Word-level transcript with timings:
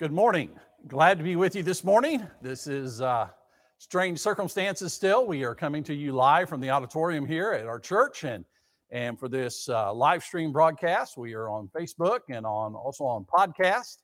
Good 0.00 0.12
morning. 0.12 0.58
Glad 0.88 1.18
to 1.18 1.24
be 1.24 1.36
with 1.36 1.54
you 1.54 1.62
this 1.62 1.84
morning. 1.84 2.26
This 2.40 2.66
is 2.66 3.02
uh, 3.02 3.28
strange 3.76 4.18
circumstances 4.18 4.94
still. 4.94 5.26
We 5.26 5.44
are 5.44 5.54
coming 5.54 5.84
to 5.84 5.92
you 5.92 6.12
live 6.12 6.48
from 6.48 6.62
the 6.62 6.70
auditorium 6.70 7.26
here 7.26 7.52
at 7.52 7.66
our 7.66 7.78
church. 7.78 8.24
And, 8.24 8.46
and 8.90 9.20
for 9.20 9.28
this 9.28 9.68
uh, 9.68 9.92
live 9.92 10.24
stream 10.24 10.52
broadcast, 10.52 11.18
we 11.18 11.34
are 11.34 11.50
on 11.50 11.68
Facebook 11.78 12.20
and 12.30 12.46
on 12.46 12.74
also 12.74 13.04
on 13.04 13.26
podcast. 13.26 13.98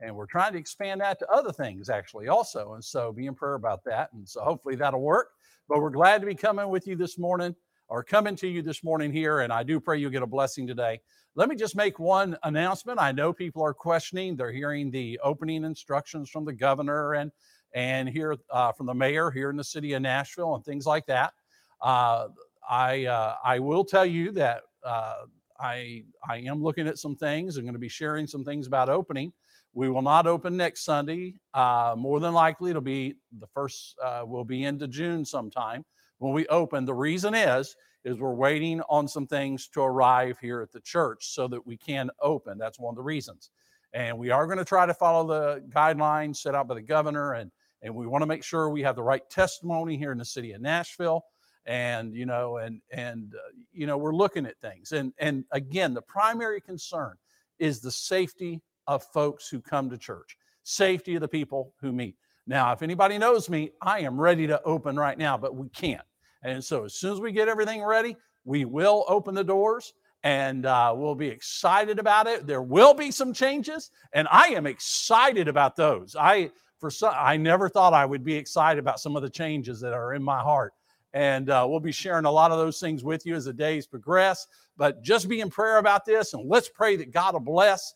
And 0.00 0.16
we're 0.16 0.24
trying 0.24 0.54
to 0.54 0.58
expand 0.58 1.02
that 1.02 1.18
to 1.18 1.28
other 1.28 1.52
things 1.52 1.90
actually 1.90 2.28
also. 2.28 2.72
And 2.72 2.82
so 2.82 3.12
be 3.12 3.26
in 3.26 3.34
prayer 3.34 3.52
about 3.52 3.84
that. 3.84 4.08
And 4.14 4.26
so 4.26 4.40
hopefully 4.40 4.76
that'll 4.76 5.02
work. 5.02 5.32
But 5.68 5.82
we're 5.82 5.90
glad 5.90 6.22
to 6.22 6.26
be 6.26 6.34
coming 6.34 6.70
with 6.70 6.86
you 6.86 6.96
this 6.96 7.18
morning 7.18 7.54
or 7.88 8.02
coming 8.02 8.36
to 8.36 8.48
you 8.48 8.62
this 8.62 8.82
morning 8.82 9.12
here. 9.12 9.40
And 9.40 9.52
I 9.52 9.62
do 9.62 9.80
pray 9.80 9.98
you'll 9.98 10.10
get 10.10 10.22
a 10.22 10.26
blessing 10.26 10.66
today. 10.66 11.00
Let 11.34 11.48
me 11.48 11.56
just 11.56 11.76
make 11.76 11.98
one 11.98 12.36
announcement. 12.42 13.00
I 13.00 13.12
know 13.12 13.32
people 13.32 13.62
are 13.62 13.74
questioning. 13.74 14.36
They're 14.36 14.52
hearing 14.52 14.90
the 14.90 15.18
opening 15.22 15.64
instructions 15.64 16.28
from 16.30 16.44
the 16.44 16.52
governor 16.52 17.14
and 17.14 17.30
and 17.74 18.08
here 18.08 18.36
uh, 18.50 18.72
from 18.72 18.86
the 18.86 18.94
mayor 18.94 19.30
here 19.30 19.48
in 19.48 19.56
the 19.56 19.64
city 19.64 19.94
of 19.94 20.02
Nashville 20.02 20.54
and 20.54 20.64
things 20.64 20.84
like 20.84 21.06
that. 21.06 21.32
Uh, 21.80 22.28
I 22.68 23.06
uh, 23.06 23.36
I 23.42 23.58
will 23.58 23.84
tell 23.84 24.04
you 24.04 24.30
that 24.32 24.62
uh, 24.84 25.24
I 25.58 26.04
I 26.28 26.38
am 26.38 26.62
looking 26.62 26.86
at 26.86 26.98
some 26.98 27.16
things. 27.16 27.56
I'm 27.56 27.64
going 27.64 27.72
to 27.72 27.78
be 27.78 27.88
sharing 27.88 28.26
some 28.26 28.44
things 28.44 28.66
about 28.66 28.88
opening. 28.88 29.32
We 29.74 29.88
will 29.88 30.02
not 30.02 30.26
open 30.26 30.56
next 30.56 30.84
Sunday. 30.84 31.34
Uh, 31.54 31.94
more 31.96 32.20
than 32.20 32.34
likely, 32.34 32.70
it'll 32.70 32.82
be 32.82 33.14
the 33.38 33.46
first. 33.48 33.96
Uh, 34.02 34.22
will 34.26 34.44
be 34.44 34.64
into 34.64 34.86
June 34.86 35.24
sometime 35.24 35.84
when 36.22 36.32
we 36.32 36.46
open. 36.48 36.84
The 36.84 36.94
reason 36.94 37.34
is 37.34 37.76
is 38.04 38.18
we're 38.18 38.34
waiting 38.34 38.80
on 38.88 39.06
some 39.06 39.26
things 39.26 39.68
to 39.68 39.80
arrive 39.80 40.38
here 40.40 40.60
at 40.60 40.72
the 40.72 40.80
church 40.80 41.28
so 41.28 41.46
that 41.46 41.64
we 41.64 41.76
can 41.76 42.10
open. 42.20 42.58
That's 42.58 42.80
one 42.80 42.92
of 42.92 42.96
the 42.96 43.02
reasons. 43.02 43.50
And 43.92 44.18
we 44.18 44.30
are 44.30 44.46
going 44.46 44.58
to 44.58 44.64
try 44.64 44.86
to 44.86 44.94
follow 44.94 45.26
the 45.26 45.62
guidelines 45.68 46.36
set 46.36 46.54
out 46.54 46.66
by 46.66 46.74
the 46.74 46.82
governor 46.82 47.34
and 47.34 47.50
and 47.84 47.92
we 47.94 48.06
want 48.06 48.22
to 48.22 48.26
make 48.26 48.44
sure 48.44 48.70
we 48.70 48.82
have 48.82 48.94
the 48.94 49.02
right 49.02 49.28
testimony 49.28 49.96
here 49.96 50.12
in 50.12 50.18
the 50.18 50.24
city 50.24 50.52
of 50.52 50.60
Nashville 50.60 51.24
and 51.66 52.14
you 52.14 52.26
know 52.26 52.56
and 52.58 52.80
and 52.90 53.34
uh, 53.34 53.50
you 53.72 53.86
know 53.86 53.96
we're 53.96 54.14
looking 54.14 54.46
at 54.46 54.58
things 54.60 54.92
and 54.92 55.12
and 55.18 55.44
again 55.52 55.94
the 55.94 56.02
primary 56.02 56.60
concern 56.60 57.14
is 57.58 57.80
the 57.80 57.90
safety 57.90 58.60
of 58.86 59.04
folks 59.04 59.48
who 59.48 59.60
come 59.60 59.88
to 59.88 59.96
church 59.96 60.36
safety 60.64 61.14
of 61.14 61.20
the 61.20 61.28
people 61.28 61.72
who 61.80 61.92
meet 61.92 62.16
now 62.46 62.72
if 62.72 62.82
anybody 62.82 63.16
knows 63.16 63.48
me 63.48 63.70
i 63.80 64.00
am 64.00 64.20
ready 64.20 64.46
to 64.46 64.60
open 64.64 64.96
right 64.96 65.18
now 65.18 65.36
but 65.36 65.54
we 65.54 65.68
can't 65.68 66.02
and 66.42 66.62
so 66.62 66.84
as 66.84 66.94
soon 66.94 67.12
as 67.12 67.20
we 67.20 67.32
get 67.32 67.48
everything 67.48 67.82
ready, 67.82 68.16
we 68.44 68.64
will 68.64 69.04
open 69.08 69.34
the 69.34 69.44
doors 69.44 69.94
and 70.24 70.66
uh, 70.66 70.92
we'll 70.96 71.14
be 71.14 71.26
excited 71.26 71.98
about 71.98 72.26
it. 72.26 72.46
There 72.46 72.62
will 72.62 72.94
be 72.94 73.10
some 73.10 73.32
changes, 73.32 73.90
and 74.12 74.28
I 74.30 74.48
am 74.48 74.66
excited 74.66 75.48
about 75.48 75.76
those. 75.76 76.14
I 76.18 76.50
for 76.78 76.90
some, 76.90 77.14
I 77.16 77.36
never 77.36 77.68
thought 77.68 77.92
I 77.92 78.04
would 78.04 78.24
be 78.24 78.34
excited 78.34 78.78
about 78.78 79.00
some 79.00 79.16
of 79.16 79.22
the 79.22 79.30
changes 79.30 79.80
that 79.80 79.92
are 79.92 80.14
in 80.14 80.22
my 80.22 80.40
heart, 80.40 80.74
and 81.12 81.50
uh, 81.50 81.66
we'll 81.68 81.80
be 81.80 81.92
sharing 81.92 82.24
a 82.24 82.30
lot 82.30 82.50
of 82.50 82.58
those 82.58 82.80
things 82.80 83.04
with 83.04 83.26
you 83.26 83.34
as 83.34 83.46
the 83.46 83.52
days 83.52 83.86
progress. 83.86 84.46
But 84.76 85.02
just 85.02 85.28
be 85.28 85.40
in 85.40 85.50
prayer 85.50 85.78
about 85.78 86.04
this, 86.04 86.34
and 86.34 86.48
let's 86.48 86.68
pray 86.68 86.96
that 86.96 87.12
God 87.12 87.34
will 87.34 87.40
bless. 87.40 87.94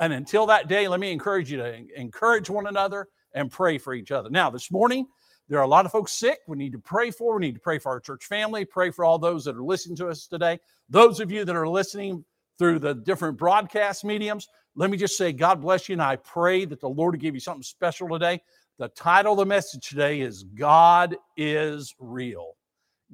And 0.00 0.12
until 0.12 0.46
that 0.46 0.68
day, 0.68 0.88
let 0.88 0.98
me 0.98 1.12
encourage 1.12 1.50
you 1.50 1.58
to 1.58 1.84
encourage 1.96 2.50
one 2.50 2.66
another 2.66 3.08
and 3.34 3.50
pray 3.50 3.78
for 3.78 3.94
each 3.94 4.10
other. 4.10 4.30
Now, 4.30 4.50
this 4.50 4.70
morning. 4.70 5.06
There 5.48 5.58
are 5.58 5.64
a 5.64 5.68
lot 5.68 5.84
of 5.84 5.92
folks 5.92 6.12
sick. 6.12 6.40
We 6.46 6.56
need 6.56 6.72
to 6.72 6.78
pray 6.78 7.10
for. 7.10 7.34
We 7.34 7.46
need 7.46 7.54
to 7.54 7.60
pray 7.60 7.78
for 7.78 7.90
our 7.90 8.00
church 8.00 8.24
family. 8.24 8.64
Pray 8.64 8.90
for 8.90 9.04
all 9.04 9.18
those 9.18 9.44
that 9.44 9.56
are 9.56 9.62
listening 9.62 9.96
to 9.96 10.08
us 10.08 10.26
today. 10.26 10.58
Those 10.88 11.20
of 11.20 11.30
you 11.30 11.44
that 11.44 11.54
are 11.54 11.68
listening 11.68 12.24
through 12.58 12.78
the 12.78 12.94
different 12.94 13.36
broadcast 13.36 14.04
mediums, 14.04 14.48
let 14.74 14.90
me 14.90 14.96
just 14.96 15.18
say, 15.18 15.32
God 15.32 15.60
bless 15.60 15.88
you. 15.88 15.94
And 15.94 16.02
I 16.02 16.16
pray 16.16 16.64
that 16.64 16.80
the 16.80 16.88
Lord 16.88 17.14
will 17.14 17.20
give 17.20 17.34
you 17.34 17.40
something 17.40 17.62
special 17.62 18.08
today. 18.08 18.40
The 18.78 18.88
title 18.88 19.32
of 19.32 19.38
the 19.38 19.46
message 19.46 19.88
today 19.88 20.20
is 20.20 20.44
God 20.44 21.16
is 21.36 21.94
Real. 21.98 22.56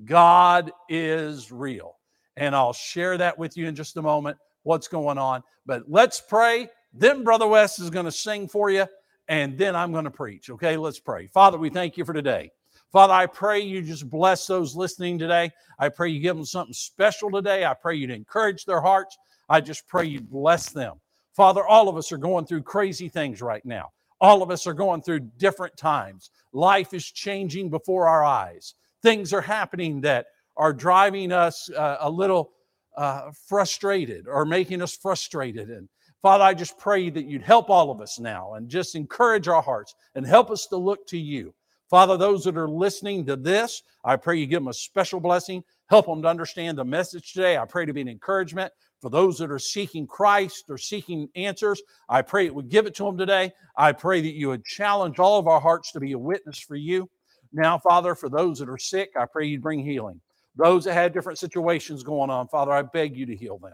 God 0.04 0.70
is 0.88 1.50
Real. 1.50 1.96
And 2.36 2.54
I'll 2.54 2.72
share 2.72 3.18
that 3.18 3.36
with 3.38 3.56
you 3.56 3.66
in 3.66 3.74
just 3.74 3.96
a 3.96 4.02
moment, 4.02 4.38
what's 4.62 4.88
going 4.88 5.18
on. 5.18 5.42
But 5.66 5.82
let's 5.88 6.20
pray. 6.20 6.68
Then 6.94 7.24
Brother 7.24 7.46
West 7.46 7.80
is 7.80 7.90
going 7.90 8.06
to 8.06 8.12
sing 8.12 8.48
for 8.48 8.70
you 8.70 8.86
and 9.30 9.56
then 9.56 9.76
I'm 9.76 9.92
going 9.92 10.04
to 10.04 10.10
preach. 10.10 10.50
Okay, 10.50 10.76
let's 10.76 10.98
pray. 10.98 11.28
Father, 11.28 11.56
we 11.56 11.70
thank 11.70 11.96
you 11.96 12.04
for 12.04 12.12
today. 12.12 12.50
Father, 12.90 13.14
I 13.14 13.26
pray 13.26 13.60
you 13.60 13.80
just 13.80 14.10
bless 14.10 14.44
those 14.48 14.74
listening 14.74 15.20
today. 15.20 15.52
I 15.78 15.88
pray 15.88 16.10
you 16.10 16.20
give 16.20 16.34
them 16.34 16.44
something 16.44 16.74
special 16.74 17.30
today. 17.30 17.64
I 17.64 17.74
pray 17.74 17.94
you'd 17.94 18.10
encourage 18.10 18.64
their 18.64 18.80
hearts. 18.80 19.16
I 19.48 19.60
just 19.60 19.86
pray 19.86 20.06
you 20.06 20.20
bless 20.20 20.70
them. 20.70 20.96
Father, 21.36 21.64
all 21.64 21.88
of 21.88 21.96
us 21.96 22.10
are 22.10 22.18
going 22.18 22.44
through 22.44 22.64
crazy 22.64 23.08
things 23.08 23.40
right 23.40 23.64
now. 23.64 23.90
All 24.20 24.42
of 24.42 24.50
us 24.50 24.66
are 24.66 24.74
going 24.74 25.00
through 25.00 25.20
different 25.38 25.76
times. 25.76 26.30
Life 26.52 26.92
is 26.92 27.06
changing 27.06 27.70
before 27.70 28.08
our 28.08 28.24
eyes. 28.24 28.74
Things 29.00 29.32
are 29.32 29.40
happening 29.40 30.00
that 30.00 30.26
are 30.56 30.72
driving 30.72 31.30
us 31.30 31.70
uh, 31.70 31.98
a 32.00 32.10
little 32.10 32.50
uh, 32.96 33.30
frustrated 33.46 34.26
or 34.26 34.44
making 34.44 34.82
us 34.82 34.96
frustrated. 34.96 35.70
And 35.70 35.88
Father, 36.22 36.44
I 36.44 36.52
just 36.52 36.78
pray 36.78 37.08
that 37.08 37.24
you'd 37.24 37.42
help 37.42 37.70
all 37.70 37.90
of 37.90 38.02
us 38.02 38.18
now 38.18 38.54
and 38.54 38.68
just 38.68 38.94
encourage 38.94 39.48
our 39.48 39.62
hearts 39.62 39.94
and 40.14 40.26
help 40.26 40.50
us 40.50 40.66
to 40.66 40.76
look 40.76 41.06
to 41.08 41.18
you. 41.18 41.54
Father, 41.88 42.16
those 42.16 42.44
that 42.44 42.58
are 42.58 42.68
listening 42.68 43.24
to 43.26 43.36
this, 43.36 43.82
I 44.04 44.16
pray 44.16 44.36
you 44.38 44.46
give 44.46 44.60
them 44.60 44.68
a 44.68 44.74
special 44.74 45.18
blessing. 45.18 45.64
Help 45.88 46.06
them 46.06 46.22
to 46.22 46.28
understand 46.28 46.76
the 46.76 46.84
message 46.84 47.32
today. 47.32 47.56
I 47.56 47.64
pray 47.64 47.86
to 47.86 47.92
be 47.94 48.02
an 48.02 48.08
encouragement 48.08 48.72
for 49.00 49.10
those 49.10 49.38
that 49.38 49.50
are 49.50 49.58
seeking 49.58 50.06
Christ 50.06 50.66
or 50.68 50.76
seeking 50.76 51.28
answers. 51.34 51.80
I 52.08 52.20
pray 52.22 52.46
it 52.46 52.54
would 52.54 52.68
give 52.68 52.86
it 52.86 52.94
to 52.96 53.04
them 53.04 53.16
today. 53.16 53.50
I 53.76 53.92
pray 53.92 54.20
that 54.20 54.34
you 54.34 54.48
would 54.48 54.64
challenge 54.64 55.18
all 55.18 55.38
of 55.38 55.48
our 55.48 55.60
hearts 55.60 55.90
to 55.92 56.00
be 56.00 56.12
a 56.12 56.18
witness 56.18 56.60
for 56.60 56.76
you. 56.76 57.08
Now, 57.52 57.78
Father, 57.78 58.14
for 58.14 58.28
those 58.28 58.58
that 58.58 58.68
are 58.68 58.78
sick, 58.78 59.10
I 59.18 59.24
pray 59.24 59.46
you'd 59.46 59.62
bring 59.62 59.84
healing. 59.84 60.20
Those 60.54 60.84
that 60.84 60.94
had 60.94 61.14
different 61.14 61.38
situations 61.38 62.02
going 62.02 62.30
on, 62.30 62.46
Father, 62.48 62.72
I 62.72 62.82
beg 62.82 63.16
you 63.16 63.24
to 63.26 63.34
heal 63.34 63.58
them. 63.58 63.72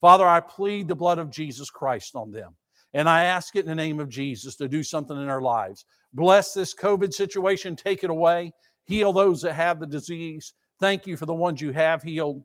Father, 0.00 0.26
I 0.26 0.40
plead 0.40 0.88
the 0.88 0.94
blood 0.94 1.18
of 1.18 1.30
Jesus 1.30 1.70
Christ 1.70 2.16
on 2.16 2.30
them. 2.30 2.56
And 2.94 3.08
I 3.08 3.24
ask 3.24 3.54
it 3.54 3.60
in 3.60 3.66
the 3.66 3.74
name 3.74 4.00
of 4.00 4.08
Jesus 4.08 4.56
to 4.56 4.68
do 4.68 4.82
something 4.82 5.16
in 5.16 5.26
their 5.26 5.42
lives. 5.42 5.84
Bless 6.12 6.52
this 6.52 6.74
COVID 6.74 7.12
situation, 7.12 7.76
take 7.76 8.02
it 8.02 8.10
away, 8.10 8.52
heal 8.84 9.12
those 9.12 9.42
that 9.42 9.52
have 9.52 9.78
the 9.78 9.86
disease. 9.86 10.54
Thank 10.80 11.06
you 11.06 11.16
for 11.16 11.26
the 11.26 11.34
ones 11.34 11.60
you 11.60 11.72
have 11.72 12.02
healed. 12.02 12.42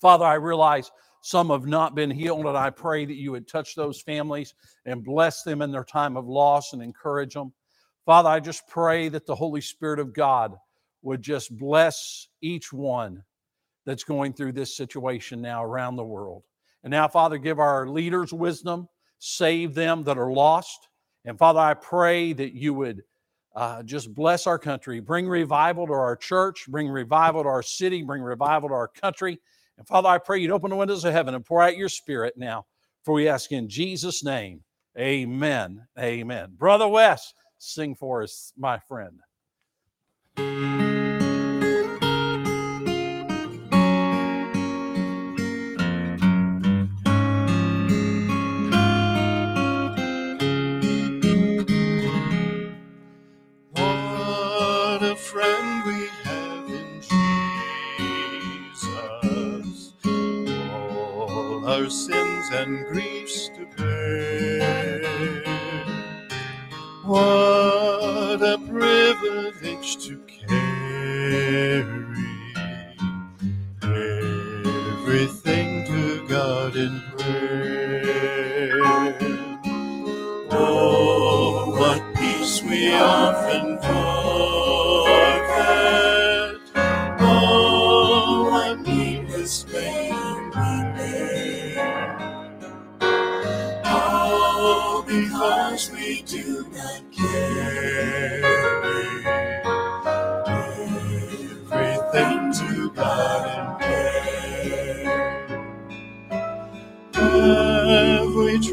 Father, 0.00 0.24
I 0.24 0.34
realize 0.34 0.90
some 1.22 1.50
have 1.50 1.66
not 1.66 1.94
been 1.94 2.10
healed, 2.10 2.46
and 2.46 2.56
I 2.56 2.70
pray 2.70 3.04
that 3.04 3.16
you 3.16 3.32
would 3.32 3.48
touch 3.48 3.74
those 3.74 4.00
families 4.00 4.54
and 4.86 5.04
bless 5.04 5.42
them 5.42 5.62
in 5.62 5.72
their 5.72 5.84
time 5.84 6.16
of 6.16 6.28
loss 6.28 6.72
and 6.72 6.82
encourage 6.82 7.34
them. 7.34 7.52
Father, 8.06 8.28
I 8.28 8.40
just 8.40 8.66
pray 8.68 9.08
that 9.08 9.26
the 9.26 9.34
Holy 9.34 9.60
Spirit 9.60 9.98
of 9.98 10.14
God 10.14 10.56
would 11.02 11.22
just 11.22 11.56
bless 11.58 12.28
each 12.40 12.72
one 12.72 13.22
that's 13.84 14.04
going 14.04 14.32
through 14.32 14.52
this 14.52 14.76
situation 14.76 15.42
now 15.42 15.64
around 15.64 15.96
the 15.96 16.04
world. 16.04 16.44
And 16.82 16.90
now, 16.90 17.08
Father, 17.08 17.38
give 17.38 17.58
our 17.58 17.86
leaders 17.86 18.32
wisdom, 18.32 18.88
save 19.18 19.74
them 19.74 20.04
that 20.04 20.18
are 20.18 20.32
lost. 20.32 20.88
And 21.24 21.38
Father, 21.38 21.60
I 21.60 21.74
pray 21.74 22.32
that 22.32 22.54
you 22.54 22.72
would 22.74 23.02
uh, 23.54 23.82
just 23.82 24.14
bless 24.14 24.46
our 24.46 24.58
country, 24.58 25.00
bring 25.00 25.28
revival 25.28 25.86
to 25.86 25.92
our 25.92 26.16
church, 26.16 26.66
bring 26.68 26.88
revival 26.88 27.42
to 27.42 27.48
our 27.48 27.62
city, 27.62 28.02
bring 28.02 28.22
revival 28.22 28.68
to 28.68 28.74
our 28.74 28.88
country. 28.88 29.38
And 29.76 29.86
Father, 29.86 30.08
I 30.08 30.18
pray 30.18 30.38
you'd 30.38 30.50
open 30.50 30.70
the 30.70 30.76
windows 30.76 31.04
of 31.04 31.12
heaven 31.12 31.34
and 31.34 31.44
pour 31.44 31.62
out 31.62 31.76
your 31.76 31.88
spirit 31.88 32.34
now. 32.36 32.66
For 33.04 33.14
we 33.14 33.28
ask 33.28 33.50
in 33.50 33.68
Jesus' 33.68 34.22
name, 34.22 34.62
amen. 34.98 35.86
Amen. 35.98 36.52
Brother 36.56 36.88
Wes, 36.88 37.32
sing 37.58 37.94
for 37.94 38.22
us, 38.22 38.52
my 38.56 38.78
friend. 38.78 39.20
Sins 61.90 62.50
and 62.52 62.86
griefs 62.86 63.48
to 63.50 63.66
bear. 63.76 65.00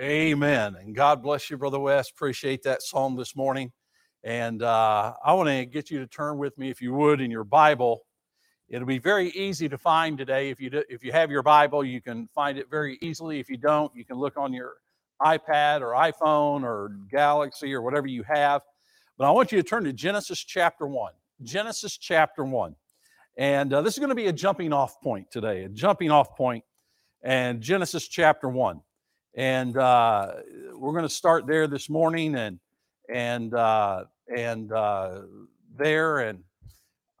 Amen. 0.00 0.76
And 0.80 0.94
God 0.94 1.22
bless 1.22 1.48
you, 1.48 1.56
Brother 1.56 1.78
West. 1.78 2.10
Appreciate 2.10 2.62
that 2.64 2.82
psalm 2.82 3.16
this 3.16 3.34
morning. 3.36 3.72
And 4.22 4.62
uh, 4.62 5.14
I 5.24 5.32
want 5.34 5.48
to 5.48 5.64
get 5.64 5.90
you 5.90 5.98
to 6.00 6.06
turn 6.06 6.38
with 6.38 6.58
me, 6.58 6.70
if 6.70 6.82
you 6.82 6.92
would, 6.92 7.20
in 7.20 7.30
your 7.30 7.44
Bible. 7.44 8.04
It'll 8.68 8.86
be 8.86 8.98
very 8.98 9.30
easy 9.30 9.68
to 9.68 9.78
find 9.78 10.18
today. 10.18 10.50
If 10.50 10.60
you 10.60 10.70
do, 10.70 10.82
if 10.88 11.04
you 11.04 11.12
have 11.12 11.30
your 11.30 11.42
Bible, 11.42 11.84
you 11.84 12.00
can 12.00 12.28
find 12.34 12.58
it 12.58 12.70
very 12.70 12.98
easily. 13.00 13.38
If 13.38 13.48
you 13.48 13.56
don't, 13.56 13.94
you 13.94 14.04
can 14.04 14.16
look 14.16 14.36
on 14.36 14.52
your 14.52 14.74
iPad 15.22 15.80
or 15.80 15.92
iPhone 15.92 16.62
or 16.62 16.96
Galaxy 17.10 17.72
or 17.72 17.82
whatever 17.82 18.06
you 18.06 18.22
have. 18.24 18.62
But 19.16 19.26
I 19.26 19.30
want 19.30 19.52
you 19.52 19.62
to 19.62 19.68
turn 19.68 19.84
to 19.84 19.92
Genesis 19.92 20.38
chapter 20.40 20.86
one. 20.86 21.12
Genesis 21.42 21.98
chapter 21.98 22.44
one, 22.44 22.76
and 23.36 23.72
uh, 23.72 23.82
this 23.82 23.94
is 23.94 23.98
going 23.98 24.10
to 24.10 24.14
be 24.14 24.26
a 24.26 24.32
jumping 24.32 24.72
off 24.72 25.00
point 25.00 25.30
today. 25.30 25.64
A 25.64 25.68
jumping 25.68 26.10
off 26.10 26.36
point, 26.36 26.64
and 27.22 27.60
Genesis 27.60 28.06
chapter 28.06 28.48
one 28.48 28.80
and 29.36 29.76
uh, 29.76 30.32
we're 30.74 30.92
going 30.92 31.02
to 31.02 31.08
start 31.08 31.46
there 31.46 31.66
this 31.66 31.90
morning 31.90 32.34
and 32.36 32.58
and 33.12 33.54
uh, 33.54 34.04
and 34.34 34.72
uh, 34.72 35.22
there 35.76 36.20
and 36.20 36.42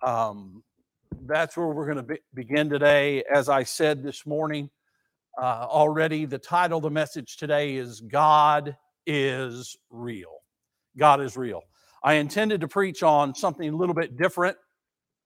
um, 0.02 0.62
that's 1.26 1.56
where 1.56 1.66
we're 1.66 1.86
going 1.86 1.96
to 1.96 2.02
be- 2.02 2.20
begin 2.34 2.68
today 2.68 3.22
as 3.32 3.48
i 3.48 3.62
said 3.62 4.02
this 4.02 4.26
morning 4.26 4.68
uh, 5.40 5.66
already 5.68 6.24
the 6.24 6.38
title 6.38 6.78
of 6.78 6.82
the 6.82 6.90
message 6.90 7.36
today 7.36 7.76
is 7.76 8.00
god 8.02 8.76
is 9.06 9.76
real 9.90 10.38
god 10.96 11.20
is 11.20 11.36
real 11.36 11.62
i 12.02 12.14
intended 12.14 12.60
to 12.60 12.68
preach 12.68 13.02
on 13.02 13.34
something 13.34 13.68
a 13.68 13.76
little 13.76 13.94
bit 13.94 14.16
different 14.16 14.56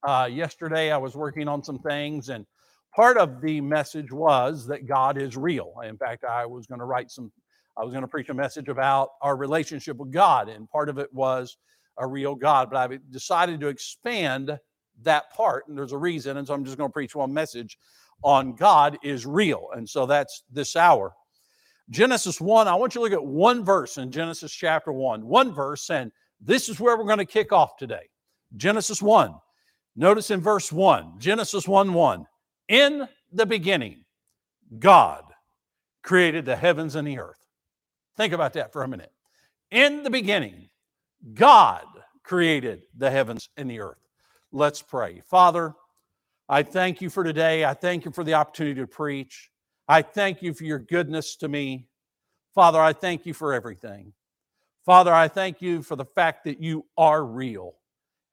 uh, 0.03 0.27
yesterday 0.31 0.91
i 0.91 0.97
was 0.97 1.15
working 1.15 1.47
on 1.47 1.63
some 1.63 1.79
things 1.79 2.29
and 2.29 2.45
part 2.93 3.17
of 3.17 3.41
the 3.41 3.61
message 3.61 4.11
was 4.11 4.67
that 4.67 4.87
God 4.87 5.21
is 5.21 5.37
real. 5.37 5.73
In 5.83 5.97
fact, 5.97 6.23
I 6.23 6.45
was 6.45 6.67
going 6.67 6.79
to 6.79 6.85
write 6.85 7.11
some, 7.11 7.31
I 7.77 7.83
was 7.83 7.91
going 7.91 8.01
to 8.01 8.07
preach 8.07 8.29
a 8.29 8.33
message 8.33 8.69
about 8.69 9.09
our 9.21 9.35
relationship 9.35 9.97
with 9.97 10.11
God, 10.11 10.49
and 10.49 10.69
part 10.69 10.89
of 10.89 10.97
it 10.97 11.13
was 11.13 11.57
a 11.97 12.07
real 12.07 12.35
God. 12.35 12.69
But 12.69 12.77
I've 12.77 13.11
decided 13.11 13.59
to 13.61 13.67
expand 13.67 14.57
that 15.03 15.31
part, 15.33 15.67
and 15.67 15.77
there's 15.77 15.93
a 15.93 15.97
reason. 15.97 16.37
And 16.37 16.47
so 16.47 16.53
I'm 16.53 16.65
just 16.65 16.77
going 16.77 16.89
to 16.89 16.93
preach 16.93 17.15
one 17.15 17.33
message 17.33 17.77
on 18.23 18.55
God 18.55 18.97
is 19.03 19.25
real. 19.25 19.69
And 19.73 19.87
so 19.87 20.05
that's 20.05 20.43
this 20.51 20.75
hour. 20.75 21.13
Genesis 21.89 22.39
1, 22.39 22.67
I 22.67 22.75
want 22.75 22.93
you 22.93 22.99
to 22.99 23.03
look 23.03 23.13
at 23.13 23.25
one 23.25 23.63
verse 23.63 23.97
in 23.97 24.11
Genesis 24.11 24.51
chapter 24.51 24.91
1, 24.91 25.25
one 25.25 25.51
verse, 25.53 25.89
and 25.89 26.11
this 26.39 26.69
is 26.69 26.79
where 26.79 26.97
we're 26.97 27.05
going 27.05 27.17
to 27.17 27.25
kick 27.25 27.51
off 27.51 27.77
today. 27.77 28.09
Genesis 28.57 29.01
1. 29.01 29.33
Notice 29.95 30.31
in 30.31 30.39
verse 30.39 30.71
1, 30.71 31.15
Genesis 31.17 31.67
1 31.67 31.93
1. 31.93 32.25
In 32.69 33.07
the 33.33 33.45
beginning, 33.45 34.05
God 34.77 35.23
created 36.03 36.45
the 36.45 36.55
heavens 36.55 36.95
and 36.95 37.07
the 37.07 37.19
earth. 37.19 37.39
Think 38.15 38.33
about 38.33 38.53
that 38.53 38.71
for 38.71 38.83
a 38.83 38.87
minute. 38.87 39.11
In 39.71 40.03
the 40.03 40.09
beginning, 40.09 40.69
God 41.33 41.85
created 42.23 42.83
the 42.97 43.09
heavens 43.09 43.49
and 43.57 43.69
the 43.69 43.79
earth. 43.79 43.97
Let's 44.51 44.81
pray. 44.81 45.21
Father, 45.25 45.73
I 46.51 46.63
thank 46.63 46.99
you 46.99 47.11
for 47.11 47.23
today. 47.23 47.63
I 47.63 47.75
thank 47.75 48.05
you 48.05 48.11
for 48.11 48.23
the 48.23 48.33
opportunity 48.33 48.81
to 48.81 48.87
preach. 48.87 49.51
I 49.87 50.01
thank 50.01 50.41
you 50.41 50.55
for 50.55 50.63
your 50.63 50.79
goodness 50.79 51.35
to 51.37 51.47
me. 51.47 51.87
Father, 52.55 52.81
I 52.81 52.91
thank 52.91 53.27
you 53.27 53.35
for 53.35 53.53
everything. 53.53 54.13
Father, 54.83 55.13
I 55.13 55.27
thank 55.27 55.61
you 55.61 55.83
for 55.83 55.95
the 55.95 56.05
fact 56.05 56.45
that 56.45 56.59
you 56.59 56.85
are 56.97 57.23
real. 57.23 57.75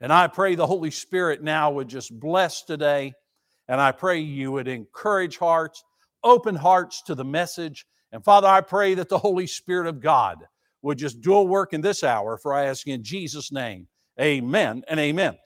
And 0.01 0.11
I 0.11 0.29
pray 0.29 0.55
the 0.55 0.67
Holy 0.67 0.91
Spirit 0.91 1.43
now 1.43 1.71
would 1.73 1.89
just 1.89 2.19
bless 2.19 2.63
today. 2.63 3.13
And 3.69 3.83
I 3.83 3.93
pray 3.93 4.21
you 4.21 4.53
would 4.53 4.69
encourage 4.69 5.37
hearts, 5.37 5.85
open 6.25 6.55
hearts 6.55 7.03
to 7.03 7.15
the 7.15 7.25
message. 7.25 7.85
And 8.13 8.25
Father, 8.25 8.49
I 8.49 8.63
pray 8.63 8.95
that 8.95 9.11
the 9.11 9.19
Holy 9.19 9.47
Spirit 9.47 9.89
of 9.89 10.01
God 10.01 10.39
would 10.81 10.97
just 10.97 11.21
do 11.21 11.35
a 11.35 11.43
work 11.43 11.75
in 11.75 11.83
this 11.83 12.03
hour, 12.03 12.39
for 12.39 12.55
I 12.55 12.65
ask 12.65 12.87
in 12.87 13.03
Jesus' 13.03 13.53
name. 13.53 13.89
Amen 14.19 14.85
and 14.89 14.99
amen. 14.99 15.37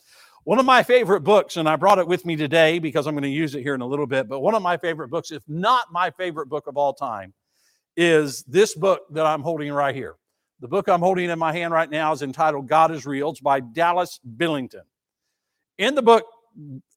One 0.45 0.59
of 0.59 0.65
my 0.65 0.83
favorite 0.83 1.21
books, 1.21 1.59
and 1.59 1.69
I 1.69 1.77
brought 1.77 1.99
it 1.99 2.09
with 2.09 2.25
me 2.25 2.35
today 2.35 2.79
because 2.79 3.07
I'm 3.07 3.15
going 3.15 3.25
to 3.25 3.29
use 3.29 3.55
it 3.55 3.63
here 3.63 3.75
in 3.75 3.83
a 3.83 3.87
little 3.87 4.07
bit, 4.07 4.27
but 4.27 4.41
one 4.41 4.55
of 4.55 4.63
my 4.63 4.79
favorite 4.79 5.09
books, 5.09 5.31
if 5.31 5.43
not 5.47 5.93
my 5.93 6.11
favorite 6.11 6.47
book 6.47 6.67
of 6.67 6.79
all 6.79 6.95
time, 6.95 7.35
is 7.97 8.43
this 8.45 8.75
book 8.75 9.03
that 9.11 9.27
I'm 9.27 9.43
holding 9.43 9.71
right 9.71 9.95
here. 9.95 10.17
The 10.61 10.69
book 10.69 10.89
I'm 10.89 11.01
holding 11.01 11.29
in 11.29 11.39
my 11.39 11.53
hand 11.53 11.75
right 11.75 11.91
now 11.91 12.13
is 12.13 12.23
entitled 12.23 12.69
God 12.69 12.91
is 12.91 13.05
Real. 13.05 13.31
It's 13.31 13.41
by 13.41 13.61
Dallas 13.61 14.19
Billington. 14.37 14.83
In 15.77 15.95
the 15.95 16.03
book, 16.03 16.25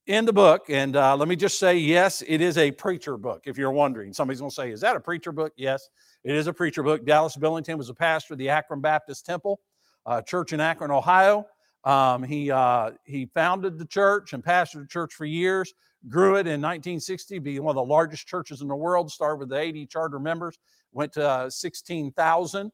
in 0.08 0.26
the 0.26 0.34
book, 0.34 0.70
and 0.70 0.96
uh, 0.96 1.16
let 1.16 1.28
me 1.28 1.36
just 1.36 1.60
say, 1.60 1.78
yes, 1.78 2.24
it 2.28 2.42
is 2.42 2.58
a 2.58 2.72
preacher 2.72 3.18
book. 3.18 3.44
If 3.46 3.58
you're 3.58 3.72
wondering, 3.72 4.14
somebody's 4.14 4.40
going 4.40 4.50
to 4.50 4.56
say, 4.56 4.72
"Is 4.72 4.82
that 4.82 4.98
a 4.98 5.00
preacher 5.00 5.32
book?" 5.32 5.54
Yes, 5.56 5.90
it 6.24 6.36
is 6.36 6.48
a 6.48 6.54
preacher 6.54 6.84
book. 6.84 7.06
Dallas 7.06 7.38
Billington 7.38 7.78
was 7.78 7.90
a 7.90 7.94
pastor 7.94 8.34
of 8.34 8.38
the 8.38 8.50
Akron 8.50 8.82
Baptist 8.82 9.26
Temple 9.26 9.62
uh, 10.06 10.22
Church 10.22 10.52
in 10.52 10.60
Akron, 10.60 10.92
Ohio. 10.92 11.46
Um, 11.84 12.24
he 12.24 12.50
uh, 12.50 12.92
he 13.04 13.30
founded 13.34 13.78
the 13.78 13.86
church 13.86 14.34
and 14.34 14.44
pastored 14.44 14.82
the 14.82 14.88
church 14.88 15.14
for 15.14 15.26
years. 15.26 15.74
Grew 16.10 16.36
it 16.36 16.48
in 16.48 16.62
1960, 16.62 17.40
be 17.40 17.60
one 17.60 17.72
of 17.72 17.76
the 17.76 17.84
largest 17.84 18.28
churches 18.28 18.62
in 18.62 18.68
the 18.68 18.76
world. 18.76 19.12
Started 19.12 19.40
with 19.40 19.54
80 19.54 19.86
charter 19.88 20.20
members, 20.20 20.58
went 20.92 21.14
to 21.14 21.28
uh, 21.28 21.50
16,000. 21.50 22.72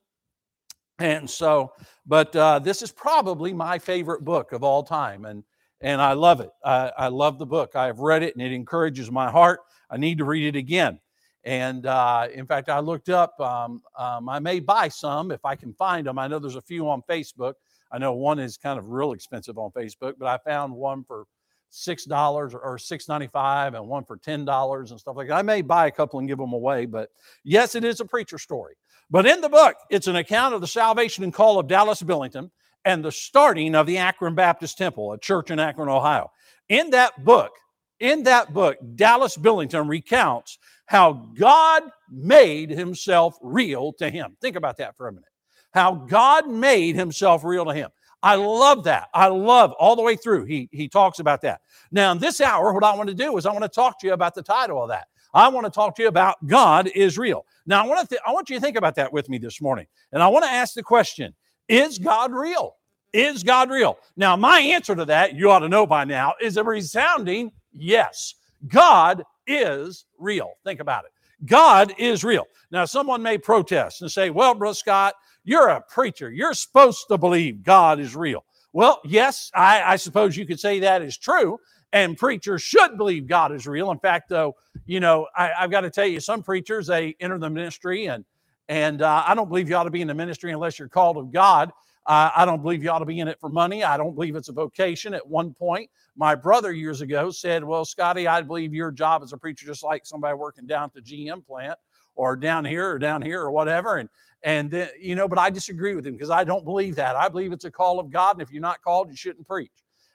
And 1.00 1.30
so, 1.30 1.72
but 2.06 2.36
uh, 2.36 2.60
this 2.60 2.82
is 2.82 2.92
probably 2.92 3.54
my 3.54 3.80
favorite 3.80 4.26
book 4.26 4.52
of 4.52 4.64
all 4.64 4.84
time, 4.84 5.26
and 5.26 5.44
and 5.82 6.02
I 6.02 6.14
love 6.14 6.42
it. 6.42 6.50
I, 6.64 6.92
I 6.98 7.08
love 7.08 7.40
the 7.40 7.46
book. 7.46 7.76
I 7.76 7.86
have 7.86 8.00
read 8.00 8.22
it, 8.22 8.36
and 8.36 8.46
it 8.46 8.52
encourages 8.52 9.10
my 9.10 9.32
heart. 9.32 9.62
I 9.90 9.98
need 9.98 10.18
to 10.18 10.26
read 10.26 10.56
it 10.56 10.58
again. 10.58 11.00
And 11.46 11.86
uh, 11.86 12.28
in 12.34 12.46
fact, 12.46 12.68
I 12.68 12.80
looked 12.80 13.10
up. 13.10 13.40
Um, 13.40 13.82
um, 13.98 14.28
I 14.28 14.40
may 14.40 14.60
buy 14.60 14.90
some 14.90 15.32
if 15.32 15.46
I 15.46 15.56
can 15.56 15.74
find 15.74 16.06
them. 16.06 16.20
I 16.20 16.28
know 16.28 16.38
there's 16.38 16.56
a 16.56 16.62
few 16.62 16.90
on 16.90 17.02
Facebook. 17.10 17.54
I 17.92 17.98
know 17.98 18.14
one 18.14 18.40
is 18.40 18.58
kind 18.58 18.78
of 18.78 18.90
real 18.90 19.14
expensive 19.14 19.58
on 19.58 19.72
Facebook, 19.72 20.14
but 20.20 20.28
I 20.28 20.38
found 20.38 20.74
one 20.74 21.04
for 21.04 21.26
six 21.72 22.06
dollars 22.06 22.54
or 22.54 22.78
six 22.78 23.08
ninety 23.08 23.28
five, 23.28 23.74
and 23.74 23.88
one 23.88 24.04
for 24.04 24.18
ten 24.18 24.46
dollars 24.46 24.92
and 24.92 25.00
stuff 25.00 25.16
like 25.16 25.28
that. 25.28 25.36
I 25.36 25.42
may 25.42 25.62
buy 25.62 25.88
a 25.88 25.92
couple 25.92 26.20
and 26.20 26.28
give 26.28 26.38
them 26.38 26.54
away. 26.54 26.86
But 26.86 27.10
yes, 27.44 27.76
it 27.76 27.84
is 27.84 28.00
a 28.00 28.06
preacher 28.06 28.38
story. 28.38 28.76
But 29.10 29.26
in 29.26 29.42
the 29.42 29.50
book, 29.50 29.76
it's 29.90 30.08
an 30.08 30.16
account 30.18 30.54
of 30.54 30.62
the 30.62 30.68
salvation 30.68 31.24
and 31.24 31.34
call 31.34 31.60
of 31.60 31.68
Dallas 31.68 32.02
Billington 32.02 32.52
and 32.86 33.04
the 33.04 33.12
starting 33.12 33.76
of 33.76 33.88
the 33.88 33.98
Akron 33.98 34.36
Baptist 34.36 34.78
Temple, 34.78 35.14
a 35.14 35.18
church 35.18 35.52
in 35.52 35.60
Akron, 35.60 35.90
Ohio. 35.90 36.32
In 36.70 36.92
that 36.92 37.24
book, 37.26 37.52
in 38.00 38.24
that 38.24 38.54
book, 38.54 38.78
Dallas 38.96 39.36
Billington 39.36 39.88
recounts 39.88 40.58
how 40.86 41.14
God 41.38 41.84
made 42.10 42.70
himself 42.70 43.38
real 43.42 43.94
to 43.94 44.10
him. 44.10 44.38
Think 44.42 44.56
about 44.56 44.78
that 44.78 44.96
for 44.96 45.08
a 45.08 45.12
minute. 45.12 45.29
How 45.72 45.94
God 45.94 46.50
made 46.50 46.96
himself 46.96 47.44
real 47.44 47.66
to 47.66 47.74
him. 47.74 47.90
I 48.22 48.36
love 48.36 48.84
that. 48.84 49.08
I 49.14 49.28
love 49.28 49.72
all 49.74 49.96
the 49.96 50.02
way 50.02 50.16
through. 50.16 50.46
He, 50.46 50.68
he 50.72 50.90
talks 50.90 51.20
about 51.20 51.42
that. 51.42 51.62
Now, 51.92 52.12
in 52.12 52.18
this 52.18 52.42
hour, 52.42 52.74
what 52.74 52.84
I 52.84 52.96
want 52.96 53.10
to 53.10 53.16
do 53.16 53.38
is 53.38 53.46
I 53.46 53.52
want 53.52 53.64
to 53.64 53.70
talk 53.70 54.00
to 54.00 54.08
you 54.08 54.14
about 54.14 54.36
the 54.36 54.44
title 54.44 54.82
of 54.84 54.90
that. 54.90 55.08
I 55.34 55.48
want 55.48 55.66
to 55.66 55.72
talk 55.72 55.96
to 55.96 56.02
you 56.02 56.08
about 56.08 56.46
God 56.46 56.88
is 56.96 57.18
real. 57.18 57.46
Now, 57.66 57.84
I 57.84 57.88
want, 57.88 58.02
to 58.02 58.08
th- 58.08 58.22
I 58.26 58.32
want 58.32 58.50
you 58.50 58.58
to 58.58 58.62
think 58.62 58.78
about 58.78 58.96
that 58.96 59.14
with 59.14 59.30
me 59.30 59.38
this 59.38 59.62
morning. 59.62 59.86
And 60.12 60.22
I 60.24 60.28
want 60.28 60.44
to 60.44 60.52
ask 60.52 60.74
the 60.74 60.84
question 60.84 61.34
Is 61.68 61.98
God 61.98 62.34
real? 62.34 62.76
Is 63.14 63.44
God 63.44 63.70
real? 63.70 63.98
Now, 64.18 64.36
my 64.36 64.60
answer 64.60 64.96
to 64.96 65.06
that, 65.06 65.36
you 65.36 65.50
ought 65.50 65.60
to 65.60 65.70
know 65.70 65.88
by 65.88 66.04
now, 66.04 66.34
is 66.42 66.58
a 66.58 66.64
resounding 66.64 67.52
yes. 67.74 68.36
God 68.68 69.24
is 69.48 70.06
real. 70.18 70.52
Think 70.64 70.80
about 70.80 71.06
it. 71.06 71.12
God 71.46 71.94
is 71.98 72.24
real. 72.24 72.46
Now, 72.72 72.86
someone 72.86 73.22
may 73.22 73.38
protest 73.38 74.02
and 74.02 74.12
say, 74.12 74.30
Well, 74.30 74.54
Brother 74.56 74.76
Scott, 74.76 75.14
you're 75.44 75.70
a 75.70 75.82
preacher. 75.82 76.32
You're 76.32 76.54
supposed 76.54 77.06
to 77.10 77.18
believe 77.18 77.64
God 77.64 78.00
is 78.00 78.16
real. 78.16 78.44
Well, 78.74 79.02
yes, 79.04 79.50
I, 79.56 79.82
I 79.84 79.96
suppose 79.96 80.38
you 80.38 80.46
could 80.46 80.60
say 80.60 80.80
that 80.80 81.02
is 81.02 81.18
true. 81.18 81.58
And 81.92 82.18
preachers 82.18 82.62
should 82.62 82.98
believe 82.98 83.26
God 83.26 83.52
is 83.52 83.66
real. 83.66 83.90
In 83.90 83.98
fact, 83.98 84.30
though, 84.30 84.56
you 84.86 85.00
know, 85.00 85.28
I, 85.36 85.52
have 85.58 85.72
got 85.72 85.82
to 85.82 85.90
tell 85.90 86.06
you, 86.06 86.20
some 86.20 86.44
preachers 86.44 86.86
they 86.88 87.16
enter 87.20 87.40
the 87.40 87.50
ministry, 87.50 88.06
and 88.06 88.24
and 88.68 89.02
uh, 89.02 89.24
I 89.26 89.34
don't 89.34 89.50
believe 89.50 89.68
you 89.68 89.76
ought 89.76 89.86
to 89.86 89.90
be 89.90 90.02
in 90.02 90.08
the 90.08 90.14
ministry 90.14 90.52
unless 90.52 90.78
you're 90.78 90.88
called 90.88 91.18
of 91.18 91.32
God. 91.32 91.72
Uh, 92.06 92.30
I 92.36 92.46
don't 92.46 92.62
believe 92.62 92.84
you 92.84 92.92
ought 92.92 93.00
to 93.00 93.06
be 93.06 93.20
in 93.20 93.28
it 93.28 93.40
for 93.40 93.50
money. 93.50 93.84
I 93.84 93.98
don't 93.98 94.14
believe 94.14 94.36
it's 94.36 94.50
a 94.50 94.54
vocation. 94.54 95.16
At 95.16 95.28
one 95.28 95.54
point, 95.56 95.90
my 96.16 96.36
brother 96.36 96.72
years 96.72 97.02
ago 97.02 97.32
said, 97.32 97.64
"Well, 97.64 97.86
Scotty, 97.86 98.28
I 98.28 98.44
believe 98.44 98.72
your 98.72 98.92
job 98.92 99.24
as 99.24 99.34
a 99.34 99.38
preacher 99.38 99.66
just 99.66 99.84
like 99.84 100.06
somebody 100.06 100.36
working 100.36 100.68
down 100.68 100.84
at 100.84 100.94
the 100.94 101.02
GM 101.02 101.44
plant, 101.44 101.80
or 102.20 102.36
down 102.36 102.66
here, 102.66 102.92
or 102.92 103.00
down 103.00 103.22
here, 103.22 103.42
or 103.42 103.52
whatever." 103.52 103.98
And 103.98 104.10
and 104.44 104.74
uh, 104.74 104.88
you 105.00 105.16
know, 105.16 105.28
but 105.28 105.40
I 105.40 105.50
disagree 105.50 105.96
with 105.96 106.06
him 106.06 106.14
because 106.14 106.30
I 106.30 106.44
don't 106.44 106.66
believe 106.66 106.96
that. 106.98 107.16
I 107.16 107.30
believe 107.30 107.52
it's 107.52 107.66
a 107.66 107.72
call 107.72 108.00
of 108.00 108.12
God, 108.12 108.36
and 108.36 108.42
if 108.42 108.52
you're 108.52 108.62
not 108.62 108.82
called, 108.82 109.10
you 109.10 109.16
shouldn't 109.16 109.48
preach. 109.48 109.72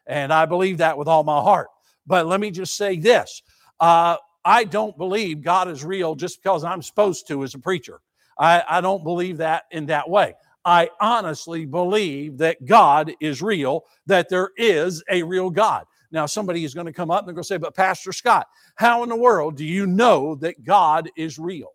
And 0.06 0.32
I 0.32 0.46
believe 0.46 0.78
that 0.78 0.98
with 0.98 1.08
all 1.08 1.24
my 1.24 1.40
heart. 1.40 1.68
But 2.06 2.26
let 2.26 2.40
me 2.40 2.50
just 2.50 2.76
say 2.76 2.98
this: 2.98 3.42
uh, 3.80 4.16
I 4.44 4.64
don't 4.64 4.96
believe 4.98 5.42
God 5.42 5.68
is 5.68 5.84
real 5.84 6.14
just 6.14 6.42
because 6.42 6.64
I'm 6.64 6.82
supposed 6.82 7.26
to 7.28 7.42
as 7.42 7.54
a 7.54 7.58
preacher. 7.58 8.00
I, 8.38 8.62
I 8.68 8.80
don't 8.80 9.04
believe 9.04 9.38
that 9.38 9.64
in 9.70 9.86
that 9.86 10.08
way. 10.08 10.34
I 10.64 10.88
honestly 11.00 11.66
believe 11.66 12.38
that 12.38 12.64
God 12.64 13.12
is 13.20 13.42
real, 13.42 13.84
that 14.06 14.28
there 14.28 14.50
is 14.56 15.02
a 15.10 15.22
real 15.22 15.50
God. 15.50 15.84
Now, 16.10 16.26
somebody 16.26 16.64
is 16.64 16.74
going 16.74 16.86
to 16.86 16.92
come 16.92 17.10
up 17.10 17.20
and 17.20 17.28
they're 17.28 17.34
going 17.34 17.42
to 17.42 17.48
say, 17.48 17.58
But 17.58 17.74
Pastor 17.74 18.12
Scott, 18.12 18.46
how 18.76 19.02
in 19.02 19.08
the 19.08 19.16
world 19.16 19.56
do 19.56 19.64
you 19.64 19.86
know 19.86 20.36
that 20.36 20.64
God 20.64 21.10
is 21.16 21.38
real? 21.38 21.73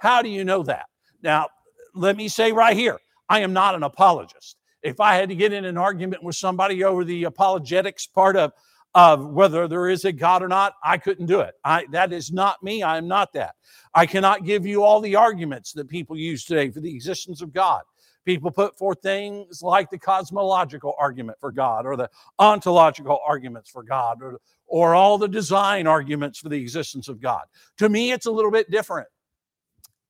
How 0.00 0.22
do 0.22 0.30
you 0.30 0.44
know 0.44 0.62
that? 0.62 0.86
Now, 1.22 1.48
let 1.94 2.16
me 2.16 2.26
say 2.28 2.52
right 2.52 2.76
here 2.76 2.98
I 3.28 3.40
am 3.40 3.52
not 3.52 3.74
an 3.74 3.82
apologist. 3.82 4.56
If 4.82 4.98
I 4.98 5.14
had 5.14 5.28
to 5.28 5.34
get 5.34 5.52
in 5.52 5.66
an 5.66 5.76
argument 5.76 6.24
with 6.24 6.36
somebody 6.36 6.82
over 6.84 7.04
the 7.04 7.24
apologetics 7.24 8.06
part 8.06 8.34
of, 8.36 8.52
of 8.94 9.26
whether 9.26 9.68
there 9.68 9.90
is 9.90 10.06
a 10.06 10.12
God 10.12 10.42
or 10.42 10.48
not, 10.48 10.72
I 10.82 10.96
couldn't 10.96 11.26
do 11.26 11.40
it. 11.40 11.54
I, 11.64 11.84
that 11.92 12.14
is 12.14 12.32
not 12.32 12.62
me. 12.62 12.82
I 12.82 12.96
am 12.96 13.06
not 13.06 13.34
that. 13.34 13.56
I 13.94 14.06
cannot 14.06 14.46
give 14.46 14.64
you 14.64 14.82
all 14.82 15.02
the 15.02 15.16
arguments 15.16 15.72
that 15.74 15.88
people 15.88 16.16
use 16.16 16.46
today 16.46 16.70
for 16.70 16.80
the 16.80 16.94
existence 16.94 17.42
of 17.42 17.52
God. 17.52 17.82
People 18.24 18.50
put 18.50 18.76
forth 18.78 19.02
things 19.02 19.62
like 19.62 19.90
the 19.90 19.98
cosmological 19.98 20.94
argument 20.98 21.38
for 21.40 21.52
God 21.52 21.84
or 21.84 21.96
the 21.96 22.08
ontological 22.38 23.20
arguments 23.26 23.70
for 23.70 23.82
God 23.82 24.22
or, 24.22 24.40
or 24.66 24.94
all 24.94 25.18
the 25.18 25.28
design 25.28 25.86
arguments 25.86 26.38
for 26.38 26.48
the 26.48 26.60
existence 26.60 27.08
of 27.08 27.20
God. 27.20 27.42
To 27.78 27.88
me, 27.90 28.12
it's 28.12 28.26
a 28.26 28.30
little 28.30 28.50
bit 28.50 28.70
different 28.70 29.08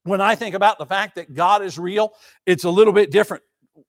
when 0.05 0.21
I 0.21 0.35
think 0.35 0.55
about 0.55 0.79
the 0.79 0.87
fact 0.87 1.17
that 1.17 1.35
God 1.35 1.63
is 1.63 1.79
real, 1.79 2.13
it's 2.47 2.65
a 2.65 2.71
little 2.71 2.93
bit 2.93 3.11
different 3.11 3.43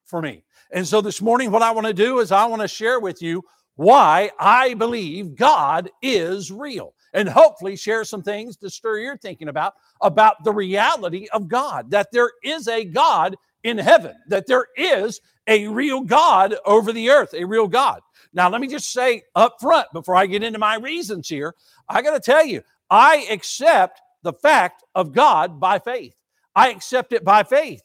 for 0.06 0.22
me. 0.22 0.44
And 0.72 0.88
so 0.88 1.02
this 1.02 1.22
morning, 1.22 1.52
what 1.52 1.62
I 1.62 1.72
want 1.72 1.88
to 1.88 1.94
do 1.94 2.20
is 2.20 2.32
I 2.32 2.46
want 2.46 2.62
to 2.62 2.68
share 2.68 3.00
with 3.00 3.22
you 3.22 3.44
why 3.76 4.32
I 4.40 4.74
believe 4.74 5.36
God 5.36 5.90
is 6.02 6.52
real 6.52 6.94
and 7.14 7.28
hopefully 7.28 7.76
share 7.76 8.04
some 8.04 8.22
things 8.22 8.58
to 8.58 8.70
stir 8.70 9.00
your 9.00 9.18
thinking 9.18 9.48
about 9.48 9.74
about 10.02 10.44
the 10.44 10.52
reality 10.52 11.28
of 11.34 11.48
God 11.48 11.92
that 11.92 12.08
there 12.12 12.32
is 12.44 12.68
a 12.68 12.86
God 12.86 13.38
in 13.64 13.78
heaven 13.78 14.16
that 14.28 14.48
there 14.48 14.68
is 14.76 15.20
a 15.48 15.68
real 15.68 16.02
God 16.02 16.56
over 16.66 16.92
the 16.92 17.10
earth 17.10 17.34
a 17.34 17.46
real 17.46 17.68
God 17.68 18.02
now 18.34 18.50
let 18.50 18.62
me 18.62 18.68
just 18.68 18.92
say 18.92 19.24
up 19.36 19.56
front 19.62 19.88
before 19.94 20.16
I 20.16 20.26
get 20.26 20.44
into 20.44 20.60
my 20.60 20.76
reasons 20.76 21.28
here 21.30 21.56
I 21.88 22.02
got 22.02 22.14
to 22.14 22.20
tell 22.20 22.46
you 22.46 22.62
I 22.90 23.26
accept 23.32 24.02
the 24.24 24.34
fact 24.34 24.84
of 24.96 25.14
God 25.14 25.60
by 25.60 25.80
faith. 25.80 26.16
I 26.56 26.70
accept 26.70 27.14
it 27.14 27.24
by 27.24 27.44
faith. 27.44 27.82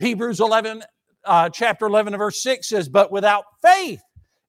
Hebrews 0.00 0.40
11, 0.40 0.82
uh, 1.24 1.48
chapter 1.50 1.86
11, 1.86 2.16
verse 2.16 2.42
6 2.42 2.68
says, 2.68 2.88
But 2.88 3.12
without 3.12 3.44
faith, 3.62 4.00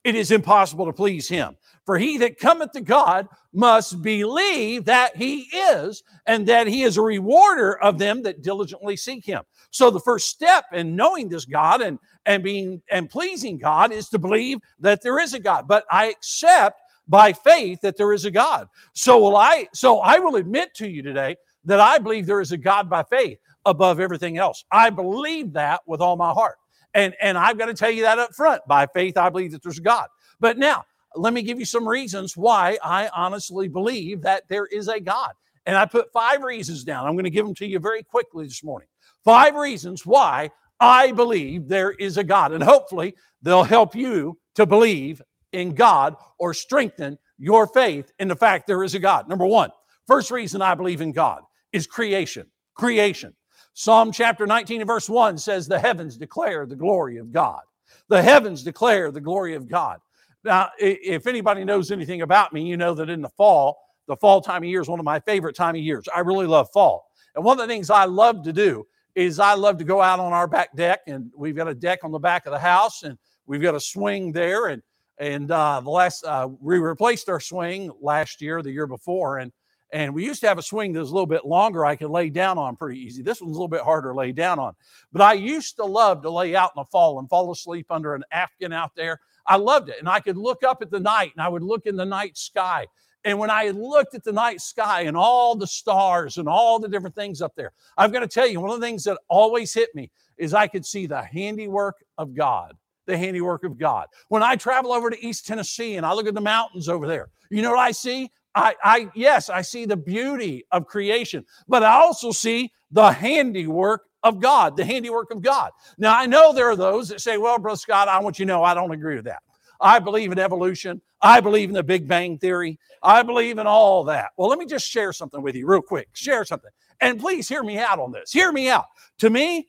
it 0.03 0.15
is 0.15 0.31
impossible 0.31 0.85
to 0.85 0.93
please 0.93 1.27
him. 1.27 1.55
For 1.85 1.97
he 1.97 2.17
that 2.19 2.39
cometh 2.39 2.71
to 2.73 2.81
God 2.81 3.27
must 3.51 4.01
believe 4.01 4.85
that 4.85 5.15
he 5.15 5.41
is, 5.41 6.03
and 6.25 6.47
that 6.47 6.67
he 6.67 6.83
is 6.83 6.97
a 6.97 7.01
rewarder 7.01 7.77
of 7.79 7.97
them 7.97 8.21
that 8.23 8.43
diligently 8.43 8.95
seek 8.95 9.25
him. 9.25 9.41
So 9.71 9.89
the 9.89 9.99
first 9.99 10.29
step 10.29 10.65
in 10.71 10.95
knowing 10.95 11.29
this 11.29 11.45
God 11.45 11.81
and, 11.81 11.99
and 12.25 12.43
being 12.43 12.81
and 12.91 13.09
pleasing 13.09 13.57
God 13.57 13.91
is 13.91 14.07
to 14.09 14.19
believe 14.19 14.59
that 14.79 15.01
there 15.01 15.19
is 15.19 15.33
a 15.33 15.39
God. 15.39 15.67
But 15.67 15.85
I 15.91 16.07
accept 16.07 16.79
by 17.09 17.33
faith 17.33 17.81
that 17.81 17.97
there 17.97 18.13
is 18.13 18.23
a 18.25 18.31
God. 18.31 18.67
So 18.93 19.19
will 19.19 19.35
I 19.35 19.67
so 19.73 19.99
I 19.99 20.19
will 20.19 20.35
admit 20.35 20.73
to 20.75 20.87
you 20.87 21.01
today 21.01 21.35
that 21.65 21.79
I 21.79 21.97
believe 21.97 22.25
there 22.25 22.39
is 22.39 22.51
a 22.51 22.57
God 22.57 22.89
by 22.89 23.03
faith 23.03 23.39
above 23.65 23.99
everything 23.99 24.37
else. 24.37 24.63
I 24.71 24.89
believe 24.89 25.51
that 25.53 25.81
with 25.85 25.99
all 25.99 26.15
my 26.15 26.31
heart. 26.31 26.55
And 26.93 27.13
and 27.19 27.37
I've 27.37 27.57
got 27.57 27.65
to 27.65 27.73
tell 27.73 27.91
you 27.91 28.03
that 28.03 28.19
up 28.19 28.33
front. 28.33 28.61
By 28.67 28.87
faith 28.87 29.17
I 29.17 29.29
believe 29.29 29.51
that 29.51 29.63
there's 29.63 29.79
a 29.79 29.81
God. 29.81 30.07
But 30.39 30.57
now, 30.57 30.85
let 31.15 31.33
me 31.33 31.41
give 31.41 31.59
you 31.59 31.65
some 31.65 31.87
reasons 31.87 32.37
why 32.37 32.77
I 32.83 33.09
honestly 33.15 33.67
believe 33.67 34.21
that 34.21 34.47
there 34.47 34.67
is 34.67 34.87
a 34.87 34.99
God. 34.99 35.31
And 35.65 35.75
I 35.75 35.85
put 35.85 36.13
five 36.13 36.43
reasons 36.43 36.83
down. 36.83 37.05
I'm 37.05 37.13
going 37.13 37.25
to 37.25 37.29
give 37.29 37.45
them 37.45 37.55
to 37.55 37.67
you 37.67 37.79
very 37.79 38.03
quickly 38.03 38.45
this 38.45 38.63
morning. 38.63 38.87
Five 39.25 39.55
reasons 39.55 40.05
why 40.05 40.49
I 40.79 41.11
believe 41.11 41.67
there 41.67 41.91
is 41.91 42.17
a 42.17 42.23
God. 42.23 42.53
And 42.53 42.63
hopefully, 42.63 43.15
they'll 43.41 43.63
help 43.63 43.95
you 43.95 44.37
to 44.55 44.65
believe 44.65 45.21
in 45.51 45.73
God 45.75 46.15
or 46.37 46.53
strengthen 46.53 47.17
your 47.37 47.67
faith 47.67 48.11
in 48.19 48.27
the 48.27 48.35
fact 48.35 48.67
there 48.67 48.83
is 48.83 48.95
a 48.95 48.99
God. 48.99 49.27
Number 49.27 49.45
one, 49.45 49.71
first 50.07 50.31
reason 50.31 50.61
I 50.61 50.75
believe 50.75 51.01
in 51.01 51.11
God 51.11 51.41
is 51.71 51.87
creation. 51.87 52.47
Creation. 52.75 53.33
Psalm 53.73 54.11
chapter 54.11 54.45
19 54.45 54.81
and 54.81 54.87
verse 54.87 55.09
1 55.09 55.37
says, 55.37 55.67
The 55.67 55.79
heavens 55.79 56.17
declare 56.17 56.65
the 56.65 56.75
glory 56.75 57.17
of 57.17 57.31
God. 57.31 57.61
The 58.09 58.21
heavens 58.21 58.63
declare 58.63 59.11
the 59.11 59.21
glory 59.21 59.55
of 59.55 59.67
God. 59.67 59.99
Now, 60.43 60.69
if 60.79 61.27
anybody 61.27 61.63
knows 61.63 61.91
anything 61.91 62.21
about 62.21 62.53
me, 62.53 62.63
you 62.63 62.77
know 62.77 62.93
that 62.95 63.09
in 63.09 63.21
the 63.21 63.29
fall, 63.29 63.77
the 64.07 64.15
fall 64.15 64.41
time 64.41 64.63
of 64.63 64.69
year 64.69 64.81
is 64.81 64.89
one 64.89 64.99
of 64.99 65.05
my 65.05 65.19
favorite 65.19 65.55
time 65.55 65.75
of 65.75 65.81
years. 65.81 66.05
I 66.13 66.21
really 66.21 66.47
love 66.47 66.69
fall. 66.73 67.05
And 67.35 67.43
one 67.43 67.59
of 67.59 67.67
the 67.67 67.73
things 67.73 67.89
I 67.89 68.05
love 68.05 68.43
to 68.43 68.53
do 68.53 68.85
is 69.15 69.39
I 69.39 69.53
love 69.53 69.77
to 69.77 69.83
go 69.83 70.01
out 70.01 70.19
on 70.19 70.33
our 70.33 70.47
back 70.47 70.75
deck, 70.75 71.01
and 71.07 71.31
we've 71.37 71.55
got 71.55 71.67
a 71.67 71.75
deck 71.75 71.99
on 72.03 72.11
the 72.11 72.19
back 72.19 72.45
of 72.45 72.51
the 72.51 72.59
house, 72.59 73.03
and 73.03 73.17
we've 73.45 73.61
got 73.61 73.75
a 73.75 73.79
swing 73.79 74.31
there, 74.31 74.67
and 74.67 74.81
and 75.19 75.51
uh, 75.51 75.81
the 75.81 75.89
last 75.89 76.23
uh, 76.23 76.47
we 76.61 76.79
replaced 76.79 77.29
our 77.29 77.39
swing 77.39 77.91
last 78.01 78.41
year, 78.41 78.61
the 78.61 78.71
year 78.71 78.87
before, 78.87 79.37
and 79.39 79.51
and 79.91 80.13
we 80.13 80.23
used 80.23 80.39
to 80.41 80.47
have 80.47 80.59
a 80.59 80.63
swing 80.63 80.93
that 80.93 80.99
was 80.99 81.09
a 81.09 81.13
little 81.13 81.27
bit 81.27 81.45
longer. 81.45 81.83
I 81.85 81.95
could 81.95 82.11
lay 82.11 82.29
down 82.29 82.57
on 82.59 82.75
pretty 82.75 82.99
easy. 82.99 83.23
This 83.23 83.41
one's 83.41 83.55
a 83.55 83.59
little 83.59 83.67
bit 83.67 83.81
harder 83.81 84.09
to 84.09 84.15
lay 84.15 84.31
down 84.31 84.59
on. 84.59 84.75
But 85.11 85.23
I 85.23 85.33
used 85.33 85.77
to 85.77 85.85
love 85.85 86.21
to 86.21 86.29
lay 86.29 86.55
out 86.55 86.71
in 86.75 86.81
the 86.81 86.85
fall 86.91 87.17
and 87.17 87.27
fall 87.27 87.51
asleep 87.51 87.87
under 87.89 88.13
an 88.13 88.23
afghan 88.31 88.71
out 88.71 88.91
there. 88.95 89.19
I 89.47 89.55
loved 89.55 89.89
it, 89.89 89.95
and 89.99 90.07
I 90.07 90.19
could 90.19 90.37
look 90.37 90.63
up 90.63 90.81
at 90.81 90.91
the 90.91 90.99
night, 90.99 91.31
and 91.35 91.43
I 91.43 91.49
would 91.49 91.63
look 91.63 91.85
in 91.85 91.95
the 91.95 92.05
night 92.05 92.37
sky. 92.37 92.85
And 93.25 93.37
when 93.37 93.49
I 93.49 93.69
looked 93.69 94.15
at 94.15 94.23
the 94.23 94.31
night 94.31 94.61
sky 94.61 95.01
and 95.01 95.17
all 95.17 95.55
the 95.55 95.67
stars 95.67 96.37
and 96.37 96.47
all 96.47 96.79
the 96.79 96.87
different 96.87 97.15
things 97.15 97.41
up 97.41 97.53
there, 97.55 97.73
I've 97.97 98.13
got 98.13 98.21
to 98.21 98.27
tell 98.27 98.47
you, 98.47 98.61
one 98.61 98.69
of 98.69 98.79
the 98.79 98.85
things 98.85 99.03
that 99.03 99.19
always 99.27 99.73
hit 99.73 99.93
me 99.93 100.09
is 100.37 100.53
I 100.53 100.67
could 100.67 100.85
see 100.85 101.05
the 101.05 101.21
handiwork 101.21 101.95
of 102.17 102.33
God 102.33 102.77
the 103.09 103.17
handiwork 103.17 103.63
of 103.63 103.77
God. 103.77 104.07
When 104.29 104.43
I 104.43 104.55
travel 104.55 104.93
over 104.93 105.09
to 105.09 105.25
East 105.25 105.45
Tennessee 105.45 105.97
and 105.97 106.05
I 106.05 106.13
look 106.13 106.27
at 106.27 106.33
the 106.33 106.41
mountains 106.41 106.87
over 106.87 107.07
there, 107.07 107.29
you 107.49 107.61
know 107.61 107.71
what 107.71 107.79
I 107.79 107.91
see? 107.91 108.31
I, 108.55 108.75
I 108.83 109.09
yes, 109.15 109.49
I 109.49 109.61
see 109.61 109.85
the 109.85 109.97
beauty 109.97 110.65
of 110.71 110.87
creation, 110.87 111.45
but 111.67 111.83
I 111.83 111.93
also 111.93 112.31
see 112.31 112.71
the 112.91 113.11
handiwork 113.11 114.03
of 114.23 114.39
God, 114.39 114.75
the 114.75 114.85
handiwork 114.85 115.31
of 115.31 115.41
God. 115.41 115.71
Now 115.97 116.17
I 116.17 116.25
know 116.25 116.51
there 116.51 116.69
are 116.69 116.75
those 116.75 117.09
that 117.09 117.21
say, 117.21 117.37
"Well, 117.37 117.59
Brother 117.59 117.77
Scott, 117.77 118.07
I 118.07 118.19
want 118.19 118.39
you 118.39 118.45
to 118.45 118.47
know 118.47 118.63
I 118.63 118.73
don't 118.73 118.91
agree 118.91 119.15
with 119.15 119.25
that. 119.25 119.43
I 119.79 119.99
believe 119.99 120.31
in 120.31 120.39
evolution. 120.39 121.01
I 121.21 121.41
believe 121.41 121.69
in 121.69 121.75
the 121.75 121.83
Big 121.83 122.07
Bang 122.07 122.37
theory. 122.37 122.79
I 123.03 123.23
believe 123.23 123.59
in 123.59 123.67
all 123.67 124.03
that." 124.05 124.31
Well, 124.35 124.49
let 124.49 124.59
me 124.59 124.65
just 124.65 124.87
share 124.87 125.13
something 125.13 125.41
with 125.41 125.55
you 125.55 125.67
real 125.67 125.81
quick. 125.81 126.09
Share 126.13 126.43
something, 126.43 126.71
and 127.01 127.19
please 127.19 127.47
hear 127.47 127.63
me 127.63 127.77
out 127.77 127.99
on 127.99 128.11
this. 128.11 128.31
Hear 128.31 128.51
me 128.51 128.69
out. 128.69 128.85
To 129.19 129.29
me, 129.29 129.67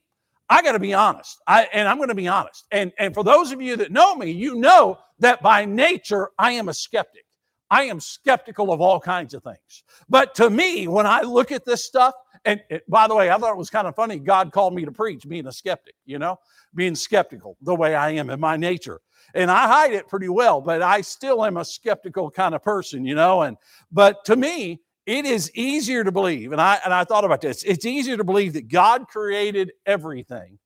I 0.51 0.63
got 0.63 0.73
to 0.73 0.81
be 0.81 0.93
honest. 0.93 1.41
I, 1.47 1.69
and 1.73 1.89
I'm 1.89 1.97
going 1.97 2.09
to 2.09 2.15
be 2.15 2.29
honest. 2.29 2.67
And, 2.73 2.93
and 2.99 3.15
for 3.15 3.23
those 3.23 3.53
of 3.53 3.63
you 3.63 3.77
that 3.77 3.93
know 3.93 4.17
me, 4.17 4.33
you 4.33 4.57
know 4.57 4.99
that 5.21 5.41
by 5.41 5.65
nature, 5.65 6.31
I 6.39 6.53
am 6.53 6.69
a 6.69 6.75
skeptic. 6.75 7.25
I 7.71 7.85
am 7.85 8.01
skeptical 8.01 8.73
of 8.73 8.81
all 8.81 8.99
kinds 8.99 9.33
of 9.33 9.45
things. 9.45 9.85
But 10.09 10.35
to 10.35 10.51
me, 10.51 10.89
when 10.89 11.07
I 11.07 11.21
look 11.23 11.53
at 11.53 11.65
this 11.65 11.85
stuff, 11.85 12.15
and 12.45 12.61
it, 12.69 12.83
by 12.91 13.07
the 13.07 13.15
way, 13.15 13.31
I 13.31 13.39
thought 13.39 13.53
it 13.53 13.59
was 13.59 13.71
kind 13.71 13.87
of 13.87 13.95
funny. 13.95 14.19
God 14.19 14.51
called 14.51 14.75
me 14.75 14.85
to 14.85 14.91
preach 14.91 15.29
being 15.29 15.47
a 15.47 15.53
skeptic, 15.53 15.95
you 16.05 16.19
know, 16.19 16.39
being 16.75 16.97
skeptical 16.97 17.57
the 17.63 17.75
way 17.75 17.95
I 17.95 18.11
am 18.11 18.29
in 18.29 18.41
my 18.41 18.57
nature. 18.57 19.01
And 19.35 19.51
I 19.51 19.69
hide 19.69 19.93
it 19.93 20.09
pretty 20.09 20.29
well, 20.29 20.61
but 20.61 20.83
I 20.83 21.03
still 21.03 21.45
am 21.45 21.59
a 21.59 21.65
skeptical 21.65 22.29
kind 22.29 22.55
of 22.57 22.63
person, 22.63 23.05
you 23.05 23.15
know. 23.15 23.43
And 23.43 23.57
but 23.93 24.25
to 24.25 24.35
me, 24.35 24.81
it 25.07 25.25
is 25.25 25.51
easier 25.55 26.05
to 26.05 26.13
believe, 26.13 26.53
and 26.53 26.61
I 26.61 26.79
and 26.85 26.93
I 26.93 27.05
thought 27.05 27.25
about 27.25 27.41
this. 27.41 27.63
It's 27.63 27.85
easier 27.85 28.17
to 28.17 28.25
believe 28.25 28.53
that 28.53 28.69
God 28.69 29.09
created 29.09 29.73
everything. 29.87 30.59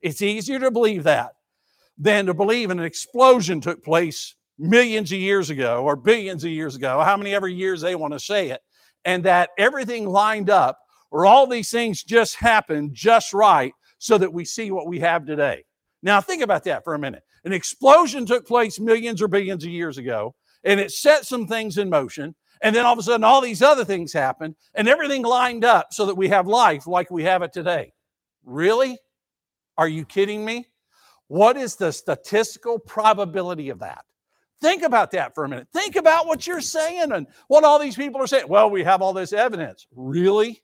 It's 0.00 0.22
easier 0.22 0.58
to 0.60 0.70
believe 0.70 1.04
that 1.04 1.32
than 1.98 2.26
to 2.26 2.34
believe 2.34 2.70
an 2.70 2.80
explosion 2.80 3.60
took 3.60 3.84
place 3.84 4.34
millions 4.58 5.12
of 5.12 5.18
years 5.18 5.50
ago 5.50 5.82
or 5.84 5.96
billions 5.96 6.44
of 6.44 6.50
years 6.50 6.74
ago, 6.74 7.00
how 7.00 7.16
many 7.16 7.34
ever 7.34 7.48
years 7.48 7.80
they 7.80 7.94
want 7.94 8.12
to 8.12 8.20
say 8.20 8.50
it, 8.50 8.60
and 9.04 9.24
that 9.24 9.50
everything 9.58 10.08
lined 10.08 10.50
up 10.50 10.78
or 11.10 11.26
all 11.26 11.46
these 11.46 11.70
things 11.70 12.02
just 12.02 12.36
happened 12.36 12.94
just 12.94 13.32
right 13.32 13.72
so 13.98 14.18
that 14.18 14.32
we 14.32 14.44
see 14.44 14.70
what 14.70 14.88
we 14.88 14.98
have 14.98 15.26
today. 15.26 15.62
Now, 16.02 16.20
think 16.20 16.42
about 16.42 16.64
that 16.64 16.82
for 16.82 16.94
a 16.94 16.98
minute. 16.98 17.22
An 17.44 17.52
explosion 17.52 18.26
took 18.26 18.46
place 18.46 18.80
millions 18.80 19.22
or 19.22 19.28
billions 19.28 19.62
of 19.64 19.70
years 19.70 19.98
ago, 19.98 20.34
and 20.64 20.80
it 20.80 20.90
set 20.90 21.26
some 21.26 21.46
things 21.46 21.78
in 21.78 21.88
motion. 21.90 22.34
And 22.62 22.74
then 22.74 22.86
all 22.86 22.92
of 22.92 22.98
a 22.98 23.02
sudden, 23.02 23.24
all 23.24 23.40
these 23.40 23.60
other 23.60 23.84
things 23.84 24.12
happened, 24.12 24.54
and 24.74 24.88
everything 24.88 25.22
lined 25.22 25.64
up 25.64 25.88
so 25.92 26.06
that 26.06 26.14
we 26.14 26.28
have 26.28 26.46
life 26.46 26.86
like 26.86 27.10
we 27.10 27.24
have 27.24 27.42
it 27.42 27.52
today. 27.52 27.92
Really? 28.44 28.98
Are 29.76 29.88
you 29.88 30.04
kidding 30.04 30.44
me? 30.44 30.66
What 31.26 31.56
is 31.56 31.76
the 31.76 31.92
statistical 31.92 32.78
probability 32.78 33.70
of 33.70 33.80
that? 33.80 34.04
Think 34.60 34.84
about 34.84 35.10
that 35.10 35.34
for 35.34 35.44
a 35.44 35.48
minute. 35.48 35.66
Think 35.72 35.96
about 35.96 36.28
what 36.28 36.46
you're 36.46 36.60
saying 36.60 37.10
and 37.10 37.26
what 37.48 37.64
all 37.64 37.80
these 37.80 37.96
people 37.96 38.20
are 38.20 38.28
saying. 38.28 38.46
Well, 38.48 38.70
we 38.70 38.84
have 38.84 39.02
all 39.02 39.12
this 39.12 39.32
evidence. 39.32 39.88
Really? 39.94 40.62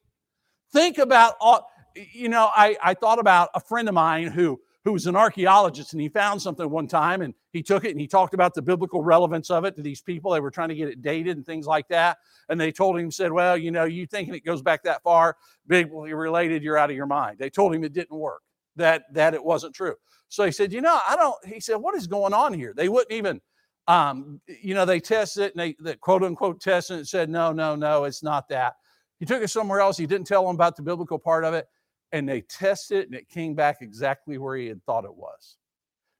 Think 0.72 0.98
about 0.98 1.34
all, 1.40 1.68
you 2.12 2.28
know, 2.28 2.50
I, 2.54 2.76
I 2.80 2.94
thought 2.94 3.18
about 3.18 3.48
a 3.54 3.60
friend 3.60 3.88
of 3.88 3.94
mine 3.94 4.28
who 4.28 4.60
who 4.88 4.94
was 4.94 5.06
an 5.06 5.16
archaeologist 5.16 5.92
and 5.92 6.00
he 6.00 6.08
found 6.08 6.40
something 6.40 6.70
one 6.70 6.86
time 6.86 7.20
and 7.20 7.34
he 7.52 7.62
took 7.62 7.84
it 7.84 7.90
and 7.90 8.00
he 8.00 8.06
talked 8.06 8.32
about 8.32 8.54
the 8.54 8.62
biblical 8.62 9.02
relevance 9.02 9.50
of 9.50 9.66
it 9.66 9.76
to 9.76 9.82
these 9.82 10.00
people. 10.00 10.32
They 10.32 10.40
were 10.40 10.50
trying 10.50 10.70
to 10.70 10.74
get 10.74 10.88
it 10.88 11.02
dated 11.02 11.36
and 11.36 11.44
things 11.44 11.66
like 11.66 11.86
that. 11.88 12.16
And 12.48 12.58
they 12.58 12.72
told 12.72 12.98
him, 12.98 13.10
said, 13.10 13.30
Well, 13.30 13.58
you 13.58 13.70
know, 13.70 13.84
you 13.84 14.06
thinking 14.06 14.34
it 14.34 14.46
goes 14.46 14.62
back 14.62 14.82
that 14.84 15.02
far, 15.02 15.36
biblically 15.66 16.14
related, 16.14 16.62
you're 16.62 16.78
out 16.78 16.88
of 16.88 16.96
your 16.96 17.04
mind. 17.04 17.38
They 17.38 17.50
told 17.50 17.74
him 17.74 17.84
it 17.84 17.92
didn't 17.92 18.16
work, 18.18 18.40
that 18.76 19.02
that 19.12 19.34
it 19.34 19.44
wasn't 19.44 19.74
true. 19.74 19.94
So 20.30 20.46
he 20.46 20.52
said, 20.52 20.72
You 20.72 20.80
know, 20.80 20.98
I 21.06 21.16
don't, 21.16 21.36
he 21.44 21.60
said, 21.60 21.76
What 21.76 21.94
is 21.94 22.06
going 22.06 22.32
on 22.32 22.54
here? 22.54 22.72
They 22.74 22.88
wouldn't 22.88 23.12
even 23.12 23.42
um, 23.88 24.40
you 24.46 24.74
know, 24.74 24.84
they 24.84 25.00
tested 25.00 25.44
it 25.44 25.56
and 25.56 25.74
they, 25.80 25.96
quote 25.96 26.22
unquote 26.22 26.60
tested 26.60 26.96
it 26.96 26.98
and 26.98 27.08
said, 27.08 27.30
no, 27.30 27.52
no, 27.52 27.74
no, 27.74 28.04
it's 28.04 28.22
not 28.22 28.46
that. 28.50 28.74
He 29.18 29.24
took 29.24 29.42
it 29.42 29.48
somewhere 29.48 29.80
else. 29.80 29.96
He 29.96 30.06
didn't 30.06 30.26
tell 30.26 30.46
them 30.46 30.54
about 30.54 30.76
the 30.76 30.82
biblical 30.82 31.18
part 31.18 31.44
of 31.44 31.54
it. 31.54 31.66
And 32.12 32.28
they 32.28 32.40
tested 32.42 32.98
it 32.98 33.06
and 33.06 33.14
it 33.14 33.28
came 33.28 33.54
back 33.54 33.78
exactly 33.80 34.38
where 34.38 34.56
he 34.56 34.66
had 34.66 34.82
thought 34.84 35.04
it 35.04 35.14
was. 35.14 35.56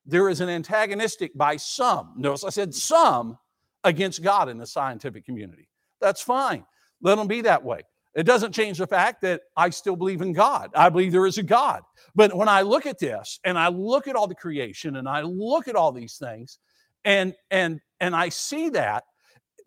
There 0.04 0.28
is 0.28 0.40
an 0.40 0.48
antagonistic 0.48 1.36
by 1.36 1.56
some, 1.56 2.14
notice 2.16 2.44
I 2.44 2.50
said 2.50 2.74
some, 2.74 3.38
against 3.84 4.22
God 4.22 4.48
in 4.48 4.58
the 4.58 4.66
scientific 4.66 5.24
community. 5.24 5.68
That's 6.00 6.20
fine. 6.20 6.64
Let 7.02 7.16
them 7.16 7.26
be 7.26 7.42
that 7.42 7.62
way. 7.62 7.82
It 8.14 8.24
doesn't 8.24 8.52
change 8.52 8.78
the 8.78 8.86
fact 8.86 9.20
that 9.22 9.42
I 9.56 9.70
still 9.70 9.96
believe 9.96 10.22
in 10.22 10.32
God. 10.32 10.70
I 10.74 10.88
believe 10.88 11.12
there 11.12 11.26
is 11.26 11.38
a 11.38 11.42
God. 11.42 11.82
But 12.14 12.34
when 12.34 12.48
I 12.48 12.62
look 12.62 12.86
at 12.86 12.98
this 12.98 13.38
and 13.44 13.58
I 13.58 13.68
look 13.68 14.08
at 14.08 14.16
all 14.16 14.26
the 14.26 14.34
creation 14.34 14.96
and 14.96 15.08
I 15.08 15.22
look 15.22 15.68
at 15.68 15.76
all 15.76 15.92
these 15.92 16.16
things, 16.16 16.58
and 17.04 17.34
and 17.50 17.80
and 18.00 18.16
I 18.16 18.28
see 18.30 18.70
that 18.70 19.04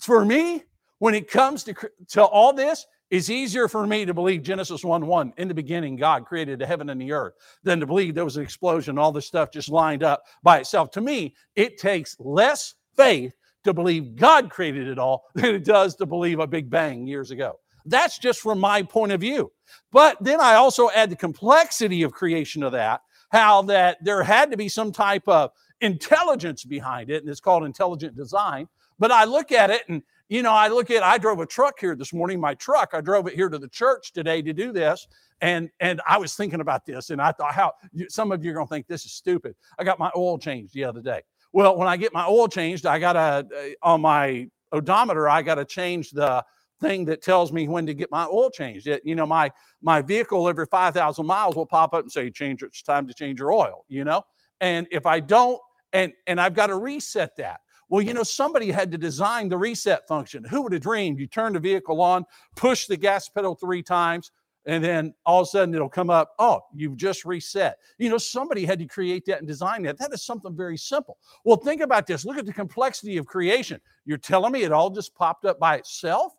for 0.01 0.25
me 0.25 0.63
when 0.99 1.13
it 1.13 1.29
comes 1.29 1.63
to 1.63 1.73
to 2.09 2.23
all 2.23 2.51
this 2.51 2.85
it's 3.11 3.29
easier 3.29 3.67
for 3.67 3.85
me 3.85 4.05
to 4.05 4.13
believe 4.13 4.41
Genesis 4.41 4.85
1 4.85 5.05
1, 5.05 5.33
in 5.37 5.49
the 5.49 5.53
beginning, 5.53 5.97
God 5.97 6.25
created 6.25 6.59
the 6.59 6.65
heaven 6.65 6.89
and 6.89 6.99
the 6.99 7.11
earth, 7.11 7.33
than 7.61 7.81
to 7.81 7.85
believe 7.85 8.15
there 8.15 8.23
was 8.23 8.37
an 8.37 8.43
explosion, 8.43 8.97
all 8.97 9.11
this 9.11 9.27
stuff 9.27 9.51
just 9.51 9.67
lined 9.69 10.01
up 10.01 10.23
by 10.41 10.59
itself. 10.59 10.91
To 10.91 11.01
me, 11.01 11.35
it 11.57 11.77
takes 11.77 12.15
less 12.19 12.75
faith 12.95 13.33
to 13.65 13.73
believe 13.73 14.15
God 14.15 14.49
created 14.49 14.87
it 14.87 14.97
all 14.97 15.25
than 15.35 15.55
it 15.55 15.65
does 15.65 15.95
to 15.97 16.05
believe 16.05 16.39
a 16.39 16.47
Big 16.47 16.69
Bang 16.69 17.05
years 17.05 17.31
ago. 17.31 17.59
That's 17.85 18.17
just 18.17 18.39
from 18.39 18.59
my 18.59 18.81
point 18.81 19.11
of 19.11 19.19
view. 19.19 19.51
But 19.91 20.17
then 20.21 20.39
I 20.39 20.55
also 20.55 20.89
add 20.91 21.09
the 21.09 21.15
complexity 21.17 22.03
of 22.03 22.13
creation 22.13 22.61
to 22.61 22.69
that, 22.69 23.01
how 23.29 23.63
that 23.63 23.97
there 24.01 24.23
had 24.23 24.51
to 24.51 24.57
be 24.57 24.69
some 24.69 24.93
type 24.93 25.27
of 25.27 25.51
intelligence 25.81 26.63
behind 26.63 27.09
it, 27.09 27.23
and 27.23 27.29
it's 27.29 27.41
called 27.41 27.65
intelligent 27.65 28.15
design. 28.15 28.69
But 28.99 29.11
I 29.11 29.25
look 29.25 29.51
at 29.51 29.69
it 29.69 29.81
and 29.89 30.03
you 30.31 30.41
know, 30.41 30.53
I 30.53 30.69
look 30.69 30.89
at 30.89 31.03
I 31.03 31.17
drove 31.17 31.41
a 31.41 31.45
truck 31.45 31.77
here 31.77 31.93
this 31.93 32.13
morning, 32.13 32.39
my 32.39 32.53
truck. 32.53 32.91
I 32.93 33.01
drove 33.01 33.27
it 33.27 33.33
here 33.33 33.49
to 33.49 33.59
the 33.59 33.67
church 33.67 34.13
today 34.13 34.41
to 34.41 34.53
do 34.53 34.71
this. 34.71 35.05
And 35.41 35.69
and 35.81 35.99
I 36.07 36.17
was 36.17 36.35
thinking 36.35 36.61
about 36.61 36.85
this 36.85 37.09
and 37.09 37.21
I 37.21 37.33
thought 37.33 37.53
how 37.53 37.73
some 38.07 38.31
of 38.31 38.41
you 38.41 38.51
are 38.51 38.53
going 38.53 38.65
to 38.65 38.69
think 38.69 38.87
this 38.87 39.03
is 39.03 39.11
stupid. 39.11 39.55
I 39.77 39.83
got 39.83 39.99
my 39.99 40.09
oil 40.15 40.37
changed 40.39 40.73
the 40.73 40.85
other 40.85 41.01
day. 41.01 41.21
Well, 41.51 41.75
when 41.75 41.89
I 41.89 41.97
get 41.97 42.13
my 42.13 42.25
oil 42.25 42.47
changed, 42.47 42.85
I 42.85 42.97
got 42.97 43.17
a 43.17 43.19
uh, 43.19 43.43
on 43.83 43.99
my 43.99 44.47
odometer, 44.71 45.27
I 45.27 45.41
got 45.41 45.55
to 45.55 45.65
change 45.65 46.11
the 46.11 46.45
thing 46.79 47.03
that 47.05 47.21
tells 47.21 47.51
me 47.51 47.67
when 47.67 47.85
to 47.87 47.93
get 47.93 48.09
my 48.09 48.25
oil 48.25 48.49
changed. 48.49 48.87
It, 48.87 49.01
you 49.03 49.15
know, 49.15 49.25
my 49.25 49.51
my 49.81 50.01
vehicle 50.01 50.47
every 50.47 50.65
5,000 50.65 51.25
miles 51.25 51.57
will 51.57 51.65
pop 51.65 51.93
up 51.93 52.03
and 52.03 52.11
say, 52.11 52.29
change 52.29 52.63
it's 52.63 52.83
time 52.83 53.05
to 53.05 53.13
change 53.13 53.41
your 53.41 53.51
oil, 53.51 53.83
you 53.89 54.05
know? 54.05 54.23
And 54.61 54.87
if 54.91 55.05
I 55.05 55.19
don't 55.19 55.59
and 55.91 56.13
and 56.25 56.39
I've 56.39 56.53
got 56.53 56.67
to 56.67 56.77
reset 56.77 57.35
that. 57.35 57.59
Well, 57.91 58.01
you 58.01 58.13
know, 58.13 58.23
somebody 58.23 58.71
had 58.71 58.89
to 58.93 58.97
design 58.97 59.49
the 59.49 59.57
reset 59.57 60.07
function. 60.07 60.45
Who 60.45 60.61
would 60.61 60.71
have 60.71 60.81
dreamed 60.81 61.19
you 61.19 61.27
turn 61.27 61.51
the 61.51 61.59
vehicle 61.59 61.99
on, 61.99 62.25
push 62.55 62.87
the 62.87 62.95
gas 62.95 63.27
pedal 63.27 63.53
three 63.53 63.83
times, 63.83 64.31
and 64.65 64.81
then 64.81 65.13
all 65.25 65.41
of 65.41 65.47
a 65.47 65.49
sudden 65.49 65.75
it'll 65.75 65.89
come 65.89 66.09
up, 66.09 66.31
oh, 66.39 66.61
you've 66.73 66.95
just 66.95 67.25
reset. 67.25 67.79
You 67.97 68.09
know, 68.09 68.17
somebody 68.17 68.63
had 68.63 68.79
to 68.79 68.85
create 68.85 69.25
that 69.25 69.39
and 69.39 69.47
design 69.47 69.83
that. 69.83 69.97
That 69.97 70.13
is 70.13 70.23
something 70.23 70.55
very 70.55 70.77
simple. 70.77 71.17
Well, 71.43 71.57
think 71.57 71.81
about 71.81 72.07
this. 72.07 72.23
Look 72.23 72.37
at 72.37 72.45
the 72.45 72.53
complexity 72.53 73.17
of 73.17 73.25
creation. 73.25 73.81
You're 74.05 74.17
telling 74.17 74.53
me 74.53 74.63
it 74.63 74.71
all 74.71 74.89
just 74.89 75.13
popped 75.13 75.43
up 75.43 75.59
by 75.59 75.75
itself? 75.75 76.31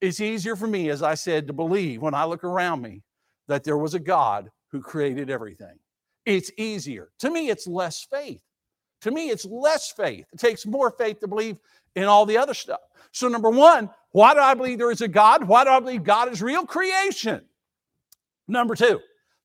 It's 0.00 0.20
easier 0.20 0.56
for 0.56 0.66
me, 0.66 0.90
as 0.90 1.04
I 1.04 1.14
said, 1.14 1.46
to 1.46 1.52
believe 1.52 2.02
when 2.02 2.14
I 2.14 2.24
look 2.24 2.42
around 2.42 2.82
me 2.82 3.04
that 3.46 3.62
there 3.62 3.78
was 3.78 3.94
a 3.94 4.00
God 4.00 4.50
who 4.72 4.80
created 4.80 5.30
everything. 5.30 5.78
It's 6.26 6.50
easier. 6.58 7.12
To 7.20 7.30
me, 7.30 7.48
it's 7.48 7.68
less 7.68 8.04
faith. 8.10 8.40
To 9.04 9.10
me, 9.10 9.28
it's 9.28 9.44
less 9.44 9.92
faith. 9.92 10.24
It 10.32 10.38
takes 10.38 10.64
more 10.64 10.90
faith 10.90 11.20
to 11.20 11.28
believe 11.28 11.58
in 11.94 12.04
all 12.04 12.24
the 12.24 12.38
other 12.38 12.54
stuff. 12.54 12.80
So, 13.12 13.28
number 13.28 13.50
one, 13.50 13.90
why 14.12 14.32
do 14.32 14.40
I 14.40 14.54
believe 14.54 14.78
there 14.78 14.90
is 14.90 15.02
a 15.02 15.08
God? 15.08 15.44
Why 15.44 15.62
do 15.62 15.68
I 15.68 15.78
believe 15.78 16.04
God 16.04 16.32
is 16.32 16.40
real? 16.40 16.64
Creation. 16.64 17.42
Number 18.48 18.74
two, 18.74 19.00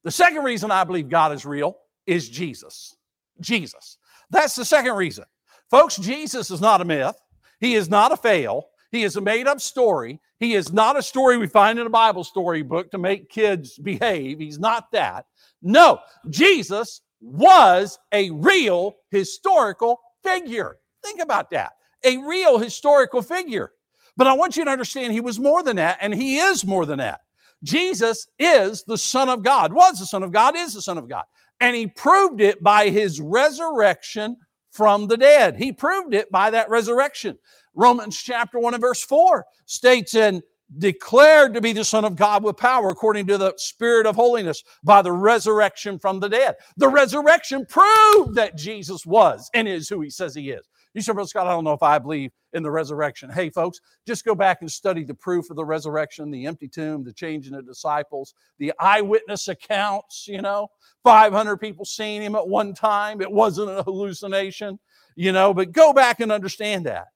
the 0.06 0.12
second 0.12 0.46
reason 0.46 0.72
I 0.72 0.86
believe 0.86 1.10
God 1.10 1.34
is 1.34 1.46
real 1.46 1.78
is 2.08 2.30
Jesus. 2.30 2.96
Jesus. 3.42 3.98
That's 4.30 4.56
the 4.56 4.64
second 4.64 4.94
reason. 4.94 5.26
Folks, 5.70 5.98
Jesus 5.98 6.52
is 6.52 6.62
not 6.62 6.80
a 6.80 6.86
myth. 6.86 7.20
He 7.60 7.76
is 7.76 7.90
not 7.90 8.14
a 8.14 8.18
fail. 8.18 8.70
He 8.94 9.04
is 9.04 9.18
a 9.18 9.22
made 9.22 9.46
up 9.46 9.60
story. 9.60 10.22
He 10.40 10.54
is 10.54 10.72
not 10.72 10.98
a 10.98 11.04
story 11.04 11.36
we 11.36 11.48
find 11.48 11.80
in 11.80 11.86
a 11.86 11.90
Bible 11.90 12.24
storybook 12.24 12.92
to 12.92 12.98
make 12.98 13.30
kids 13.30 13.78
behave. 13.78 14.40
He's 14.40 14.58
not 14.58 14.90
that. 14.94 15.26
No, 15.62 16.00
Jesus 16.30 17.02
was 17.22 18.00
a 18.12 18.30
real 18.32 18.96
historical 19.12 20.00
figure. 20.24 20.78
Think 21.04 21.22
about 21.22 21.50
that. 21.52 21.74
A 22.04 22.18
real 22.18 22.58
historical 22.58 23.22
figure. 23.22 23.72
But 24.18 24.28
I 24.28 24.34
want 24.34 24.58
you 24.58 24.66
to 24.66 24.72
understand 24.72 25.14
he 25.14 25.22
was 25.22 25.40
more 25.40 25.64
than 25.64 25.78
that, 25.78 25.98
and 26.02 26.14
he 26.14 26.38
is 26.38 26.66
more 26.66 26.86
than 26.86 27.00
that. 27.00 27.22
Jesus 27.64 28.28
is 28.38 28.84
the 28.84 28.98
Son 28.98 29.30
of 29.30 29.44
God, 29.44 29.74
was 29.74 30.00
the 30.00 30.06
Son 30.06 30.24
of 30.24 30.32
God, 30.32 30.56
is 30.56 30.74
the 30.74 30.82
Son 30.82 30.98
of 30.98 31.10
God. 31.10 31.26
And 31.60 31.76
he 31.76 31.88
proved 31.88 32.42
it 32.42 32.64
by 32.64 32.90
his 32.90 33.20
resurrection 33.20 34.38
from 34.72 35.08
the 35.08 35.18
dead. 35.18 35.58
He 35.58 35.72
proved 35.72 36.14
it 36.14 36.32
by 36.32 36.50
that 36.52 36.70
resurrection. 36.70 37.38
Romans 37.76 38.18
chapter 38.18 38.60
1 38.60 38.74
and 38.74 38.82
verse 38.82 39.04
4 39.04 39.46
states, 39.66 40.16
in 40.16 40.42
declared 40.78 41.54
to 41.54 41.62
be 41.62 41.74
the 41.74 41.84
Son 41.84 42.06
of 42.06 42.16
God 42.16 42.44
with 42.44 42.58
power 42.58 42.90
according 42.90 43.28
to 43.28 43.38
the 43.38 43.54
Spirit 43.58 44.06
of 44.06 44.16
holiness 44.16 44.64
by 44.84 45.02
the 45.02 45.12
resurrection 45.12 45.98
from 45.98 46.20
the 46.20 46.30
dead. 46.30 46.56
The 46.78 46.88
resurrection 46.88 47.66
proved 47.66 48.36
that 48.36 48.56
Jesus 48.56 49.06
was 49.06 49.50
and 49.54 49.68
is 49.68 49.90
who 49.90 50.02
he 50.02 50.10
says 50.10 50.36
he 50.36 50.52
is. 50.52 50.68
You 50.94 51.02
say, 51.02 51.14
Brother 51.14 51.28
Scott, 51.28 51.48
I 51.48 51.52
don't 51.52 51.64
know 51.64 51.74
if 51.74 51.84
I 51.84 52.00
believe 52.00 52.32
in 52.54 52.64
the 52.64 52.72
resurrection. 52.72 53.30
Hey, 53.30 53.50
folks, 53.50 53.80
just 54.08 54.26
go 54.26 54.34
back 54.34 54.62
and 54.62 54.72
study 54.72 55.04
the 55.04 55.14
proof 55.14 55.50
of 55.50 55.56
the 55.56 55.66
resurrection, 55.66 56.32
the 56.32 56.48
empty 56.48 56.68
tomb, 56.68 57.04
the 57.04 57.14
changing 57.14 57.54
of 57.54 57.68
disciples, 57.68 58.34
the 58.58 58.74
eyewitness 58.80 59.48
accounts, 59.48 60.28
you 60.28 60.42
know, 60.42 60.68
500 61.04 61.58
people 61.58 61.86
seeing 61.86 62.24
him 62.24 62.36
at 62.36 62.48
one 62.48 62.74
time. 62.74 63.22
It 63.22 63.32
wasn't 63.32 63.70
a 63.70 63.84
hallucination, 63.84 64.80
you 65.16 65.32
know, 65.32 65.54
but 65.54 65.72
go 65.72 65.94
back 65.94 66.22
and 66.22 66.32
understand 66.32 66.88
that. 66.88 67.08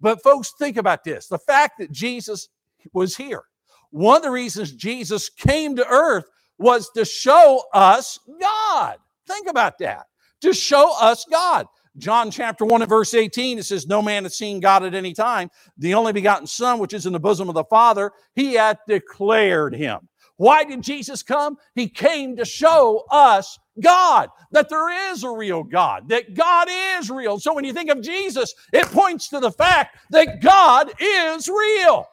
But, 0.00 0.22
folks, 0.22 0.52
think 0.58 0.76
about 0.76 1.02
this 1.02 1.26
the 1.26 1.38
fact 1.38 1.78
that 1.78 1.90
Jesus 1.90 2.48
was 2.92 3.16
here. 3.16 3.42
One 3.90 4.16
of 4.16 4.22
the 4.22 4.30
reasons 4.30 4.72
Jesus 4.72 5.28
came 5.28 5.76
to 5.76 5.86
earth 5.86 6.24
was 6.58 6.90
to 6.90 7.04
show 7.04 7.62
us 7.72 8.18
God. 8.40 8.96
Think 9.26 9.48
about 9.48 9.78
that. 9.78 10.06
To 10.42 10.52
show 10.52 10.96
us 11.00 11.24
God. 11.30 11.66
John 11.96 12.30
chapter 12.30 12.64
1 12.64 12.82
and 12.82 12.88
verse 12.88 13.14
18, 13.14 13.58
it 13.58 13.64
says, 13.64 13.86
No 13.86 14.02
man 14.02 14.24
has 14.24 14.36
seen 14.36 14.58
God 14.58 14.84
at 14.84 14.94
any 14.94 15.14
time. 15.14 15.48
The 15.78 15.94
only 15.94 16.12
begotten 16.12 16.46
Son, 16.46 16.78
which 16.80 16.92
is 16.92 17.06
in 17.06 17.12
the 17.12 17.20
bosom 17.20 17.48
of 17.48 17.54
the 17.54 17.64
Father, 17.64 18.10
he 18.34 18.54
hath 18.54 18.78
declared 18.88 19.74
him. 19.74 20.08
Why 20.36 20.64
did 20.64 20.82
Jesus 20.82 21.22
come? 21.22 21.56
He 21.76 21.88
came 21.88 22.36
to 22.36 22.44
show 22.44 23.04
us 23.10 23.58
God, 23.80 24.28
that 24.50 24.68
there 24.68 25.12
is 25.12 25.22
a 25.22 25.30
real 25.30 25.62
God, 25.62 26.08
that 26.08 26.34
God 26.34 26.68
is 26.68 27.10
real. 27.10 27.38
So 27.38 27.54
when 27.54 27.64
you 27.64 27.72
think 27.72 27.90
of 27.90 28.02
Jesus, 28.02 28.52
it 28.72 28.86
points 28.86 29.28
to 29.28 29.38
the 29.38 29.52
fact 29.52 29.96
that 30.10 30.42
God 30.42 30.92
is 30.98 31.48
real. 31.48 32.08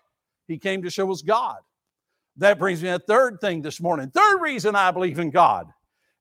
He 0.52 0.58
came 0.58 0.84
to 0.84 0.90
show 0.90 1.10
us 1.12 1.22
God. 1.22 1.58
That 2.38 2.60
brings 2.60 2.84
me 2.84 2.90
to 2.90 2.96
a 2.96 3.00
third 3.00 3.40
thing 3.42 3.62
this 3.62 3.80
morning. 3.80 4.12
Third 4.12 4.42
reason 4.42 4.76
I 4.76 4.92
believe 4.92 5.20
in 5.20 5.32
God, 5.32 5.68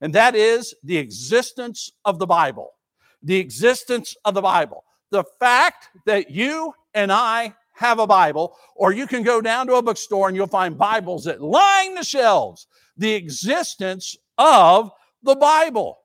and 0.01 0.14
that 0.14 0.35
is 0.35 0.75
the 0.85 0.97
existence 0.97 1.93
of 2.05 2.19
the 2.19 2.27
Bible. 2.27 2.71
The 3.23 3.37
existence 3.37 4.16
of 4.25 4.35
the 4.35 4.43
Bible. 4.43 4.85
The 5.11 5.25
fact 5.38 5.88
that 6.07 6.31
you 6.31 6.73
and 6.95 7.12
I 7.12 7.55
have 7.73 7.99
a 7.99 8.07
Bible, 8.07 8.57
or 8.77 8.93
you 8.93 9.07
can 9.07 9.23
go 9.23 9.40
down 9.40 9.66
to 9.66 9.75
a 9.75 9.83
bookstore 9.83 10.29
and 10.29 10.37
you'll 10.37 10.47
find 10.47 10.79
Bibles 10.79 11.25
that 11.25 11.40
line 11.40 11.95
the 11.95 12.05
shelves. 12.05 12.66
The 12.97 13.12
existence 13.12 14.16
of 14.38 14.90
the 15.23 15.35
Bible. 15.35 15.99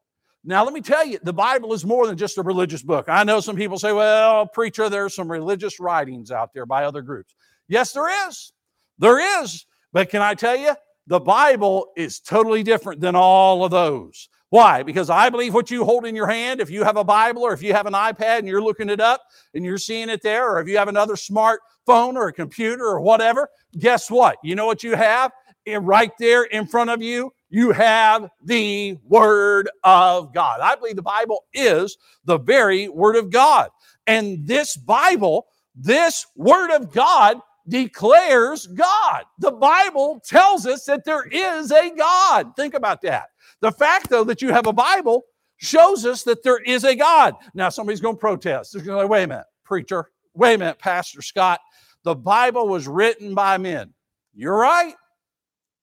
Now, 0.43 0.63
let 0.63 0.73
me 0.73 0.81
tell 0.81 1.05
you, 1.05 1.19
the 1.23 1.33
Bible 1.33 1.73
is 1.73 1.83
more 1.83 2.05
than 2.05 2.17
just 2.17 2.37
a 2.37 2.43
religious 2.43 2.83
book. 2.83 3.05
I 3.09 3.23
know 3.23 3.39
some 3.39 3.55
people 3.55 3.79
say, 3.79 3.91
well, 3.91 4.45
preacher, 4.45 4.89
there's 4.89 5.15
some 5.15 5.31
religious 5.31 5.79
writings 5.79 6.31
out 6.31 6.53
there 6.53 6.67
by 6.67 6.85
other 6.85 7.01
groups. 7.01 7.33
Yes, 7.67 7.91
there 7.91 8.27
is. 8.27 8.51
There 8.99 9.41
is. 9.41 9.65
But 9.93 10.09
can 10.09 10.21
I 10.21 10.33
tell 10.33 10.55
you, 10.55 10.75
the 11.07 11.19
Bible 11.19 11.87
is 11.95 12.19
totally 12.19 12.63
different 12.63 12.99
than 13.01 13.15
all 13.15 13.63
of 13.63 13.71
those. 13.71 14.29
Why? 14.49 14.83
Because 14.83 15.09
I 15.09 15.29
believe 15.29 15.53
what 15.53 15.69
you 15.69 15.83
hold 15.83 16.05
in 16.05 16.15
your 16.15 16.27
hand, 16.27 16.61
if 16.61 16.69
you 16.69 16.83
have 16.83 16.97
a 16.97 17.03
Bible 17.03 17.43
or 17.43 17.53
if 17.53 17.61
you 17.61 17.73
have 17.73 17.87
an 17.87 17.93
iPad 17.93 18.39
and 18.39 18.47
you're 18.47 18.61
looking 18.61 18.89
it 18.89 19.01
up 19.01 19.21
and 19.53 19.65
you're 19.65 19.77
seeing 19.77 20.09
it 20.09 20.21
there, 20.21 20.49
or 20.49 20.61
if 20.61 20.67
you 20.67 20.77
have 20.77 20.87
another 20.87 21.15
smartphone 21.15 22.15
or 22.15 22.27
a 22.27 22.33
computer 22.33 22.85
or 22.85 23.01
whatever, 23.01 23.49
guess 23.77 24.09
what? 24.09 24.37
You 24.43 24.55
know 24.55 24.65
what 24.65 24.83
you 24.83 24.95
have? 24.95 25.31
right 25.67 26.11
there 26.19 26.43
in 26.43 26.67
front 26.67 26.89
of 26.89 27.01
you, 27.01 27.33
you 27.49 27.71
have 27.71 28.29
the 28.43 28.97
Word 29.03 29.69
of 29.83 30.33
God. 30.33 30.59
I 30.61 30.75
believe 30.75 30.95
the 30.95 31.01
Bible 31.01 31.45
is 31.53 31.97
the 32.25 32.37
very 32.37 32.87
Word 32.87 33.15
of 33.15 33.31
God. 33.31 33.69
And 34.07 34.45
this 34.45 34.77
Bible, 34.77 35.47
this 35.75 36.27
Word 36.35 36.71
of 36.71 36.91
God, 36.91 37.39
declares 37.67 38.67
God. 38.67 39.23
The 39.39 39.51
Bible 39.51 40.21
tells 40.25 40.65
us 40.65 40.85
that 40.85 41.05
there 41.05 41.25
is 41.25 41.71
a 41.71 41.91
God. 41.91 42.55
Think 42.55 42.73
about 42.73 43.01
that. 43.01 43.27
The 43.61 43.71
fact, 43.71 44.09
though, 44.09 44.23
that 44.25 44.41
you 44.41 44.51
have 44.51 44.67
a 44.67 44.73
Bible 44.73 45.23
shows 45.57 46.05
us 46.05 46.23
that 46.23 46.43
there 46.43 46.61
is 46.61 46.83
a 46.83 46.95
God. 46.95 47.35
Now, 47.53 47.69
somebody's 47.69 48.01
going 48.01 48.15
to 48.15 48.19
protest. 48.19 48.73
They're 48.73 48.81
going 48.81 48.99
to 48.99 49.03
say, 49.05 49.09
wait 49.09 49.23
a 49.23 49.27
minute, 49.27 49.45
preacher. 49.63 50.09
Wait 50.33 50.55
a 50.55 50.57
minute, 50.57 50.79
Pastor 50.79 51.21
Scott. 51.21 51.59
The 52.03 52.15
Bible 52.15 52.67
was 52.67 52.87
written 52.87 53.33
by 53.33 53.57
men. 53.57 53.93
You're 54.33 54.57
right. 54.57 54.93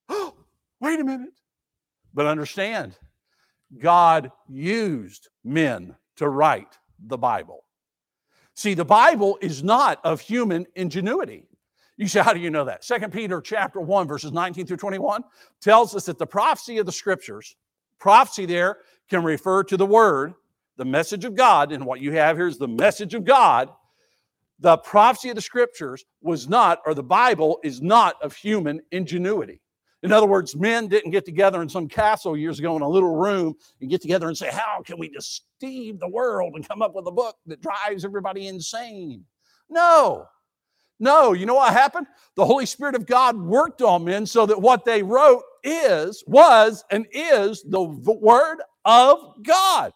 wait 0.80 1.00
a 1.00 1.04
minute. 1.04 1.32
But 2.14 2.26
understand, 2.26 2.96
God 3.78 4.30
used 4.48 5.28
men 5.42 5.96
to 6.16 6.28
write 6.28 6.78
the 7.06 7.18
Bible. 7.18 7.64
See, 8.54 8.74
the 8.74 8.84
Bible 8.84 9.38
is 9.40 9.64
not 9.64 9.98
of 10.04 10.20
human 10.20 10.66
ingenuity. 10.76 11.46
You 11.96 12.08
say, 12.08 12.22
how 12.22 12.32
do 12.32 12.40
you 12.40 12.50
know 12.50 12.64
that? 12.64 12.84
Second 12.84 13.12
Peter 13.12 13.40
chapter 13.40 13.80
1, 13.80 14.08
verses 14.08 14.32
19 14.32 14.66
through 14.66 14.76
21 14.78 15.22
tells 15.60 15.94
us 15.94 16.06
that 16.06 16.18
the 16.18 16.26
prophecy 16.26 16.78
of 16.78 16.86
the 16.86 16.92
scriptures, 16.92 17.56
prophecy 17.98 18.46
there 18.46 18.78
can 19.10 19.22
refer 19.22 19.62
to 19.64 19.76
the 19.76 19.86
word, 19.86 20.34
the 20.76 20.84
message 20.84 21.24
of 21.24 21.34
God, 21.34 21.70
and 21.70 21.84
what 21.84 22.00
you 22.00 22.12
have 22.12 22.36
here 22.36 22.46
is 22.46 22.58
the 22.58 22.68
message 22.68 23.14
of 23.14 23.24
God. 23.24 23.68
The 24.60 24.78
prophecy 24.78 25.28
of 25.28 25.34
the 25.34 25.42
scriptures 25.42 26.04
was 26.22 26.48
not, 26.48 26.80
or 26.86 26.94
the 26.94 27.02
Bible 27.02 27.58
is 27.62 27.82
not 27.82 28.14
of 28.22 28.34
human 28.34 28.80
ingenuity. 28.90 29.60
In 30.02 30.10
other 30.10 30.26
words, 30.26 30.56
men 30.56 30.88
didn't 30.88 31.12
get 31.12 31.24
together 31.24 31.62
in 31.62 31.68
some 31.68 31.86
castle 31.86 32.36
years 32.36 32.58
ago 32.58 32.74
in 32.74 32.82
a 32.82 32.88
little 32.88 33.14
room 33.14 33.54
and 33.80 33.90
get 33.90 34.02
together 34.02 34.26
and 34.26 34.36
say, 34.36 34.50
How 34.50 34.82
can 34.84 34.98
we 34.98 35.08
deceive 35.08 36.00
the 36.00 36.08
world 36.08 36.54
and 36.54 36.66
come 36.66 36.82
up 36.82 36.94
with 36.94 37.06
a 37.06 37.12
book 37.12 37.36
that 37.46 37.60
drives 37.60 38.04
everybody 38.04 38.48
insane? 38.48 39.24
No. 39.68 40.26
No, 41.02 41.32
you 41.32 41.46
know 41.46 41.56
what 41.56 41.72
happened? 41.72 42.06
The 42.36 42.46
Holy 42.46 42.64
Spirit 42.64 42.94
of 42.94 43.06
God 43.06 43.36
worked 43.36 43.82
on 43.82 44.04
men 44.04 44.24
so 44.24 44.46
that 44.46 44.62
what 44.62 44.84
they 44.84 45.02
wrote 45.02 45.42
is, 45.64 46.22
was, 46.28 46.84
and 46.92 47.08
is 47.10 47.64
the 47.64 47.82
word 47.82 48.58
of 48.84 49.34
God. 49.42 49.92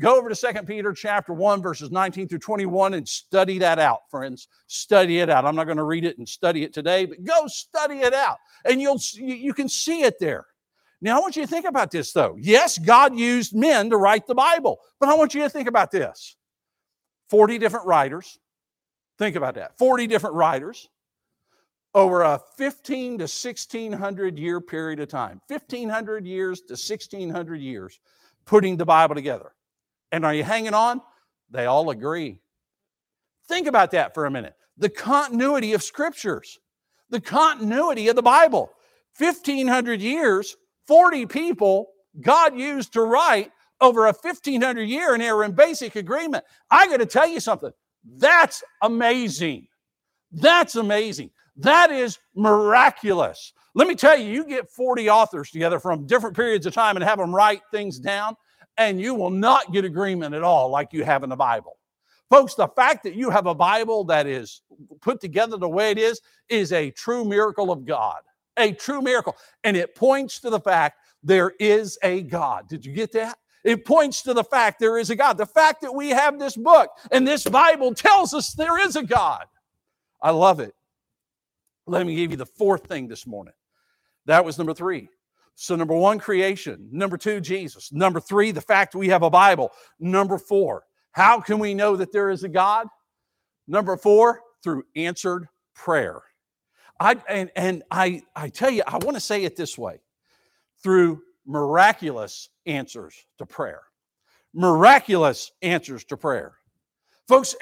Go 0.00 0.18
over 0.18 0.28
to 0.28 0.34
Second 0.34 0.66
Peter 0.66 0.92
chapter 0.92 1.32
1, 1.32 1.62
verses 1.62 1.92
19 1.92 2.26
through 2.26 2.40
21, 2.40 2.94
and 2.94 3.08
study 3.08 3.60
that 3.60 3.78
out, 3.78 4.10
friends. 4.10 4.48
Study 4.66 5.20
it 5.20 5.30
out. 5.30 5.44
I'm 5.44 5.54
not 5.54 5.66
going 5.66 5.76
to 5.76 5.84
read 5.84 6.04
it 6.04 6.18
and 6.18 6.28
study 6.28 6.64
it 6.64 6.74
today, 6.74 7.04
but 7.04 7.22
go 7.22 7.46
study 7.46 8.00
it 8.00 8.12
out. 8.12 8.38
And 8.64 8.82
you'll 8.82 8.98
you 9.14 9.54
can 9.54 9.68
see 9.68 10.02
it 10.02 10.18
there. 10.18 10.44
Now, 11.00 11.18
I 11.18 11.20
want 11.20 11.36
you 11.36 11.42
to 11.42 11.48
think 11.48 11.66
about 11.66 11.92
this, 11.92 12.10
though. 12.10 12.36
Yes, 12.36 12.78
God 12.78 13.16
used 13.16 13.54
men 13.54 13.90
to 13.90 13.96
write 13.96 14.26
the 14.26 14.34
Bible, 14.34 14.80
but 14.98 15.08
I 15.08 15.14
want 15.14 15.36
you 15.36 15.42
to 15.42 15.48
think 15.48 15.68
about 15.68 15.92
this 15.92 16.34
40 17.30 17.58
different 17.58 17.86
writers. 17.86 18.40
Think 19.18 19.36
about 19.36 19.54
that 19.56 19.76
40 19.78 20.06
different 20.06 20.36
writers 20.36 20.88
over 21.94 22.22
a 22.22 22.40
15 22.56 23.18
to 23.18 23.22
1600 23.24 24.38
year 24.38 24.60
period 24.60 25.00
of 25.00 25.08
time. 25.08 25.40
1500 25.48 26.26
years 26.26 26.60
to 26.62 26.72
1600 26.72 27.60
years 27.60 27.98
putting 28.44 28.76
the 28.76 28.86
Bible 28.86 29.14
together. 29.14 29.52
And 30.12 30.24
are 30.24 30.34
you 30.34 30.44
hanging 30.44 30.74
on? 30.74 31.00
They 31.50 31.66
all 31.66 31.90
agree. 31.90 32.40
Think 33.48 33.66
about 33.66 33.90
that 33.92 34.14
for 34.14 34.26
a 34.26 34.30
minute. 34.30 34.54
The 34.76 34.88
continuity 34.88 35.72
of 35.72 35.82
scriptures, 35.82 36.58
the 37.10 37.20
continuity 37.20 38.08
of 38.08 38.16
the 38.16 38.22
Bible. 38.22 38.70
1500 39.18 40.00
years, 40.00 40.56
40 40.86 41.26
people 41.26 41.88
God 42.20 42.58
used 42.58 42.92
to 42.94 43.02
write 43.02 43.52
over 43.80 44.06
a 44.06 44.12
1500 44.12 44.82
year 44.82 45.14
and 45.14 45.22
they 45.22 45.32
were 45.32 45.44
in 45.44 45.52
basic 45.52 45.96
agreement. 45.96 46.44
I 46.70 46.88
got 46.88 46.98
to 46.98 47.06
tell 47.06 47.28
you 47.28 47.40
something. 47.40 47.72
That's 48.16 48.62
amazing. 48.82 49.68
That's 50.32 50.76
amazing. 50.76 51.30
That 51.56 51.90
is 51.90 52.18
miraculous. 52.34 53.52
Let 53.74 53.88
me 53.88 53.94
tell 53.94 54.16
you, 54.16 54.32
you 54.32 54.44
get 54.44 54.70
40 54.70 55.10
authors 55.10 55.50
together 55.50 55.78
from 55.78 56.06
different 56.06 56.36
periods 56.36 56.66
of 56.66 56.74
time 56.74 56.96
and 56.96 57.04
have 57.04 57.18
them 57.18 57.34
write 57.34 57.60
things 57.70 57.98
down 57.98 58.34
and 58.78 59.00
you 59.00 59.14
will 59.14 59.30
not 59.30 59.72
get 59.72 59.84
agreement 59.84 60.34
at 60.34 60.42
all 60.42 60.70
like 60.70 60.92
you 60.92 61.04
have 61.04 61.24
in 61.24 61.30
the 61.30 61.36
Bible. 61.36 61.76
Folks, 62.30 62.54
the 62.54 62.68
fact 62.68 63.02
that 63.04 63.14
you 63.14 63.30
have 63.30 63.46
a 63.46 63.54
Bible 63.54 64.04
that 64.04 64.26
is 64.26 64.62
put 65.00 65.20
together 65.20 65.56
the 65.56 65.68
way 65.68 65.90
it 65.90 65.98
is 65.98 66.20
is 66.48 66.72
a 66.72 66.90
true 66.92 67.24
miracle 67.24 67.72
of 67.72 67.84
God. 67.84 68.18
A 68.56 68.72
true 68.72 69.02
miracle. 69.02 69.36
And 69.64 69.76
it 69.76 69.94
points 69.94 70.40
to 70.40 70.50
the 70.50 70.60
fact 70.60 70.98
there 71.22 71.52
is 71.58 71.98
a 72.02 72.22
God. 72.22 72.68
Did 72.68 72.84
you 72.84 72.92
get 72.92 73.12
that? 73.12 73.38
It 73.64 73.84
points 73.84 74.22
to 74.22 74.34
the 74.34 74.44
fact 74.44 74.78
there 74.78 74.98
is 74.98 75.10
a 75.10 75.16
God. 75.16 75.36
The 75.36 75.46
fact 75.46 75.82
that 75.82 75.94
we 75.94 76.10
have 76.10 76.38
this 76.38 76.56
book 76.56 76.90
and 77.10 77.26
this 77.26 77.44
Bible 77.44 77.94
tells 77.94 78.34
us 78.34 78.52
there 78.52 78.78
is 78.78 78.96
a 78.96 79.02
God. 79.02 79.44
I 80.22 80.30
love 80.30 80.60
it. 80.60 80.74
Let 81.86 82.06
me 82.06 82.14
give 82.14 82.30
you 82.30 82.36
the 82.36 82.46
fourth 82.46 82.86
thing 82.86 83.08
this 83.08 83.26
morning. 83.26 83.54
That 84.26 84.44
was 84.44 84.58
number 84.58 84.74
three. 84.74 85.08
So, 85.54 85.74
number 85.74 85.94
one, 85.94 86.20
creation. 86.20 86.88
Number 86.92 87.16
two, 87.16 87.40
Jesus. 87.40 87.90
Number 87.92 88.20
three, 88.20 88.52
the 88.52 88.60
fact 88.60 88.94
we 88.94 89.08
have 89.08 89.22
a 89.22 89.30
Bible. 89.30 89.72
Number 89.98 90.38
four, 90.38 90.84
how 91.12 91.40
can 91.40 91.58
we 91.58 91.74
know 91.74 91.96
that 91.96 92.12
there 92.12 92.30
is 92.30 92.44
a 92.44 92.48
God? 92.48 92.86
Number 93.66 93.96
four, 93.96 94.40
through 94.62 94.84
answered 94.94 95.48
prayer. 95.74 96.22
I 97.00 97.16
and, 97.28 97.50
and 97.56 97.82
I 97.90 98.22
I 98.36 98.50
tell 98.50 98.70
you, 98.70 98.82
I 98.86 98.98
want 98.98 99.14
to 99.14 99.20
say 99.20 99.44
it 99.44 99.56
this 99.56 99.76
way 99.78 100.00
through 100.82 101.22
miraculous 101.48 102.50
answers 102.66 103.16
to 103.38 103.46
prayer. 103.46 103.82
Miraculous 104.54 105.50
answers 105.62 106.04
to 106.04 106.16
prayer. 106.16 106.54
Folks, 107.26 107.56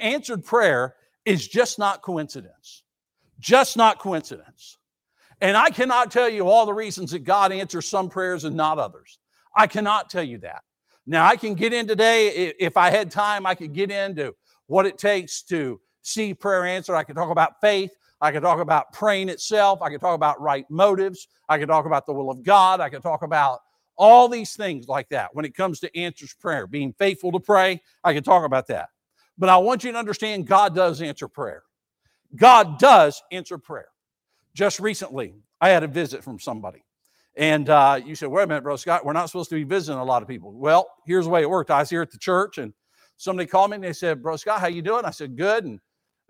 answered 0.00 0.44
prayer 0.44 0.94
is 1.24 1.46
just 1.46 1.78
not 1.78 2.02
coincidence. 2.02 2.82
Just 3.38 3.76
not 3.76 3.98
coincidence. 3.98 4.78
And 5.40 5.56
I 5.56 5.70
cannot 5.70 6.12
tell 6.12 6.28
you 6.28 6.48
all 6.48 6.66
the 6.66 6.72
reasons 6.72 7.10
that 7.10 7.24
God 7.24 7.52
answers 7.52 7.86
some 7.86 8.08
prayers 8.08 8.44
and 8.44 8.56
not 8.56 8.78
others. 8.78 9.18
I 9.56 9.66
cannot 9.66 10.08
tell 10.08 10.22
you 10.22 10.38
that. 10.38 10.62
Now, 11.04 11.26
I 11.26 11.36
can 11.36 11.54
get 11.54 11.72
in 11.72 11.88
today, 11.88 12.52
if 12.60 12.76
I 12.76 12.90
had 12.90 13.10
time, 13.10 13.44
I 13.44 13.56
could 13.56 13.72
get 13.72 13.90
into 13.90 14.34
what 14.66 14.86
it 14.86 14.98
takes 14.98 15.42
to 15.42 15.80
see 16.02 16.32
prayer 16.32 16.64
answered. 16.64 16.94
I 16.94 17.02
could 17.02 17.16
talk 17.16 17.30
about 17.30 17.60
faith. 17.60 17.90
I 18.22 18.30
could 18.30 18.42
talk 18.42 18.60
about 18.60 18.92
praying 18.92 19.28
itself. 19.28 19.82
I 19.82 19.90
could 19.90 20.00
talk 20.00 20.14
about 20.14 20.40
right 20.40 20.64
motives. 20.70 21.26
I 21.48 21.58
could 21.58 21.68
talk 21.68 21.86
about 21.86 22.06
the 22.06 22.14
will 22.14 22.30
of 22.30 22.44
God. 22.44 22.80
I 22.80 22.88
could 22.88 23.02
talk 23.02 23.22
about 23.22 23.58
all 23.96 24.28
these 24.28 24.54
things 24.54 24.86
like 24.86 25.08
that 25.08 25.34
when 25.34 25.44
it 25.44 25.56
comes 25.56 25.80
to 25.80 25.98
answers 25.98 26.32
prayer, 26.40 26.68
being 26.68 26.94
faithful 26.94 27.32
to 27.32 27.40
pray. 27.40 27.82
I 28.04 28.14
could 28.14 28.24
talk 28.24 28.44
about 28.44 28.68
that. 28.68 28.90
But 29.36 29.48
I 29.48 29.56
want 29.56 29.82
you 29.82 29.90
to 29.90 29.98
understand 29.98 30.46
God 30.46 30.72
does 30.72 31.02
answer 31.02 31.26
prayer. 31.26 31.64
God 32.36 32.78
does 32.78 33.20
answer 33.32 33.58
prayer. 33.58 33.88
Just 34.54 34.78
recently, 34.78 35.34
I 35.60 35.70
had 35.70 35.82
a 35.82 35.88
visit 35.88 36.22
from 36.22 36.38
somebody. 36.38 36.84
And 37.36 37.68
uh, 37.70 38.00
you 38.04 38.14
said, 38.14 38.28
wait 38.28 38.44
a 38.44 38.46
minute, 38.46 38.62
Bro 38.62 38.76
Scott, 38.76 39.04
we're 39.04 39.14
not 39.14 39.26
supposed 39.26 39.50
to 39.50 39.56
be 39.56 39.64
visiting 39.64 39.98
a 39.98 40.04
lot 40.04 40.22
of 40.22 40.28
people. 40.28 40.52
Well, 40.52 40.86
here's 41.06 41.24
the 41.24 41.30
way 41.30 41.42
it 41.42 41.50
worked. 41.50 41.70
I 41.70 41.80
was 41.80 41.90
here 41.90 42.02
at 42.02 42.12
the 42.12 42.18
church 42.18 42.58
and 42.58 42.72
somebody 43.16 43.48
called 43.48 43.70
me 43.70 43.76
and 43.76 43.84
they 43.84 43.92
said, 43.92 44.22
Bro 44.22 44.36
Scott, 44.36 44.60
how 44.60 44.68
you 44.68 44.82
doing? 44.82 45.04
I 45.04 45.10
said, 45.10 45.36
good. 45.36 45.64
And, 45.64 45.80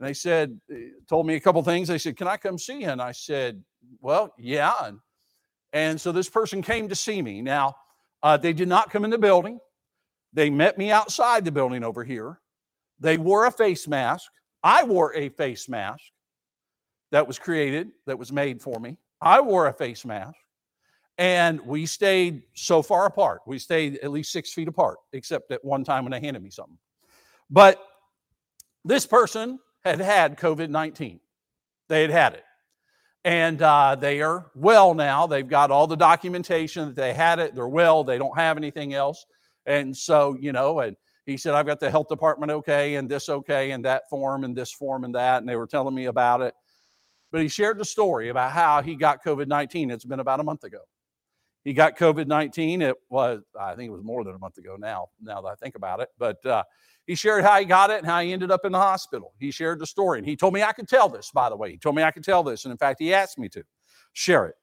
and 0.02 0.08
they 0.08 0.14
said, 0.14 0.60
eh, 0.72 0.88
told 1.08 1.28
me 1.28 1.36
a 1.36 1.40
couple 1.40 1.62
things. 1.62 1.86
They 1.86 1.96
said, 1.96 2.16
can 2.16 2.26
I 2.26 2.36
come 2.36 2.58
see 2.58 2.80
you? 2.80 2.88
And 2.88 3.00
I 3.00 3.12
said, 3.12 3.62
well, 4.00 4.34
yeah. 4.36 4.72
And, 4.82 4.98
and 5.72 6.00
so 6.00 6.10
this 6.10 6.28
person 6.28 6.60
came 6.60 6.88
to 6.88 6.96
see 6.96 7.22
me. 7.22 7.40
Now, 7.40 7.76
uh, 8.20 8.36
they 8.36 8.52
did 8.52 8.66
not 8.66 8.90
come 8.90 9.04
in 9.04 9.10
the 9.10 9.18
building. 9.18 9.60
They 10.32 10.50
met 10.50 10.76
me 10.76 10.90
outside 10.90 11.44
the 11.44 11.52
building 11.52 11.84
over 11.84 12.02
here. 12.02 12.40
They 12.98 13.16
wore 13.16 13.46
a 13.46 13.52
face 13.52 13.86
mask. 13.86 14.28
I 14.64 14.82
wore 14.82 15.14
a 15.14 15.28
face 15.28 15.68
mask. 15.68 16.02
that 17.12 17.28
was 17.28 17.38
created, 17.38 17.92
that 18.06 18.18
was 18.18 18.32
made 18.32 18.60
for 18.60 18.80
me. 18.80 18.96
I 19.20 19.40
wore 19.40 19.68
a 19.68 19.72
face 19.72 20.04
mask, 20.04 20.36
and 21.18 21.60
we 21.60 21.86
stayed 21.86 22.42
so 22.54 22.82
far 22.82 23.06
apart. 23.06 23.42
We 23.46 23.60
stayed 23.60 23.98
at 23.98 24.10
least 24.10 24.32
six 24.32 24.52
feet 24.52 24.66
apart, 24.66 24.98
except 25.12 25.52
at 25.52 25.64
one 25.64 25.84
time 25.84 26.04
when 26.04 26.10
they 26.10 26.20
handed 26.20 26.42
me 26.42 26.50
something. 26.50 26.78
But 27.50 27.80
this 28.84 29.06
person 29.06 29.60
had 29.84 30.00
had 30.00 30.38
COVID 30.38 30.70
19. 30.70 31.20
They 31.88 32.02
had 32.02 32.10
had 32.10 32.34
it. 32.34 32.44
And 33.24 33.62
uh, 33.62 33.94
they 33.94 34.20
are 34.20 34.50
well 34.54 34.94
now. 34.94 35.26
They've 35.26 35.46
got 35.46 35.70
all 35.70 35.86
the 35.86 35.96
documentation 35.96 36.86
that 36.86 36.96
they 36.96 37.12
had 37.12 37.38
it. 37.38 37.54
They're 37.54 37.68
well. 37.68 38.02
They 38.02 38.18
don't 38.18 38.36
have 38.36 38.56
anything 38.56 38.94
else. 38.94 39.24
And 39.66 39.96
so, 39.96 40.36
you 40.40 40.52
know, 40.52 40.80
and 40.80 40.96
he 41.24 41.36
said, 41.36 41.54
I've 41.54 41.66
got 41.66 41.78
the 41.78 41.90
health 41.90 42.08
department 42.08 42.50
okay, 42.50 42.96
and 42.96 43.08
this 43.08 43.28
okay, 43.28 43.70
and 43.70 43.84
that 43.84 44.08
form, 44.10 44.42
and 44.42 44.56
this 44.56 44.72
form, 44.72 45.04
and 45.04 45.14
that. 45.14 45.38
And 45.38 45.48
they 45.48 45.54
were 45.54 45.68
telling 45.68 45.94
me 45.94 46.06
about 46.06 46.40
it. 46.40 46.54
But 47.30 47.42
he 47.42 47.48
shared 47.48 47.78
the 47.78 47.84
story 47.84 48.28
about 48.28 48.50
how 48.50 48.82
he 48.82 48.96
got 48.96 49.24
COVID 49.24 49.46
19. 49.46 49.90
It's 49.90 50.04
been 50.04 50.20
about 50.20 50.40
a 50.40 50.44
month 50.44 50.64
ago. 50.64 50.80
He 51.64 51.72
got 51.72 51.96
COVID 51.96 52.26
19. 52.26 52.82
It 52.82 52.96
was, 53.08 53.42
I 53.58 53.74
think 53.76 53.88
it 53.88 53.92
was 53.92 54.02
more 54.02 54.24
than 54.24 54.34
a 54.34 54.38
month 54.38 54.58
ago 54.58 54.76
now, 54.78 55.08
now 55.20 55.40
that 55.40 55.48
I 55.48 55.54
think 55.54 55.76
about 55.76 56.00
it. 56.00 56.08
But 56.18 56.44
uh, 56.44 56.64
he 57.06 57.14
shared 57.14 57.44
how 57.44 57.58
he 57.58 57.64
got 57.64 57.90
it 57.90 57.98
and 57.98 58.06
how 58.06 58.20
he 58.20 58.32
ended 58.32 58.50
up 58.50 58.64
in 58.64 58.72
the 58.72 58.78
hospital. 58.78 59.32
He 59.38 59.50
shared 59.50 59.80
the 59.80 59.86
story. 59.86 60.18
And 60.18 60.26
he 60.26 60.36
told 60.36 60.54
me 60.54 60.62
I 60.62 60.72
could 60.72 60.88
tell 60.88 61.08
this, 61.08 61.30
by 61.32 61.48
the 61.48 61.56
way. 61.56 61.70
He 61.70 61.76
told 61.76 61.96
me 61.96 62.02
I 62.02 62.10
could 62.10 62.24
tell 62.24 62.42
this. 62.42 62.64
And 62.64 62.72
in 62.72 62.78
fact, 62.78 63.00
he 63.00 63.12
asked 63.12 63.38
me 63.38 63.48
to 63.50 63.64
share 64.12 64.46
it. 64.46 64.54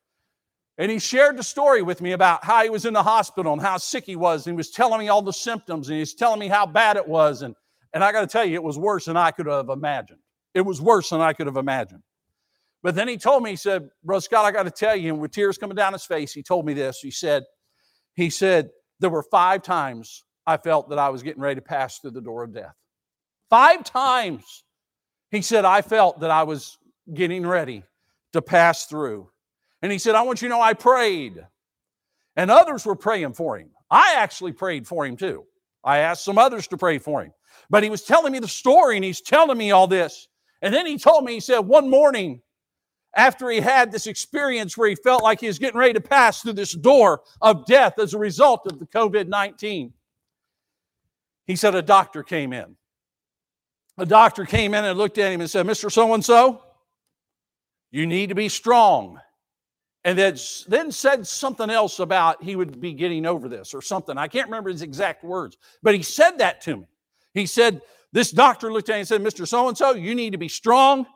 And 0.77 0.89
he 0.89 0.99
shared 0.99 1.37
the 1.37 1.43
story 1.43 1.81
with 1.81 1.99
me 1.99 2.13
about 2.13 2.45
how 2.45 2.63
he 2.63 2.69
was 2.69 2.85
in 2.85 2.93
the 2.93 3.03
hospital 3.03 3.51
and 3.51 3.61
how 3.61 3.75
sick 3.75 4.05
he 4.05 4.15
was. 4.15 4.47
And 4.47 4.53
he 4.53 4.57
was 4.57 4.71
telling 4.71 4.99
me 4.99 5.09
all 5.09 5.21
the 5.21 5.33
symptoms 5.33 5.89
and 5.89 5.95
he 5.95 5.99
was 5.99 6.13
telling 6.13 6.39
me 6.39 6.47
how 6.47 6.65
bad 6.65 6.95
it 6.95 7.05
was. 7.05 7.41
And, 7.41 7.53
and 7.93 8.01
I 8.01 8.13
got 8.13 8.21
to 8.21 8.27
tell 8.27 8.45
you, 8.45 8.55
it 8.55 8.63
was 8.63 8.77
worse 8.77 9.05
than 9.05 9.17
I 9.17 9.31
could 9.31 9.47
have 9.47 9.67
imagined. 9.67 10.19
It 10.53 10.61
was 10.61 10.81
worse 10.81 11.09
than 11.09 11.19
I 11.19 11.33
could 11.33 11.47
have 11.47 11.57
imagined. 11.57 12.01
But 12.81 12.95
then 12.95 13.09
he 13.09 13.17
told 13.17 13.43
me, 13.43 13.49
he 13.49 13.55
said, 13.57 13.89
Bro 14.05 14.19
Scott, 14.21 14.45
I 14.45 14.51
got 14.51 14.63
to 14.63 14.71
tell 14.71 14.95
you, 14.95 15.11
and 15.11 15.21
with 15.21 15.31
tears 15.31 15.57
coming 15.57 15.75
down 15.75 15.91
his 15.91 16.05
face, 16.05 16.31
he 16.31 16.41
told 16.41 16.65
me 16.65 16.73
this. 16.73 16.99
He 16.99 17.11
said, 17.11 17.43
he 18.13 18.29
said, 18.29 18.69
there 19.01 19.09
were 19.09 19.23
five 19.23 19.63
times 19.63 20.23
I 20.49 20.57
felt 20.57 20.89
that 20.89 20.97
I 20.97 21.09
was 21.09 21.21
getting 21.21 21.43
ready 21.43 21.55
to 21.55 21.61
pass 21.61 21.99
through 21.99 22.09
the 22.09 22.21
door 22.21 22.43
of 22.43 22.55
death. 22.55 22.73
Five 23.51 23.83
times 23.83 24.63
he 25.29 25.43
said, 25.43 25.63
I 25.63 25.83
felt 25.83 26.21
that 26.21 26.31
I 26.31 26.41
was 26.41 26.79
getting 27.13 27.45
ready 27.45 27.83
to 28.33 28.41
pass 28.41 28.87
through. 28.87 29.29
And 29.83 29.91
he 29.91 29.99
said, 29.99 30.15
I 30.15 30.23
want 30.23 30.41
you 30.41 30.47
to 30.47 30.55
know 30.55 30.59
I 30.59 30.73
prayed. 30.73 31.45
And 32.35 32.49
others 32.49 32.83
were 32.83 32.95
praying 32.95 33.33
for 33.33 33.59
him. 33.59 33.69
I 33.91 34.15
actually 34.17 34.53
prayed 34.53 34.87
for 34.87 35.05
him 35.05 35.17
too. 35.17 35.45
I 35.83 35.99
asked 35.99 36.25
some 36.25 36.39
others 36.39 36.67
to 36.69 36.77
pray 36.77 36.97
for 36.97 37.21
him. 37.21 37.31
But 37.69 37.83
he 37.83 37.91
was 37.91 38.01
telling 38.01 38.33
me 38.33 38.39
the 38.39 38.47
story 38.47 38.95
and 38.95 39.05
he's 39.05 39.21
telling 39.21 39.57
me 39.57 39.69
all 39.69 39.85
this. 39.85 40.29
And 40.63 40.73
then 40.73 40.87
he 40.87 40.97
told 40.97 41.25
me, 41.25 41.33
he 41.33 41.41
said, 41.41 41.59
one 41.59 41.91
morning 41.91 42.41
after 43.15 43.51
he 43.51 43.59
had 43.59 43.91
this 43.91 44.07
experience 44.07 44.75
where 44.75 44.89
he 44.89 44.95
felt 44.95 45.21
like 45.21 45.41
he 45.41 45.47
was 45.47 45.59
getting 45.59 45.79
ready 45.79 45.93
to 45.93 46.01
pass 46.01 46.41
through 46.41 46.53
this 46.53 46.73
door 46.73 47.21
of 47.39 47.67
death 47.67 47.99
as 47.99 48.15
a 48.15 48.17
result 48.17 48.61
of 48.65 48.79
the 48.79 48.87
COVID 48.87 49.27
19, 49.27 49.93
he 51.49 51.55
said 51.55 51.73
a 51.73 51.81
doctor 51.81 52.21
came 52.21 52.53
in. 52.53 52.75
A 53.97 54.05
doctor 54.05 54.45
came 54.45 54.75
in 54.75 54.85
and 54.85 54.95
looked 54.95 55.17
at 55.17 55.31
him 55.31 55.41
and 55.41 55.49
said, 55.49 55.65
Mr. 55.65 55.91
So 55.91 56.13
and 56.13 56.23
so, 56.23 56.61
you 57.89 58.05
need 58.05 58.29
to 58.29 58.35
be 58.35 58.49
strong. 58.49 59.19
And 60.03 60.19
then 60.19 60.91
said 60.91 61.25
something 61.25 61.71
else 61.71 61.97
about 61.97 62.43
he 62.43 62.55
would 62.55 62.79
be 62.79 62.93
getting 62.93 63.25
over 63.25 63.49
this 63.49 63.73
or 63.73 63.81
something. 63.81 64.15
I 64.15 64.27
can't 64.27 64.45
remember 64.45 64.69
his 64.69 64.83
exact 64.83 65.23
words, 65.23 65.57
but 65.81 65.95
he 65.95 66.03
said 66.03 66.37
that 66.37 66.61
to 66.61 66.77
me. 66.77 66.85
He 67.33 67.47
said, 67.47 67.81
This 68.11 68.29
doctor 68.29 68.71
looked 68.71 68.89
at 68.89 68.99
and 68.99 69.07
said, 69.07 69.23
Mr. 69.23 69.47
So 69.47 69.67
and 69.69 69.75
so, 69.75 69.95
you 69.95 70.13
need 70.13 70.33
to 70.33 70.37
be 70.37 70.49
strong. 70.49 71.07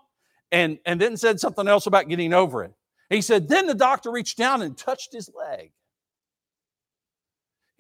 And, 0.52 0.80
and 0.88 1.00
then 1.00 1.16
said 1.16 1.40
something 1.40 1.68
else 1.68 1.86
about 1.86 2.10
getting 2.10 2.34
over 2.34 2.64
it. 2.64 2.74
He 3.12 3.22
said, 3.22 3.48
Then 3.48 3.68
the 3.68 3.76
doctor 3.76 4.12
reached 4.12 4.40
down 4.40 4.64
and 4.64 4.76
touched 4.76 5.14
his 5.14 5.30
leg. 5.30 5.74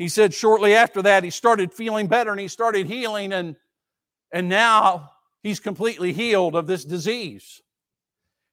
He 0.04 0.10
said 0.10 0.34
shortly 0.34 0.76
after 0.76 1.02
that, 1.04 1.24
he 1.24 1.30
started 1.30 1.72
feeling 1.72 2.08
better 2.08 2.32
and 2.32 2.39
he 2.42 2.50
started 2.50 2.88
healing, 2.88 3.32
and, 3.32 3.56
and 4.34 4.50
now 4.50 5.12
he's 5.44 5.62
completely 5.62 6.12
healed 6.12 6.58
of 6.58 6.68
this 6.68 6.84
disease. 6.84 7.62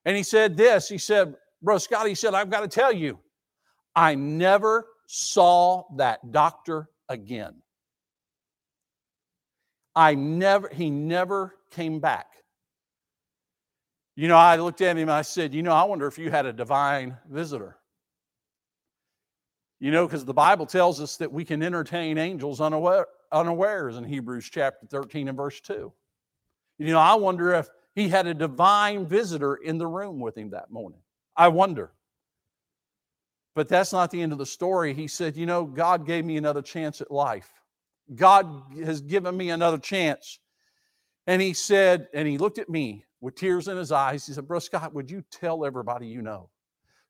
And 0.05 0.17
he 0.17 0.23
said 0.23 0.57
this 0.57 0.89
he 0.89 0.97
said, 0.97 1.35
Bro 1.61 1.79
Scott, 1.79 2.07
he 2.07 2.15
said, 2.15 2.35
I've 2.35 2.51
got 2.51 2.61
to 2.61 2.69
tell 2.69 2.93
you, 2.93 3.19
I 3.97 4.15
never 4.15 4.87
saw 5.09 5.87
that 5.97 6.31
doctor 6.31 6.89
again. 7.09 7.57
I 9.97 10.15
never, 10.15 10.69
he 10.73 10.89
never 10.89 11.57
came 11.73 11.99
back. 11.99 12.29
You 14.15 14.29
know, 14.29 14.37
I 14.37 14.55
looked 14.55 14.83
at 14.83 14.97
him 14.97 15.03
and 15.03 15.11
I 15.11 15.23
said, 15.23 15.53
You 15.53 15.65
know, 15.65 15.73
I 15.73 15.83
wonder 15.83 16.07
if 16.07 16.17
you 16.17 16.31
had 16.31 16.47
a 16.47 16.53
divine 16.53 17.17
visitor. 17.29 17.80
You 19.81 19.90
know, 19.90 20.07
because 20.07 20.27
the 20.27 20.35
Bible 20.35 20.66
tells 20.66 21.01
us 21.01 21.16
that 21.16 21.33
we 21.33 21.45
can 21.45 21.62
entertain 21.62 22.19
angels 22.19 22.61
unaware, 22.61 23.07
unawares 23.33 23.97
in 23.97 24.05
Hebrews 24.05 24.49
chapter 24.51 24.87
13 24.87 25.29
and 25.29 25.37
verse 25.37 25.61
2. 25.61 25.90
You 26.79 26.87
know, 26.87 26.99
I 26.99 27.14
wonder 27.14 27.55
if 27.55 27.69
he 27.95 28.09
had 28.09 28.27
a 28.27 28.35
divine 28.35 29.07
visitor 29.07 29.57
in 29.57 29.79
the 29.79 29.87
room 29.87 30.21
with 30.21 30.37
him 30.37 30.51
that 30.51 30.71
morning. 30.71 31.01
I 31.35 31.49
wonder. 31.49 31.93
But 33.55 33.69
that's 33.69 33.93
not 33.93 34.11
the 34.11 34.21
end 34.21 34.33
of 34.33 34.38
the 34.38 34.47
story. 34.47 34.95
He 34.95 35.09
said, 35.09 35.37
You 35.37 35.47
know, 35.47 35.64
God 35.64 36.07
gave 36.07 36.25
me 36.25 36.37
another 36.37 36.62
chance 36.62 37.01
at 37.01 37.11
life. 37.11 37.51
God 38.14 38.62
has 38.85 39.01
given 39.01 39.37
me 39.37 39.51
another 39.51 39.79
chance. 39.79 40.38
And 41.27 41.40
he 41.40 41.53
said, 41.53 42.09
and 42.12 42.27
he 42.27 42.38
looked 42.38 42.59
at 42.59 42.69
me 42.69 43.05
with 43.21 43.37
tears 43.37 43.69
in 43.69 43.77
his 43.77 43.93
eyes. 43.93 44.27
He 44.27 44.33
said, 44.33 44.49
Bro 44.49 44.61
Scott, 44.61 44.95
would 44.95 45.11
you 45.11 45.23
tell 45.31 45.64
everybody 45.64 46.07
you 46.07 46.23
know? 46.23 46.51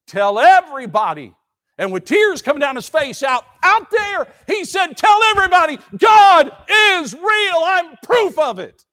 Tell 0.06 0.38
everybody 0.38 1.35
and 1.80 1.90
with 1.90 2.04
tears 2.04 2.42
coming 2.42 2.60
down 2.60 2.76
his 2.76 2.88
face 2.88 3.22
out 3.22 3.44
out 3.62 3.90
there 3.90 4.28
he 4.46 4.64
said 4.64 4.96
tell 4.96 5.20
everybody 5.24 5.78
god 5.96 6.52
is 6.70 7.14
real. 7.14 7.62
I'm 7.64 7.96
proof 8.04 8.38
of 8.38 8.60
it. 8.60 8.84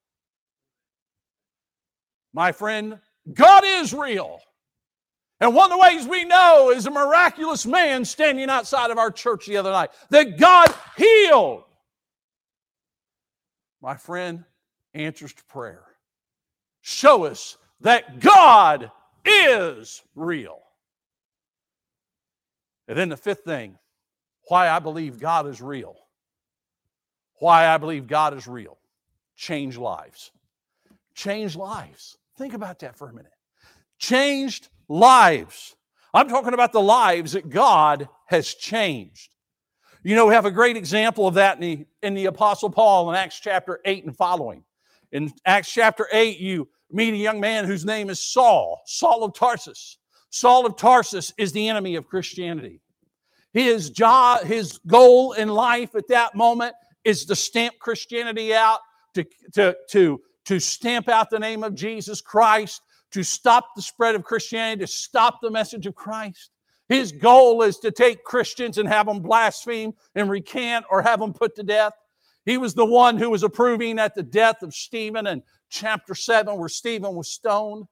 My 2.32 2.50
friend 2.50 2.98
god 3.32 3.62
is 3.64 3.94
real. 3.94 4.40
And 5.40 5.54
one 5.54 5.70
of 5.70 5.76
the 5.76 5.82
ways 5.82 6.08
we 6.08 6.24
know 6.24 6.72
is 6.74 6.86
a 6.86 6.90
miraculous 6.90 7.64
man 7.64 8.04
standing 8.04 8.50
outside 8.50 8.90
of 8.90 8.98
our 8.98 9.12
church 9.12 9.46
the 9.46 9.58
other 9.58 9.70
night 9.70 9.90
that 10.10 10.38
god 10.38 10.74
healed. 10.96 11.64
My 13.80 13.96
friend 13.96 14.44
answers 14.94 15.34
to 15.34 15.44
prayer. 15.44 15.84
Show 16.80 17.24
us 17.24 17.58
that 17.82 18.18
god 18.18 18.90
is 19.24 20.02
real 20.16 20.62
and 22.88 22.96
then 22.96 23.10
the 23.10 23.16
fifth 23.16 23.44
thing 23.44 23.78
why 24.48 24.70
I 24.70 24.78
believe 24.78 25.20
God 25.20 25.46
is 25.46 25.60
real. 25.60 25.94
Why 27.38 27.68
I 27.68 27.76
believe 27.76 28.06
God 28.06 28.36
is 28.36 28.48
real. 28.48 28.78
Change 29.36 29.76
lives. 29.76 30.32
Change 31.14 31.54
lives. 31.54 32.16
Think 32.36 32.54
about 32.54 32.78
that 32.80 32.96
for 32.96 33.08
a 33.08 33.12
minute. 33.12 33.32
Changed 33.98 34.68
lives. 34.88 35.76
I'm 36.14 36.28
talking 36.28 36.54
about 36.54 36.72
the 36.72 36.80
lives 36.80 37.32
that 37.32 37.50
God 37.50 38.08
has 38.26 38.54
changed. 38.54 39.30
You 40.02 40.16
know, 40.16 40.26
we 40.26 40.34
have 40.34 40.46
a 40.46 40.50
great 40.50 40.76
example 40.76 41.26
of 41.26 41.34
that 41.34 41.56
in 41.56 41.60
the, 41.60 41.86
in 42.02 42.14
the 42.14 42.26
Apostle 42.26 42.70
Paul 42.70 43.10
in 43.10 43.16
Acts 43.16 43.38
chapter 43.38 43.80
8 43.84 44.06
and 44.06 44.16
following. 44.16 44.64
In 45.12 45.32
Acts 45.44 45.70
chapter 45.70 46.08
8, 46.10 46.38
you 46.38 46.68
meet 46.90 47.12
a 47.12 47.18
young 47.18 47.40
man 47.40 47.66
whose 47.66 47.84
name 47.84 48.08
is 48.08 48.22
Saul, 48.22 48.80
Saul 48.86 49.24
of 49.24 49.34
Tarsus. 49.34 49.97
Saul 50.30 50.66
of 50.66 50.76
Tarsus 50.76 51.32
is 51.38 51.52
the 51.52 51.68
enemy 51.68 51.96
of 51.96 52.06
Christianity. 52.06 52.80
His 53.52 53.90
job, 53.90 54.44
his 54.44 54.78
goal 54.86 55.32
in 55.32 55.48
life 55.48 55.94
at 55.94 56.08
that 56.08 56.34
moment 56.34 56.74
is 57.04 57.24
to 57.26 57.36
stamp 57.36 57.78
Christianity 57.78 58.54
out, 58.54 58.80
to, 59.14 59.24
to, 59.54 59.76
to, 59.90 60.20
to 60.44 60.60
stamp 60.60 61.08
out 61.08 61.30
the 61.30 61.38
name 61.38 61.64
of 61.64 61.74
Jesus 61.74 62.20
Christ, 62.20 62.82
to 63.12 63.22
stop 63.22 63.70
the 63.74 63.82
spread 63.82 64.14
of 64.14 64.24
Christianity, 64.24 64.80
to 64.80 64.86
stop 64.86 65.40
the 65.40 65.50
message 65.50 65.86
of 65.86 65.94
Christ. 65.94 66.50
His 66.88 67.12
goal 67.12 67.62
is 67.62 67.78
to 67.80 67.90
take 67.90 68.24
Christians 68.24 68.78
and 68.78 68.88
have 68.88 69.06
them 69.06 69.20
blaspheme 69.20 69.92
and 70.14 70.30
recant 70.30 70.86
or 70.90 71.02
have 71.02 71.20
them 71.20 71.32
put 71.32 71.54
to 71.56 71.62
death. 71.62 71.92
He 72.44 72.56
was 72.56 72.74
the 72.74 72.86
one 72.86 73.18
who 73.18 73.28
was 73.28 73.42
approving 73.42 73.98
at 73.98 74.14
the 74.14 74.22
death 74.22 74.62
of 74.62 74.74
Stephen 74.74 75.26
in 75.26 75.42
chapter 75.68 76.14
7, 76.14 76.56
where 76.56 76.68
Stephen 76.68 77.14
was 77.14 77.30
stoned. 77.30 77.86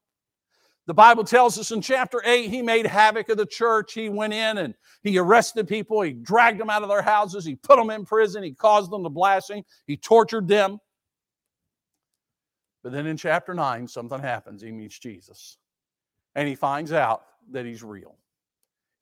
The 0.87 0.94
Bible 0.94 1.25
tells 1.25 1.59
us 1.59 1.72
in 1.72 1.81
chapter 1.81 2.22
8, 2.25 2.49
he 2.49 2.62
made 2.62 2.87
havoc 2.87 3.29
of 3.29 3.37
the 3.37 3.46
church. 3.46 3.92
He 3.92 4.09
went 4.09 4.33
in 4.33 4.59
and 4.59 4.75
he 5.03 5.18
arrested 5.18 5.66
people. 5.66 6.01
He 6.01 6.12
dragged 6.12 6.61
them 6.61 6.70
out 6.70 6.83
of 6.83 6.88
their 6.88 7.03
houses. 7.03 7.44
He 7.44 7.57
put 7.57 7.77
them 7.77 7.90
in 7.90 8.05
prison. 8.05 8.44
He 8.44 8.53
caused 8.53 8.92
them 8.92 9.03
to 9.03 9.11
blaspheme. 9.11 9.64
He 9.87 9.96
tortured 9.96 10.46
them. 10.46 10.79
But 12.85 12.92
then 12.92 13.07
in 13.07 13.16
chapter 13.16 13.53
9, 13.53 13.88
something 13.88 14.20
happens. 14.20 14.62
He 14.62 14.70
meets 14.70 14.96
Jesus. 14.96 15.59
And 16.37 16.46
he 16.46 16.55
finds 16.55 16.92
out 16.92 17.22
that 17.51 17.66
he's 17.66 17.83
real. 17.83 18.14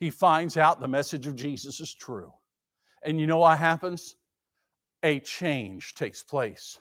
He 0.00 0.08
finds 0.08 0.56
out 0.56 0.80
the 0.80 0.88
message 0.88 1.26
of 1.26 1.36
Jesus 1.36 1.80
is 1.80 1.92
true. 1.92 2.32
And 3.02 3.20
you 3.20 3.26
know 3.26 3.38
what 3.38 3.58
happens? 3.58 4.16
A 5.02 5.20
change 5.20 5.94
takes 5.94 6.22
place. 6.22 6.78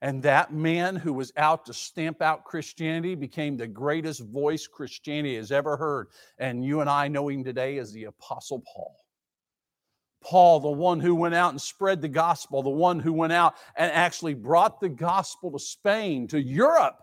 And 0.00 0.22
that 0.22 0.52
man 0.52 0.94
who 0.94 1.12
was 1.12 1.32
out 1.36 1.66
to 1.66 1.74
stamp 1.74 2.22
out 2.22 2.44
Christianity 2.44 3.16
became 3.16 3.56
the 3.56 3.66
greatest 3.66 4.20
voice 4.20 4.66
Christianity 4.66 5.34
has 5.36 5.50
ever 5.50 5.76
heard. 5.76 6.08
And 6.38 6.64
you 6.64 6.80
and 6.80 6.88
I 6.88 7.08
know 7.08 7.28
him 7.28 7.42
today 7.42 7.78
as 7.78 7.92
the 7.92 8.04
Apostle 8.04 8.62
Paul. 8.72 8.96
Paul, 10.22 10.60
the 10.60 10.68
one 10.68 11.00
who 11.00 11.14
went 11.14 11.34
out 11.34 11.50
and 11.50 11.60
spread 11.60 12.00
the 12.00 12.08
gospel, 12.08 12.62
the 12.62 12.70
one 12.70 13.00
who 13.00 13.12
went 13.12 13.32
out 13.32 13.54
and 13.76 13.90
actually 13.92 14.34
brought 14.34 14.80
the 14.80 14.88
gospel 14.88 15.50
to 15.52 15.58
Spain, 15.58 16.28
to 16.28 16.40
Europe. 16.40 16.98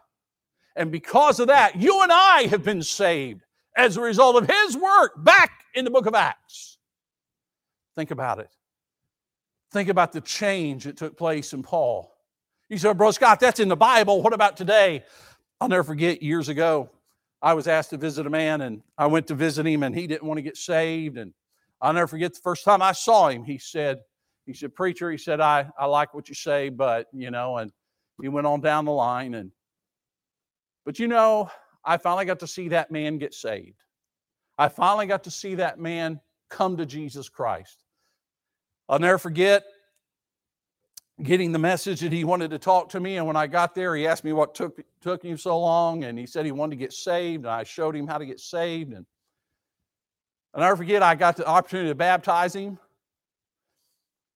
And 0.75 0.91
because 0.91 1.39
of 1.39 1.47
that, 1.47 1.75
you 1.75 2.01
and 2.01 2.11
I 2.11 2.47
have 2.49 2.63
been 2.63 2.83
saved 2.83 3.41
as 3.77 3.97
a 3.97 4.01
result 4.01 4.41
of 4.41 4.49
his 4.49 4.77
work 4.77 5.23
back 5.23 5.51
in 5.73 5.85
the 5.85 5.91
book 5.91 6.05
of 6.05 6.15
Acts. 6.15 6.77
Think 7.95 8.11
about 8.11 8.39
it. 8.39 8.49
Think 9.71 9.89
about 9.89 10.11
the 10.11 10.21
change 10.21 10.83
that 10.85 10.97
took 10.97 11.17
place 11.17 11.53
in 11.53 11.63
Paul. 11.63 12.14
You 12.67 12.79
said, 12.79 12.97
Bro 12.97 13.11
Scott, 13.11 13.39
that's 13.39 13.59
in 13.59 13.67
the 13.67 13.75
Bible. 13.75 14.23
What 14.23 14.33
about 14.33 14.57
today? 14.57 15.03
I'll 15.61 15.69
never 15.69 15.83
forget 15.83 16.23
years 16.23 16.49
ago, 16.49 16.89
I 17.41 17.53
was 17.53 17.67
asked 17.67 17.91
to 17.91 17.97
visit 17.97 18.25
a 18.25 18.29
man 18.29 18.61
and 18.61 18.81
I 18.97 19.05
went 19.05 19.27
to 19.27 19.35
visit 19.35 19.67
him 19.67 19.83
and 19.83 19.95
he 19.95 20.07
didn't 20.07 20.23
want 20.23 20.39
to 20.39 20.41
get 20.41 20.57
saved. 20.57 21.17
And 21.17 21.31
I'll 21.79 21.93
never 21.93 22.07
forget 22.07 22.33
the 22.33 22.39
first 22.41 22.63
time 22.63 22.81
I 22.81 22.91
saw 22.93 23.29
him, 23.29 23.43
he 23.43 23.59
said, 23.59 23.99
he 24.47 24.53
said, 24.53 24.73
Preacher, 24.73 25.11
he 25.11 25.17
said, 25.17 25.41
I, 25.41 25.69
I 25.77 25.85
like 25.85 26.13
what 26.13 26.27
you 26.27 26.33
say, 26.33 26.69
but 26.69 27.07
you 27.13 27.29
know, 27.29 27.57
and 27.57 27.71
he 28.19 28.29
went 28.29 28.47
on 28.47 28.61
down 28.61 28.85
the 28.85 28.91
line 28.91 29.35
and 29.35 29.51
but 30.85 30.99
you 30.99 31.07
know, 31.07 31.49
I 31.83 31.97
finally 31.97 32.25
got 32.25 32.39
to 32.39 32.47
see 32.47 32.69
that 32.69 32.91
man 32.91 33.17
get 33.17 33.33
saved. 33.33 33.81
I 34.57 34.69
finally 34.69 35.07
got 35.07 35.23
to 35.25 35.31
see 35.31 35.55
that 35.55 35.79
man 35.79 36.19
come 36.49 36.77
to 36.77 36.85
Jesus 36.85 37.29
Christ. 37.29 37.83
I'll 38.87 38.99
never 38.99 39.17
forget 39.17 39.63
getting 41.23 41.51
the 41.51 41.59
message 41.59 42.01
that 42.01 42.11
he 42.11 42.23
wanted 42.23 42.51
to 42.51 42.59
talk 42.59 42.89
to 42.89 42.99
me. 42.99 43.17
And 43.17 43.25
when 43.25 43.35
I 43.35 43.47
got 43.47 43.73
there, 43.73 43.95
he 43.95 44.05
asked 44.05 44.23
me 44.23 44.33
what 44.33 44.53
took, 44.53 44.79
took 45.01 45.23
him 45.23 45.37
so 45.37 45.59
long. 45.59 46.03
And 46.03 46.19
he 46.19 46.25
said 46.25 46.45
he 46.45 46.51
wanted 46.51 46.71
to 46.71 46.79
get 46.79 46.93
saved. 46.93 47.45
And 47.45 47.51
I 47.51 47.63
showed 47.63 47.95
him 47.95 48.07
how 48.07 48.17
to 48.17 48.25
get 48.25 48.39
saved. 48.39 48.91
And 48.93 49.05
I'll 50.53 50.61
never 50.61 50.77
forget, 50.77 51.03
I 51.03 51.15
got 51.15 51.37
the 51.37 51.47
opportunity 51.47 51.89
to 51.89 51.95
baptize 51.95 52.55
him. 52.55 52.77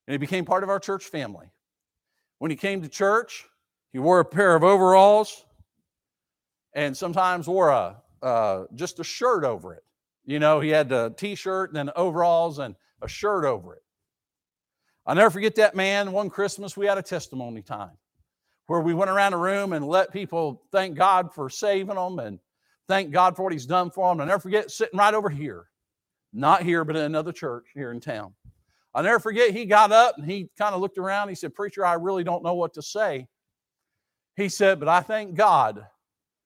And 0.07 0.13
he 0.13 0.17
became 0.17 0.45
part 0.45 0.63
of 0.63 0.69
our 0.69 0.79
church 0.79 1.05
family. 1.05 1.47
When 2.39 2.49
he 2.49 2.57
came 2.57 2.81
to 2.81 2.89
church, 2.89 3.45
he 3.91 3.99
wore 3.99 4.19
a 4.19 4.25
pair 4.25 4.55
of 4.55 4.63
overalls 4.63 5.45
and 6.73 6.95
sometimes 6.95 7.47
wore 7.47 7.69
a 7.69 7.97
uh, 8.21 8.65
just 8.75 8.99
a 8.99 9.03
shirt 9.03 9.43
over 9.43 9.73
it. 9.73 9.83
You 10.25 10.39
know, 10.39 10.59
he 10.59 10.69
had 10.69 10.91
a 10.91 11.09
t-shirt 11.11 11.69
and 11.69 11.77
then 11.77 11.89
overalls 11.95 12.59
and 12.59 12.75
a 13.01 13.07
shirt 13.07 13.45
over 13.45 13.75
it. 13.75 13.83
I'll 15.09 15.15
never 15.15 15.31
forget 15.31 15.55
that 15.55 15.75
man. 15.75 16.11
One 16.11 16.29
Christmas, 16.29 16.77
we 16.77 16.85
had 16.85 16.99
a 16.99 17.01
testimony 17.01 17.63
time 17.63 17.97
where 18.67 18.81
we 18.81 18.93
went 18.93 19.09
around 19.09 19.31
the 19.31 19.39
room 19.39 19.73
and 19.73 19.87
let 19.87 20.13
people 20.13 20.61
thank 20.71 20.95
God 20.95 21.33
for 21.33 21.49
saving 21.49 21.95
them 21.95 22.19
and 22.19 22.37
thank 22.87 23.09
God 23.09 23.35
for 23.35 23.41
what 23.41 23.51
He's 23.51 23.65
done 23.65 23.89
for 23.89 24.07
them. 24.07 24.21
I'll 24.21 24.27
never 24.27 24.39
forget 24.39 24.69
sitting 24.69 24.99
right 24.99 25.15
over 25.15 25.27
here, 25.27 25.65
not 26.31 26.61
here, 26.61 26.85
but 26.85 26.95
in 26.95 27.01
another 27.01 27.31
church 27.31 27.65
here 27.73 27.91
in 27.91 27.99
town. 27.99 28.35
I'll 28.93 29.01
never 29.01 29.17
forget 29.17 29.49
he 29.49 29.65
got 29.65 29.91
up 29.91 30.19
and 30.19 30.29
he 30.29 30.51
kind 30.59 30.75
of 30.75 30.81
looked 30.81 30.99
around. 30.99 31.29
He 31.29 31.33
said, 31.35 31.55
Preacher, 31.55 31.83
I 31.83 31.93
really 31.93 32.23
don't 32.23 32.43
know 32.43 32.53
what 32.53 32.75
to 32.75 32.83
say. 32.83 33.25
He 34.35 34.47
said, 34.47 34.79
But 34.79 34.89
I 34.89 35.01
thank 35.01 35.33
God 35.33 35.87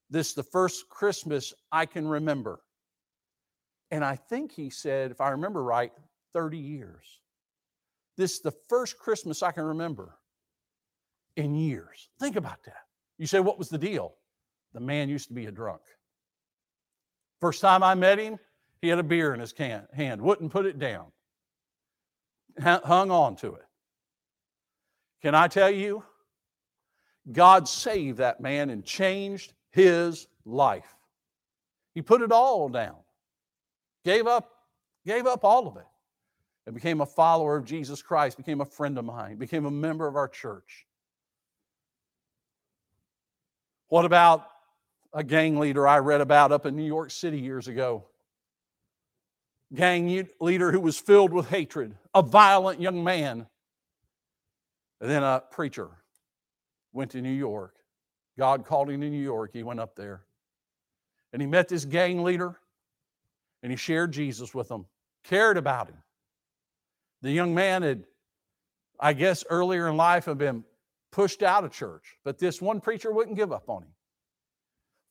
this 0.10 0.30
is 0.30 0.36
the 0.36 0.43
first 0.43 0.88
Christmas 0.88 1.54
I 1.69 1.86
can 1.86 2.08
remember. 2.08 2.62
And 3.91 4.06
I 4.06 4.15
think 4.15 4.54
he 4.54 4.69
said, 4.69 5.12
if 5.12 5.19
I 5.19 5.32
remember 5.32 5.62
right, 5.62 5.91
30 6.34 6.58
years. 6.58 7.19
This 8.17 8.34
is 8.34 8.41
the 8.41 8.54
first 8.69 8.97
Christmas 8.97 9.41
I 9.41 9.52
can 9.52 9.63
remember 9.63 10.15
in 11.36 11.56
years. 11.56 12.10
Think 12.19 12.36
about 12.36 12.63
that. 12.65 12.84
You 13.17 13.28
say, 13.28 13.39
what 13.39 13.58
was 13.58 13.69
the 13.69 13.78
deal? 13.78 14.15
The 14.73 14.80
man 14.80 15.10
used 15.10 15.28
to 15.28 15.34
be 15.34 15.45
a 15.45 15.52
drunk. 15.52 15.82
First 17.39 17.62
time 17.62 17.84
I 17.84 17.95
met 17.95 18.19
him, 18.19 18.38
he 18.82 18.88
had 18.88 18.99
a 18.99 19.04
beer 19.04 19.34
in 19.34 19.39
his 19.39 19.54
can, 19.54 19.88
hand, 19.93 20.21
wouldn't 20.21 20.52
put 20.52 20.65
it 20.65 20.80
down, 20.80 21.06
hung 22.62 23.12
on 23.12 23.36
to 23.38 23.56
it. 23.56 23.65
Can 25.21 25.36
I 25.36 25.47
tell 25.47 25.69
you? 25.71 26.04
God 27.32 27.67
saved 27.67 28.17
that 28.17 28.41
man 28.41 28.69
and 28.69 28.84
changed 28.84 29.54
his 29.71 30.28
life. 30.45 30.95
He 31.95 32.02
put 32.02 32.21
it 32.21 32.32
all 32.32 32.67
down, 32.69 32.97
gave 34.04 34.28
up, 34.28 34.49
gave 35.06 35.26
up 35.26 35.43
all 35.43 35.67
of 35.67 35.78
it, 35.78 35.86
and 36.65 36.73
became 36.73 37.02
a 37.02 37.06
follower 37.06 37.56
of 37.56 37.65
Jesus 37.65 38.02
Christ, 38.02 38.38
became 38.38 38.62
a 38.62 38.65
friend 38.65 38.97
of 38.97 39.06
mine, 39.06 39.38
became 39.38 39.65
a 39.65 39.71
member 39.71 40.08
of 40.08 40.15
our 40.15 40.28
church. 40.28 40.86
What 43.89 44.06
about 44.06 44.47
a 45.13 45.23
gang 45.23 45.60
leader 45.60 45.88
I 45.88 45.99
read 45.99 46.21
about 46.21 46.52
up 46.52 46.65
in 46.65 46.76
New 46.76 46.86
York 46.86 47.12
City 47.12 47.39
years 47.39 47.67
ago? 47.67 48.06
Gang 49.73 50.28
leader 50.39 50.71
who 50.71 50.80
was 50.80 50.97
filled 50.97 51.34
with 51.34 51.49
hatred, 51.49 51.95
a 52.13 52.21
violent 52.21 52.80
young 52.80 53.04
man. 53.04 53.47
And 55.02 55.10
then 55.10 55.23
a 55.23 55.43
preacher 55.52 55.89
went 56.93 57.12
to 57.12 57.21
New 57.21 57.30
York 57.30 57.76
God 58.38 58.65
called 58.65 58.89
him 58.89 59.02
to 59.02 59.10
New 59.10 59.21
York. 59.21 59.52
He 59.54 59.63
went 59.63 59.80
up 59.80 59.95
there. 59.95 60.23
And 61.32 61.41
he 61.41 61.47
met 61.47 61.67
this 61.67 61.86
gang 61.86 62.23
leader 62.23 62.60
and 63.62 63.71
he 63.71 63.76
shared 63.76 64.12
Jesus 64.12 64.54
with 64.54 64.69
him, 64.69 64.86
cared 65.23 65.58
about 65.58 65.88
him. 65.89 65.97
The 67.23 67.31
young 67.31 67.55
man 67.55 67.81
had, 67.81 68.03
I 68.99 69.13
guess, 69.13 69.45
earlier 69.49 69.88
in 69.88 69.97
life 69.97 70.25
had 70.25 70.38
been 70.38 70.65
pushed 71.12 71.41
out 71.41 71.63
of 71.63 71.71
church, 71.71 72.17
but 72.25 72.38
this 72.38 72.62
one 72.62 72.81
preacher 72.81 73.12
wouldn't 73.12 73.38
give 73.38 73.51
up 73.51 73.69
on 73.69 73.83
him. 73.83 73.93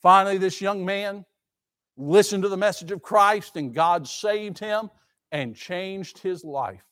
Finally, 0.03 0.37
this 0.39 0.61
young 0.61 0.85
man 0.85 1.25
listened 1.97 2.43
to 2.43 2.49
the 2.51 2.57
message 2.57 2.91
of 2.91 3.03
Christ 3.03 3.57
and 3.57 3.75
God 3.75 4.07
saved 4.07 4.59
him 4.59 4.91
and 5.31 5.57
changed 5.57 6.19
his 6.19 6.45
life. 6.45 6.85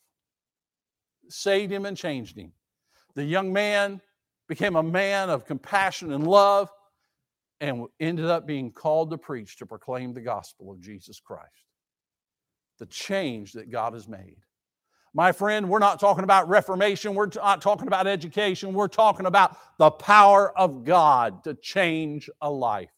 Saved 1.28 1.70
him 1.70 1.84
and 1.84 1.96
changed 1.96 2.38
him. 2.38 2.52
The 3.14 3.24
young 3.24 3.52
man 3.52 4.00
became 4.48 4.74
a 4.74 4.82
man 4.82 5.28
of 5.28 5.44
compassion 5.44 6.12
and 6.12 6.26
love, 6.26 6.70
and 7.60 7.86
ended 8.00 8.24
up 8.24 8.46
being 8.46 8.72
called 8.72 9.10
to 9.10 9.18
preach 9.18 9.58
to 9.58 9.66
proclaim 9.66 10.14
the 10.14 10.20
gospel 10.22 10.72
of 10.72 10.80
Jesus 10.80 11.20
Christ. 11.20 11.66
The 12.78 12.86
change 12.86 13.52
that 13.52 13.70
God 13.70 13.92
has 13.92 14.08
made. 14.08 14.38
My 15.12 15.32
friend, 15.32 15.68
we're 15.68 15.80
not 15.80 15.98
talking 15.98 16.24
about 16.24 16.48
reformation. 16.48 17.14
We're 17.14 17.30
not 17.34 17.60
talking 17.62 17.88
about 17.88 18.06
education. 18.06 18.72
We're 18.72 18.88
talking 18.88 19.26
about 19.26 19.56
the 19.78 19.90
power 19.90 20.56
of 20.56 20.84
God 20.84 21.44
to 21.44 21.54
change 21.54 22.30
a 22.40 22.50
life. 22.50 22.90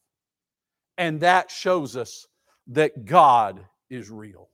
And 0.99 1.21
that 1.21 1.51
shows 1.51 1.97
us 1.97 2.27
that 2.69 3.07
God 3.07 3.65
is 3.89 4.11
real. 4.11 4.49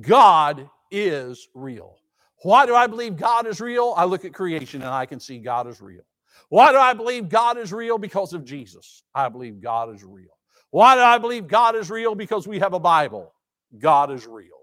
God 0.00 0.68
is 0.90 1.48
real. 1.54 1.96
Why 2.42 2.66
do 2.66 2.74
I 2.74 2.86
believe 2.86 3.16
God 3.16 3.46
is 3.46 3.60
real? 3.60 3.94
I 3.96 4.04
look 4.04 4.24
at 4.24 4.34
creation 4.34 4.82
and 4.82 4.90
I 4.90 5.06
can 5.06 5.20
see 5.20 5.38
God 5.38 5.68
is 5.68 5.80
real. 5.80 6.02
Why 6.48 6.72
do 6.72 6.78
I 6.78 6.94
believe 6.94 7.28
God 7.28 7.58
is 7.58 7.72
real? 7.72 7.98
Because 7.98 8.32
of 8.32 8.44
Jesus. 8.44 9.04
I 9.14 9.28
believe 9.28 9.60
God 9.60 9.94
is 9.94 10.02
real. 10.02 10.36
Why 10.70 10.96
do 10.96 11.02
I 11.02 11.18
believe 11.18 11.46
God 11.46 11.76
is 11.76 11.90
real? 11.90 12.14
Because 12.14 12.48
we 12.48 12.58
have 12.58 12.72
a 12.72 12.80
Bible. 12.80 13.32
God 13.78 14.10
is 14.10 14.26
real. 14.26 14.59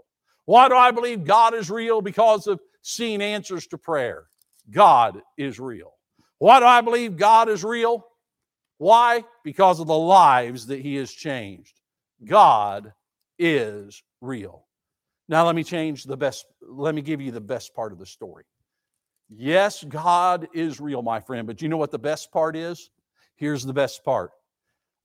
Why 0.48 0.70
do 0.70 0.76
I 0.76 0.92
believe 0.92 1.26
God 1.26 1.54
is 1.54 1.70
real? 1.70 2.02
Because 2.02 2.48
of 2.48 2.62
seeing 2.82 3.22
answers 3.22 3.68
to 3.68 3.78
prayer. 3.78 4.28
God 4.72 5.22
is 5.38 5.60
real. 5.60 5.92
Why 6.38 6.62
do 6.62 6.66
I 6.66 6.80
believe 6.80 7.18
God 7.18 7.50
is 7.50 7.66
real? 7.66 8.06
Why? 8.78 9.26
Because 9.44 9.82
of 9.82 9.88
the 9.88 9.98
lives 9.98 10.68
that 10.68 10.80
He 10.80 10.96
has 10.96 11.12
changed. 11.12 11.82
God 12.24 12.94
is 13.38 14.02
real. 14.22 14.66
Now, 15.28 15.46
let 15.46 15.54
me 15.54 15.66
change 15.66 16.06
the 16.06 16.16
best, 16.16 16.46
let 16.62 16.96
me 16.96 17.02
give 17.02 17.20
you 17.20 17.32
the 17.32 17.42
best 17.42 17.76
part 17.76 17.92
of 17.92 18.00
the 18.00 18.06
story. 18.06 18.46
Yes, 19.28 19.84
God 19.84 20.48
is 20.54 20.80
real, 20.80 21.02
my 21.02 21.20
friend, 21.20 21.46
but 21.46 21.62
you 21.62 21.68
know 21.68 21.76
what 21.76 21.92
the 21.92 22.00
best 22.00 22.32
part 22.32 22.56
is? 22.56 22.90
Here's 23.36 23.66
the 23.66 23.74
best 23.74 24.06
part. 24.06 24.32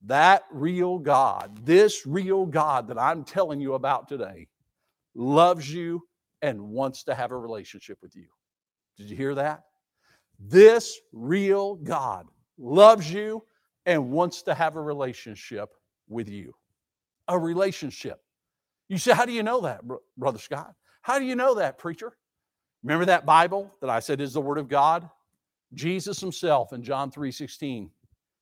That 0.03 0.45
real 0.53 1.01
God, 1.01 1.66
this 1.66 2.07
real 2.07 2.47
God 2.47 2.86
that 2.88 2.99
I'm 2.99 3.24
telling 3.24 3.61
you 3.61 3.74
about 3.74 4.09
today, 4.09 4.47
loves 5.14 5.72
you 5.72 6.02
and 6.40 6.60
wants 6.60 7.04
to 7.04 7.14
have 7.14 7.30
a 7.30 7.36
relationship 7.36 7.98
with 8.02 8.16
you. 8.16 8.26
Did 8.96 9.10
you 9.10 9.16
hear 9.16 9.34
that? 9.34 9.62
This 10.38 10.98
real 11.12 11.76
God 11.76 12.26
loves 12.58 13.12
you 13.12 13.44
and 13.86 14.10
wants 14.10 14.42
to 14.42 14.54
have 14.54 14.76
a 14.76 14.82
relationship 14.82 15.70
with 16.08 16.28
you. 16.28 16.54
A 17.28 17.38
relationship. 17.38 18.20
You 18.88 18.98
say, 18.98 19.12
How 19.12 19.24
do 19.24 19.32
you 19.32 19.42
know 19.42 19.60
that, 19.62 19.82
Brother 20.16 20.38
Scott? 20.38 20.74
How 21.02 21.18
do 21.18 21.24
you 21.24 21.36
know 21.36 21.54
that, 21.54 21.78
preacher? 21.78 22.16
Remember 22.82 23.04
that 23.06 23.24
Bible 23.24 23.72
that 23.80 23.90
I 23.90 24.00
said 24.00 24.20
is 24.20 24.32
the 24.32 24.40
Word 24.40 24.58
of 24.58 24.68
God? 24.68 25.08
Jesus 25.74 26.20
himself 26.20 26.72
in 26.72 26.82
John 26.82 27.10
3 27.10 27.30
16 27.30 27.90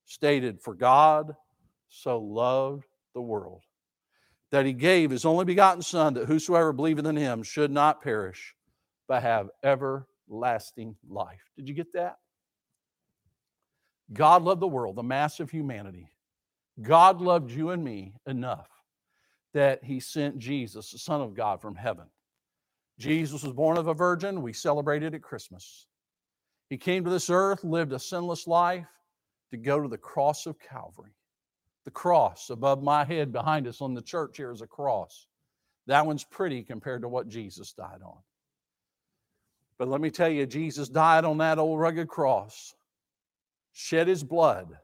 stated, 0.04 0.60
For 0.60 0.74
God 0.74 1.36
so 1.88 2.18
loved 2.18 2.84
the 3.14 3.20
world 3.20 3.62
that 4.50 4.66
he 4.66 4.72
gave 4.72 5.10
his 5.10 5.24
only 5.24 5.44
begotten 5.44 5.82
Son, 5.82 6.14
that 6.14 6.26
whosoever 6.26 6.72
believeth 6.72 7.06
in 7.06 7.16
him 7.16 7.42
should 7.42 7.70
not 7.70 8.02
perish, 8.02 8.54
but 9.08 9.22
have 9.22 9.50
everlasting 9.62 10.96
life. 11.08 11.42
Did 11.56 11.68
you 11.68 11.74
get 11.74 11.92
that? 11.92 12.16
God 14.12 14.42
loved 14.42 14.60
the 14.60 14.66
world, 14.66 14.96
the 14.96 15.02
mass 15.02 15.38
of 15.38 15.50
humanity. 15.50 16.10
God 16.82 17.20
loved 17.20 17.50
you 17.50 17.70
and 17.70 17.84
me 17.84 18.14
enough 18.26 18.68
that 19.54 19.84
he 19.84 20.00
sent 20.00 20.38
Jesus, 20.38 20.90
the 20.90 20.98
Son 20.98 21.20
of 21.20 21.34
God, 21.34 21.60
from 21.60 21.74
heaven. 21.74 22.06
Jesus 22.98 23.42
was 23.42 23.52
born 23.52 23.78
of 23.78 23.86
a 23.86 23.94
virgin. 23.94 24.42
We 24.42 24.52
celebrated 24.52 25.14
at 25.14 25.22
Christmas. 25.22 25.86
He 26.68 26.76
came 26.76 27.04
to 27.04 27.10
this 27.10 27.30
earth, 27.30 27.64
lived 27.64 27.92
a 27.92 27.98
sinless 27.98 28.46
life 28.46 28.86
to 29.50 29.56
go 29.56 29.80
to 29.80 29.88
the 29.88 29.98
cross 29.98 30.46
of 30.46 30.58
Calvary. 30.58 31.12
The 31.84 31.90
cross 31.90 32.50
above 32.50 32.82
my 32.82 33.04
head 33.04 33.32
behind 33.32 33.66
us 33.66 33.80
on 33.80 33.94
the 33.94 34.02
church 34.02 34.36
here 34.36 34.52
is 34.52 34.60
a 34.60 34.66
cross. 34.66 35.26
That 35.86 36.06
one's 36.06 36.24
pretty 36.24 36.62
compared 36.62 37.02
to 37.02 37.08
what 37.08 37.28
Jesus 37.28 37.72
died 37.72 38.00
on. 38.04 38.18
But 39.78 39.88
let 39.88 40.00
me 40.00 40.10
tell 40.10 40.28
you, 40.28 40.44
Jesus 40.44 40.88
died 40.90 41.24
on 41.24 41.38
that 41.38 41.58
old 41.58 41.80
rugged 41.80 42.06
cross, 42.06 42.74
shed 43.72 44.08
his 44.08 44.22
blood 44.22 44.76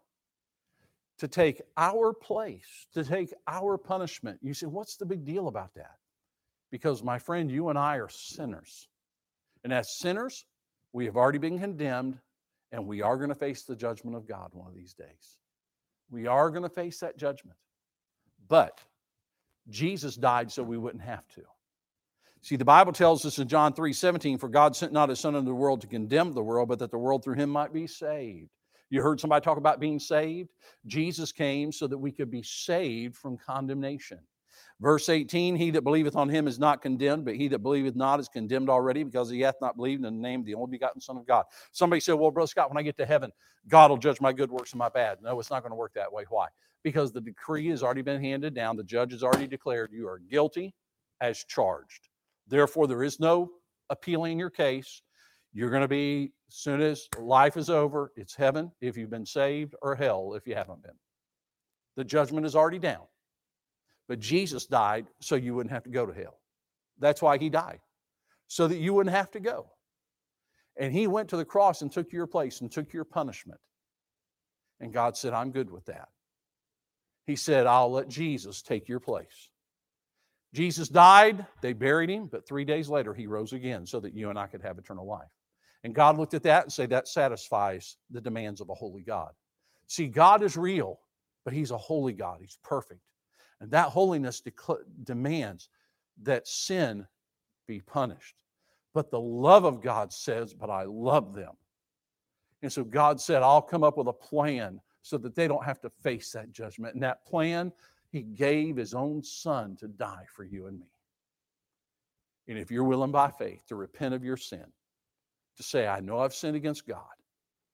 to 1.19 1.29
take 1.29 1.61
our 1.77 2.15
place, 2.15 2.87
to 2.95 3.05
take 3.05 3.33
our 3.47 3.77
punishment. 3.77 4.39
You 4.43 4.55
say, 4.55 4.67
what's 4.67 4.97
the 4.97 5.07
big 5.07 5.25
deal 5.25 5.49
about 5.49 5.75
that? 5.75 5.97
Because, 6.71 7.03
my 7.03 7.19
friend, 7.19 7.51
you 7.51 7.69
and 7.69 7.79
I 7.79 7.97
are 7.97 8.09
sinners. 8.09 8.89
And 9.65 9.73
as 9.73 9.99
sinners, 9.99 10.47
we 10.93 11.05
have 11.05 11.17
already 11.17 11.39
been 11.39 11.59
condemned, 11.59 12.19
and 12.73 12.87
we 12.87 13.03
are 13.03 13.17
going 13.17 13.29
to 13.29 13.35
face 13.35 13.65
the 13.65 13.77
judgment 13.77 14.17
of 14.17 14.27
God 14.27 14.51
one 14.53 14.69
of 14.69 14.75
these 14.75 14.95
days. 14.95 15.37
We 16.11 16.27
are 16.27 16.51
going 16.51 16.63
to 16.63 16.69
face 16.69 17.01
that 17.01 17.17
judgment. 17.17 17.57
But 18.49 18.81
Jesus 19.69 20.17
died 20.17 20.51
so 20.51 20.63
we 20.63 20.79
wouldn't 20.79 21.03
have 21.03 21.27
to. 21.35 21.43
See, 22.43 22.57
the 22.57 22.65
Bible 22.65 22.93
tells 22.93 23.27
us 23.27 23.39
in 23.39 23.49
John 23.49 23.73
3 23.73 23.93
17, 23.93 24.39
for 24.39 24.49
God 24.49 24.77
sent 24.77 24.93
not 24.93 25.09
his 25.09 25.19
Son 25.19 25.35
into 25.35 25.49
the 25.49 25.55
world 25.55 25.81
to 25.81 25.89
condemn 25.89 26.33
the 26.33 26.43
world, 26.43 26.69
but 26.69 26.79
that 26.79 26.93
the 26.93 26.99
world 26.99 27.25
through 27.25 27.35
him 27.35 27.51
might 27.51 27.73
be 27.73 27.87
saved. 27.89 28.51
You 28.89 29.03
heard 29.03 29.19
somebody 29.19 29.43
talk 29.43 29.59
about 29.59 29.81
being 29.81 29.99
saved? 29.99 30.51
Jesus 30.87 31.33
came 31.33 31.73
so 31.73 31.89
that 31.89 31.99
we 31.99 32.13
could 32.13 32.31
be 32.31 32.43
saved 32.43 33.17
from 33.17 33.37
condemnation. 33.37 34.21
Verse 34.81 35.09
18, 35.09 35.57
he 35.57 35.71
that 35.71 35.83
believeth 35.83 36.17
on 36.17 36.29
him 36.29 36.47
is 36.47 36.59
not 36.59 36.83
condemned, 36.83 37.25
but 37.25 37.35
he 37.35 37.49
that 37.49 37.61
believeth 37.61 37.97
not 37.97 38.21
is 38.21 38.29
condemned 38.29 38.69
already 38.69 39.05
because 39.05 39.31
he 39.31 39.41
hath 39.41 39.55
not 39.61 39.77
believed 39.77 40.05
in 40.05 40.15
the 40.15 40.23
name 40.23 40.41
of 40.41 40.47
the 40.47 40.55
only 40.55 40.71
begotten 40.71 41.01
Son 41.01 41.17
of 41.17 41.27
God. 41.27 41.45
Somebody 41.73 42.01
said, 42.01 42.15
Well, 42.15 42.31
Brother 42.31 42.47
Scott, 42.47 42.69
when 42.69 42.77
I 42.77 42.83
get 42.83 42.99
to 42.99 43.07
heaven, 43.07 43.33
God 43.69 43.91
will 43.91 43.97
judge 43.97 44.21
my 44.21 44.35
good 44.35 44.51
works 44.51 44.73
and 44.73 44.79
my 44.79 44.91
bad. 44.91 45.19
No, 45.23 45.41
it's 45.41 45.51
not 45.51 45.63
going 45.63 45.71
to 45.73 45.77
work 45.77 45.95
that 45.95 46.13
way. 46.13 46.25
Why? 46.29 46.49
Because 46.85 47.11
the 47.11 47.23
decree 47.23 47.69
has 47.69 47.83
already 47.83 48.03
been 48.03 48.23
handed 48.23 48.55
down. 48.55 48.77
The 48.77 48.85
judge 48.85 49.13
has 49.13 49.23
already 49.23 49.47
declared 49.47 49.93
you 49.93 50.07
are 50.09 50.19
guilty 50.19 50.75
as 51.23 51.43
charged. 51.45 52.09
Therefore, 52.47 52.87
there 52.87 53.03
is 53.03 53.19
no 53.19 53.51
appealing 53.89 54.39
your 54.39 54.51
case. 54.51 55.01
You're 55.55 55.71
going 55.71 55.83
to 55.83 55.89
be, 55.89 56.33
as 56.51 56.55
soon 56.55 56.83
as 56.83 57.09
life 57.19 57.57
is 57.57 57.71
over, 57.71 58.13
it's 58.15 58.35
heaven 58.35 58.71
if 58.83 58.97
you've 58.97 59.11
been 59.11 59.25
saved, 59.25 59.75
or 59.81 59.95
hell 59.95 60.35
if 60.35 60.47
you 60.47 60.55
haven't 60.55 60.83
been. 60.83 60.93
The 61.97 62.05
judgment 62.05 62.45
is 62.45 62.55
already 62.55 62.79
down. 62.79 63.05
But 64.09 64.21
Jesus 64.21 64.67
died 64.67 65.07
so 65.21 65.35
you 65.35 65.55
wouldn't 65.55 65.73
have 65.73 65.85
to 65.85 65.91
go 65.91 66.07
to 66.07 66.13
hell. 66.13 66.39
That's 66.99 67.21
why 67.21 67.39
he 67.39 67.51
died, 67.51 67.81
so 68.47 68.69
that 68.69 68.79
you 68.79 68.95
wouldn't 68.95 69.15
have 69.15 69.31
to 69.33 69.41
go. 69.41 69.67
And 70.79 70.93
he 70.93 71.07
went 71.07 71.31
to 71.31 71.37
the 71.37 71.45
cross 71.45 71.83
and 71.83 71.91
took 71.91 72.13
your 72.13 72.27
place 72.27 72.61
and 72.61 72.71
took 72.71 72.93
your 72.93 73.05
punishment. 73.05 73.61
And 74.81 74.93
God 74.93 75.17
said, 75.17 75.33
I'm 75.33 75.51
good 75.51 75.71
with 75.71 75.87
that. 75.87 76.09
He 77.27 77.37
said, 77.37 77.67
I'll 77.67 77.91
let 77.91 78.09
Jesus 78.09 78.63
take 78.63 78.89
your 78.89 79.01
place. 79.01 79.49
Jesus 80.55 80.89
died, 80.89 81.45
they 81.61 81.73
buried 81.73 82.09
him, 82.09 82.29
but 82.31 82.47
three 82.47 82.65
days 82.65 82.89
later 82.89 83.13
he 83.13 83.27
rose 83.27 83.53
again 83.53 83.85
so 83.85 84.01
that 84.01 84.15
you 84.15 84.31
and 84.31 84.39
I 84.39 84.47
could 84.47 84.63
have 84.63 84.79
eternal 84.79 85.07
life. 85.07 85.29
And 85.85 85.95
God 85.95 86.17
looked 86.17 86.35
at 86.35 86.45
that 86.45 86.65
and 86.65 86.73
said, 86.73 86.91
That 86.91 87.09
satisfies 87.09 87.97
the 88.11 88.21
demands 88.21 88.61
of 88.61 88.71
a 88.71 88.75
holy 88.75 89.03
God. 89.03 89.33
See, 89.87 90.07
God 90.07 90.43
is 90.43 90.57
real, 90.57 90.99
but 91.45 91.53
he's 91.53 91.71
a 91.71 91.79
holy 91.79 92.13
God, 92.13 92.39
he's 92.41 92.59
perfect. 92.63 93.01
And 93.61 93.71
that 93.71 93.89
holiness 93.89 94.43
demands 95.05 95.69
that 96.23 96.47
sin 96.47 97.07
be 97.67 97.81
punished. 97.81 98.35
But 98.95 99.11
the 99.11 99.21
love 99.21 99.65
of 99.65 99.83
God 99.83 100.13
says, 100.13 100.55
But 100.55 100.71
I 100.71 100.85
love 100.85 101.35
them. 101.35 101.53
And 102.63 102.73
so 102.73 102.85
God 102.85 103.21
said, 103.21 103.43
I'll 103.43 103.63
come 103.63 103.85
up 103.85 103.99
with 103.99 104.09
a 104.09 104.13
plan 104.13 104.81
so 105.03 105.19
that 105.19 105.35
they 105.35 105.47
don't 105.47 105.65
have 105.65 105.81
to 105.83 105.91
face 105.91 106.33
that 106.33 106.51
judgment. 106.53 106.95
And 106.95 107.03
that 107.03 107.25
plan, 107.25 107.73
He 108.11 108.23
gave 108.23 108.77
His 108.77 108.95
own 108.95 109.23
Son 109.23 109.77
to 109.77 109.89
die 109.89 110.25
for 110.35 110.45
you 110.45 110.67
and 110.67 110.81
me. 110.81 110.87
And 112.49 112.59
if 112.59 112.71
you're 112.71 112.85
willing 112.85 113.13
by 113.13 113.31
faith 113.31 113.63
to 113.69 113.77
repent 113.77 114.15
of 114.15 114.25
your 114.25 114.37
sin, 114.37 114.65
to 115.57 115.63
say, 115.63 115.87
I 115.87 116.01
know 116.01 116.19
I've 116.19 116.35
sinned 116.35 116.57
against 116.57 116.87
God, 116.87 117.03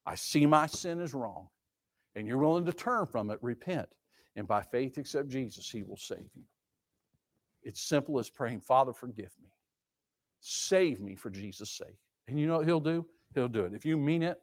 I 0.06 0.14
see 0.14 0.46
my 0.46 0.66
sin 0.66 1.00
is 1.00 1.14
wrong, 1.14 1.48
and 2.14 2.26
you're 2.26 2.38
willing 2.38 2.64
to 2.66 2.72
turn 2.72 3.06
from 3.06 3.30
it, 3.30 3.38
repent, 3.42 3.88
and 4.36 4.46
by 4.46 4.62
faith 4.62 4.98
accept 4.98 5.28
Jesus, 5.28 5.68
He 5.70 5.82
will 5.82 5.96
save 5.96 6.30
you. 6.34 6.42
It's 7.62 7.82
simple 7.82 8.18
as 8.18 8.28
praying, 8.28 8.60
Father, 8.60 8.92
forgive 8.92 9.30
me. 9.42 9.48
Save 10.40 11.00
me 11.00 11.14
for 11.14 11.30
Jesus' 11.30 11.70
sake. 11.70 11.98
And 12.28 12.38
you 12.38 12.46
know 12.46 12.58
what 12.58 12.66
He'll 12.66 12.80
do? 12.80 13.06
He'll 13.34 13.48
do 13.48 13.64
it. 13.64 13.74
If 13.74 13.84
you 13.84 13.96
mean 13.96 14.22
it, 14.22 14.38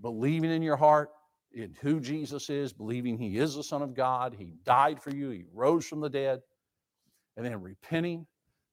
believing 0.00 0.50
in 0.50 0.62
your 0.62 0.76
heart 0.76 1.10
in 1.52 1.74
who 1.80 2.00
Jesus 2.00 2.50
is, 2.50 2.72
believing 2.72 3.16
He 3.16 3.38
is 3.38 3.54
the 3.54 3.62
Son 3.62 3.82
of 3.82 3.94
God, 3.94 4.34
He 4.38 4.52
died 4.64 5.00
for 5.00 5.10
you, 5.10 5.30
He 5.30 5.44
rose 5.54 5.86
from 5.86 6.00
the 6.00 6.10
dead, 6.10 6.40
and 7.36 7.46
then 7.46 7.60
repenting 7.62 8.26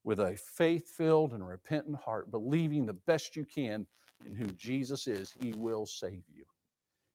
with 0.03 0.19
a 0.19 0.35
faith 0.35 0.89
filled 0.97 1.31
and 1.31 1.47
repentant 1.47 1.95
heart, 1.95 2.29
believing 2.29 2.85
the 2.85 2.93
best 2.93 3.35
you 3.35 3.45
can 3.45 3.85
in 4.25 4.35
who 4.35 4.47
Jesus 4.47 5.07
is, 5.07 5.33
He 5.39 5.53
will 5.53 5.85
save 5.85 6.23
you. 6.33 6.43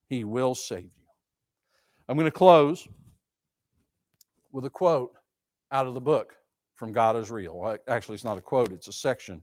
He 0.08 0.24
will 0.24 0.54
save 0.54 0.84
you. 0.84 1.06
I'm 2.08 2.16
going 2.16 2.24
to 2.24 2.30
close 2.30 2.88
with 4.52 4.64
a 4.64 4.70
quote 4.70 5.12
out 5.72 5.86
of 5.86 5.94
the 5.94 6.00
book 6.00 6.34
from 6.74 6.92
God 6.92 7.16
is 7.16 7.30
Real. 7.30 7.76
Actually, 7.88 8.14
it's 8.14 8.24
not 8.24 8.38
a 8.38 8.42
quote, 8.42 8.72
it's 8.72 8.88
a 8.88 8.92
section. 8.92 9.42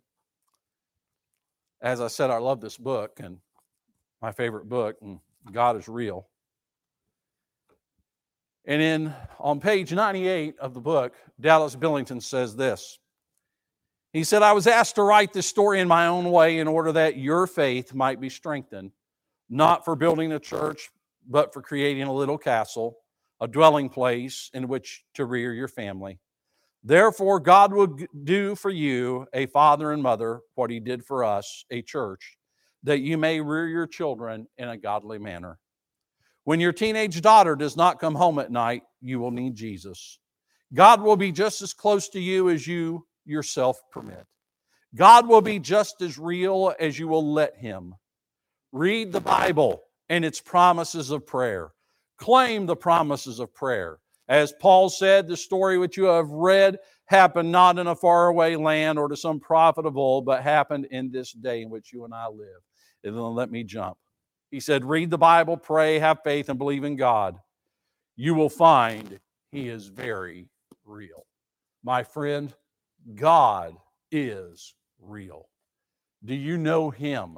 As 1.82 2.02
I 2.02 2.08
said, 2.08 2.32
I 2.32 2.38
love 2.38 2.62
this 2.62 2.78
book 2.78 3.20
and 3.22 3.38
my 4.22 4.32
favorite 4.32 4.68
book, 4.70 4.96
and 5.02 5.20
God 5.52 5.78
is 5.78 5.88
Real. 5.88 6.28
And 8.66 8.82
in 8.82 9.14
on 9.40 9.60
page 9.60 9.94
98 9.94 10.58
of 10.60 10.74
the 10.74 10.80
book, 10.80 11.14
Dallas 11.40 11.76
Billington 11.76 12.22
says 12.22 12.56
this. 12.56 12.98
He 14.14 14.24
said, 14.24 14.42
I 14.42 14.54
was 14.54 14.66
asked 14.66 14.96
to 14.96 15.04
write 15.04 15.34
this 15.34 15.46
story 15.46 15.82
in 15.82 15.88
my 15.90 16.08
own 16.08 16.32
way 16.32 16.60
in 16.60 16.68
order 16.68 16.94
that 16.94 17.18
your 17.18 17.46
faith 17.48 17.94
might 17.94 18.22
be 18.22 18.30
strengthened, 18.30 18.92
not 19.50 19.84
for 19.84 19.96
building 19.96 20.32
a 20.32 20.40
church, 20.40 20.90
but 21.28 21.54
for 21.54 21.62
creating 21.62 22.04
a 22.04 22.14
little 22.14 22.38
castle 22.38 22.98
a 23.46 23.48
dwelling 23.48 23.90
place 23.90 24.50
in 24.56 24.68
which 24.68 25.04
to 25.14 25.24
rear 25.24 25.54
your 25.54 25.68
family. 25.68 26.18
Therefore, 26.84 27.40
God 27.40 27.72
will 27.72 27.96
do 28.24 28.56
for 28.56 28.72
you, 28.72 29.28
a 29.36 29.46
father 29.46 29.92
and 29.92 30.02
mother, 30.02 30.40
what 30.56 30.72
he 30.72 30.80
did 30.80 31.06
for 31.06 31.24
us, 31.24 31.64
a 31.70 31.84
church, 31.84 32.40
that 32.82 33.02
you 33.02 33.20
may 33.20 33.42
rear 33.42 33.68
your 33.68 33.86
children 33.86 34.48
in 34.58 34.68
a 34.68 34.78
godly 34.78 35.20
manner. 35.20 35.60
When 36.44 36.60
your 36.60 36.74
teenage 36.74 37.22
daughter 37.22 37.56
does 37.56 37.78
not 37.78 38.00
come 38.00 38.16
home 38.16 38.40
at 38.40 38.52
night, 38.52 38.82
you 39.00 39.20
will 39.20 39.30
need 39.30 39.54
Jesus. 39.54 40.18
God 40.74 41.04
will 41.04 41.16
be 41.16 41.32
just 41.32 41.62
as 41.62 41.72
close 41.72 42.10
to 42.10 42.20
you 42.20 42.50
as 42.50 42.66
you 42.66 43.06
yourself 43.26 43.80
permit. 43.92 44.26
God 44.96 45.28
will 45.28 45.42
be 45.42 45.60
just 45.60 46.02
as 46.02 46.18
real 46.18 46.74
as 46.80 46.98
you 46.98 47.08
will 47.08 47.32
let 47.32 47.58
him. 47.58 47.94
Read 48.72 49.12
the 49.12 49.22
Bible 49.22 49.84
and 50.10 50.26
its 50.26 50.42
promises 50.42 51.12
of 51.12 51.28
prayer. 51.28 51.75
Claim 52.18 52.66
the 52.66 52.76
promises 52.76 53.40
of 53.40 53.54
prayer. 53.54 54.00
As 54.28 54.54
Paul 54.60 54.90
said, 54.90 55.28
the 55.28 55.38
story 55.38 55.78
which 55.78 55.98
you 55.98 56.06
have 56.06 56.30
read 56.30 56.80
happened 57.06 57.52
not 57.52 57.78
in 57.78 57.88
a 57.88 57.96
faraway 57.96 58.56
land 58.56 58.98
or 58.98 59.08
to 59.08 59.16
some 59.18 59.40
prophet 59.40 59.86
of 59.86 59.98
old, 59.98 60.26
but 60.26 60.42
happened 60.42 60.88
in 60.92 61.12
this 61.12 61.32
day 61.32 61.62
in 61.62 61.70
which 61.70 61.94
you 61.94 62.06
and 62.06 62.14
I 62.14 62.28
live. 62.28 62.62
And 63.04 63.16
then 63.16 63.36
let 63.36 63.52
me 63.52 63.64
jump. 63.64 63.98
He 64.50 64.60
said, 64.60 64.86
Read 64.86 65.10
the 65.10 65.18
Bible, 65.18 65.58
pray, 65.58 66.00
have 66.00 66.20
faith, 66.24 66.50
and 66.50 66.58
believe 66.58 66.84
in 66.84 66.96
God. 66.96 67.38
You 68.16 68.34
will 68.34 68.50
find 68.50 69.20
He 69.52 69.70
is 69.70 69.88
very 69.88 70.50
real. 70.86 71.26
My 71.84 72.04
friend, 72.04 72.54
God 73.14 73.76
is 74.12 74.74
real. 75.00 75.50
Do 76.24 76.34
you 76.34 76.58
know 76.58 76.90
Him 76.90 77.38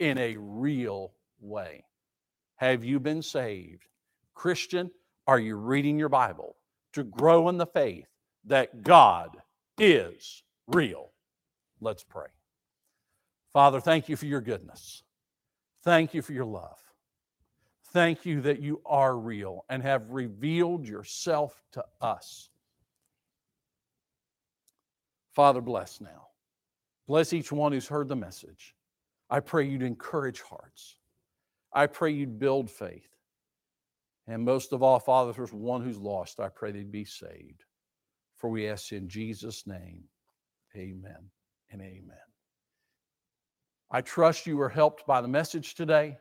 in 0.00 0.18
a 0.18 0.36
real 0.38 1.12
way? 1.40 1.84
Have 2.56 2.84
you 2.84 2.98
been 2.98 3.22
saved? 3.22 3.87
Christian, 4.38 4.92
are 5.26 5.40
you 5.40 5.56
reading 5.56 5.98
your 5.98 6.08
Bible 6.08 6.54
to 6.92 7.02
grow 7.02 7.48
in 7.48 7.58
the 7.58 7.66
faith 7.66 8.06
that 8.44 8.84
God 8.84 9.36
is 9.78 10.44
real? 10.68 11.10
Let's 11.80 12.04
pray. 12.04 12.28
Father, 13.52 13.80
thank 13.80 14.08
you 14.08 14.14
for 14.14 14.26
your 14.26 14.40
goodness. 14.40 15.02
Thank 15.82 16.14
you 16.14 16.22
for 16.22 16.34
your 16.34 16.44
love. 16.44 16.78
Thank 17.92 18.24
you 18.24 18.40
that 18.42 18.60
you 18.60 18.80
are 18.86 19.18
real 19.18 19.64
and 19.68 19.82
have 19.82 20.08
revealed 20.10 20.86
yourself 20.86 21.60
to 21.72 21.84
us. 22.00 22.48
Father, 25.34 25.60
bless 25.60 26.00
now. 26.00 26.28
Bless 27.08 27.32
each 27.32 27.50
one 27.50 27.72
who's 27.72 27.88
heard 27.88 28.06
the 28.06 28.14
message. 28.14 28.76
I 29.28 29.40
pray 29.40 29.66
you'd 29.66 29.82
encourage 29.82 30.42
hearts. 30.42 30.94
I 31.72 31.88
pray 31.88 32.12
you'd 32.12 32.38
build 32.38 32.70
faith. 32.70 33.08
And 34.28 34.44
most 34.44 34.74
of 34.74 34.82
all, 34.82 34.98
Father, 34.98 35.30
if 35.30 35.36
there's 35.36 35.54
one 35.54 35.82
who's 35.82 35.98
lost, 35.98 36.38
I 36.38 36.48
pray 36.48 36.70
they'd 36.70 36.92
be 36.92 37.06
saved. 37.06 37.64
For 38.36 38.50
we 38.50 38.68
ask 38.68 38.92
in 38.92 39.08
Jesus' 39.08 39.66
name, 39.66 40.04
amen 40.76 41.30
and 41.70 41.80
amen. 41.80 42.16
I 43.90 44.02
trust 44.02 44.46
you 44.46 44.58
were 44.58 44.68
helped 44.68 45.06
by 45.06 45.22
the 45.22 45.28
message 45.28 45.74
today. 45.74 46.18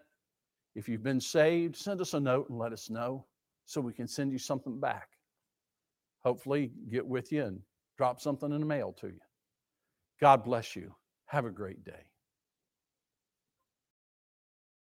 If 0.74 0.88
you've 0.88 1.04
been 1.04 1.20
saved, 1.20 1.76
send 1.76 2.00
us 2.00 2.14
a 2.14 2.20
note 2.20 2.50
and 2.50 2.58
let 2.58 2.72
us 2.72 2.90
know 2.90 3.26
so 3.66 3.82
we 3.82 3.94
can 3.94 4.08
send 4.08 4.32
you 4.32 4.40
something 4.40 4.80
back. 4.80 5.10
Hopefully, 6.24 6.72
get 6.90 7.06
with 7.06 7.32
you 7.34 7.44
and 7.44 7.60
drop 7.98 8.22
something 8.22 8.54
in 8.54 8.62
the 8.62 8.66
mail 8.66 8.96
to 9.02 9.08
you. 9.08 9.20
God 10.22 10.46
bless 10.46 10.78
you. 10.78 10.96
Have 11.26 11.46
a 11.46 11.52
great 11.52 11.84
day. 11.84 12.06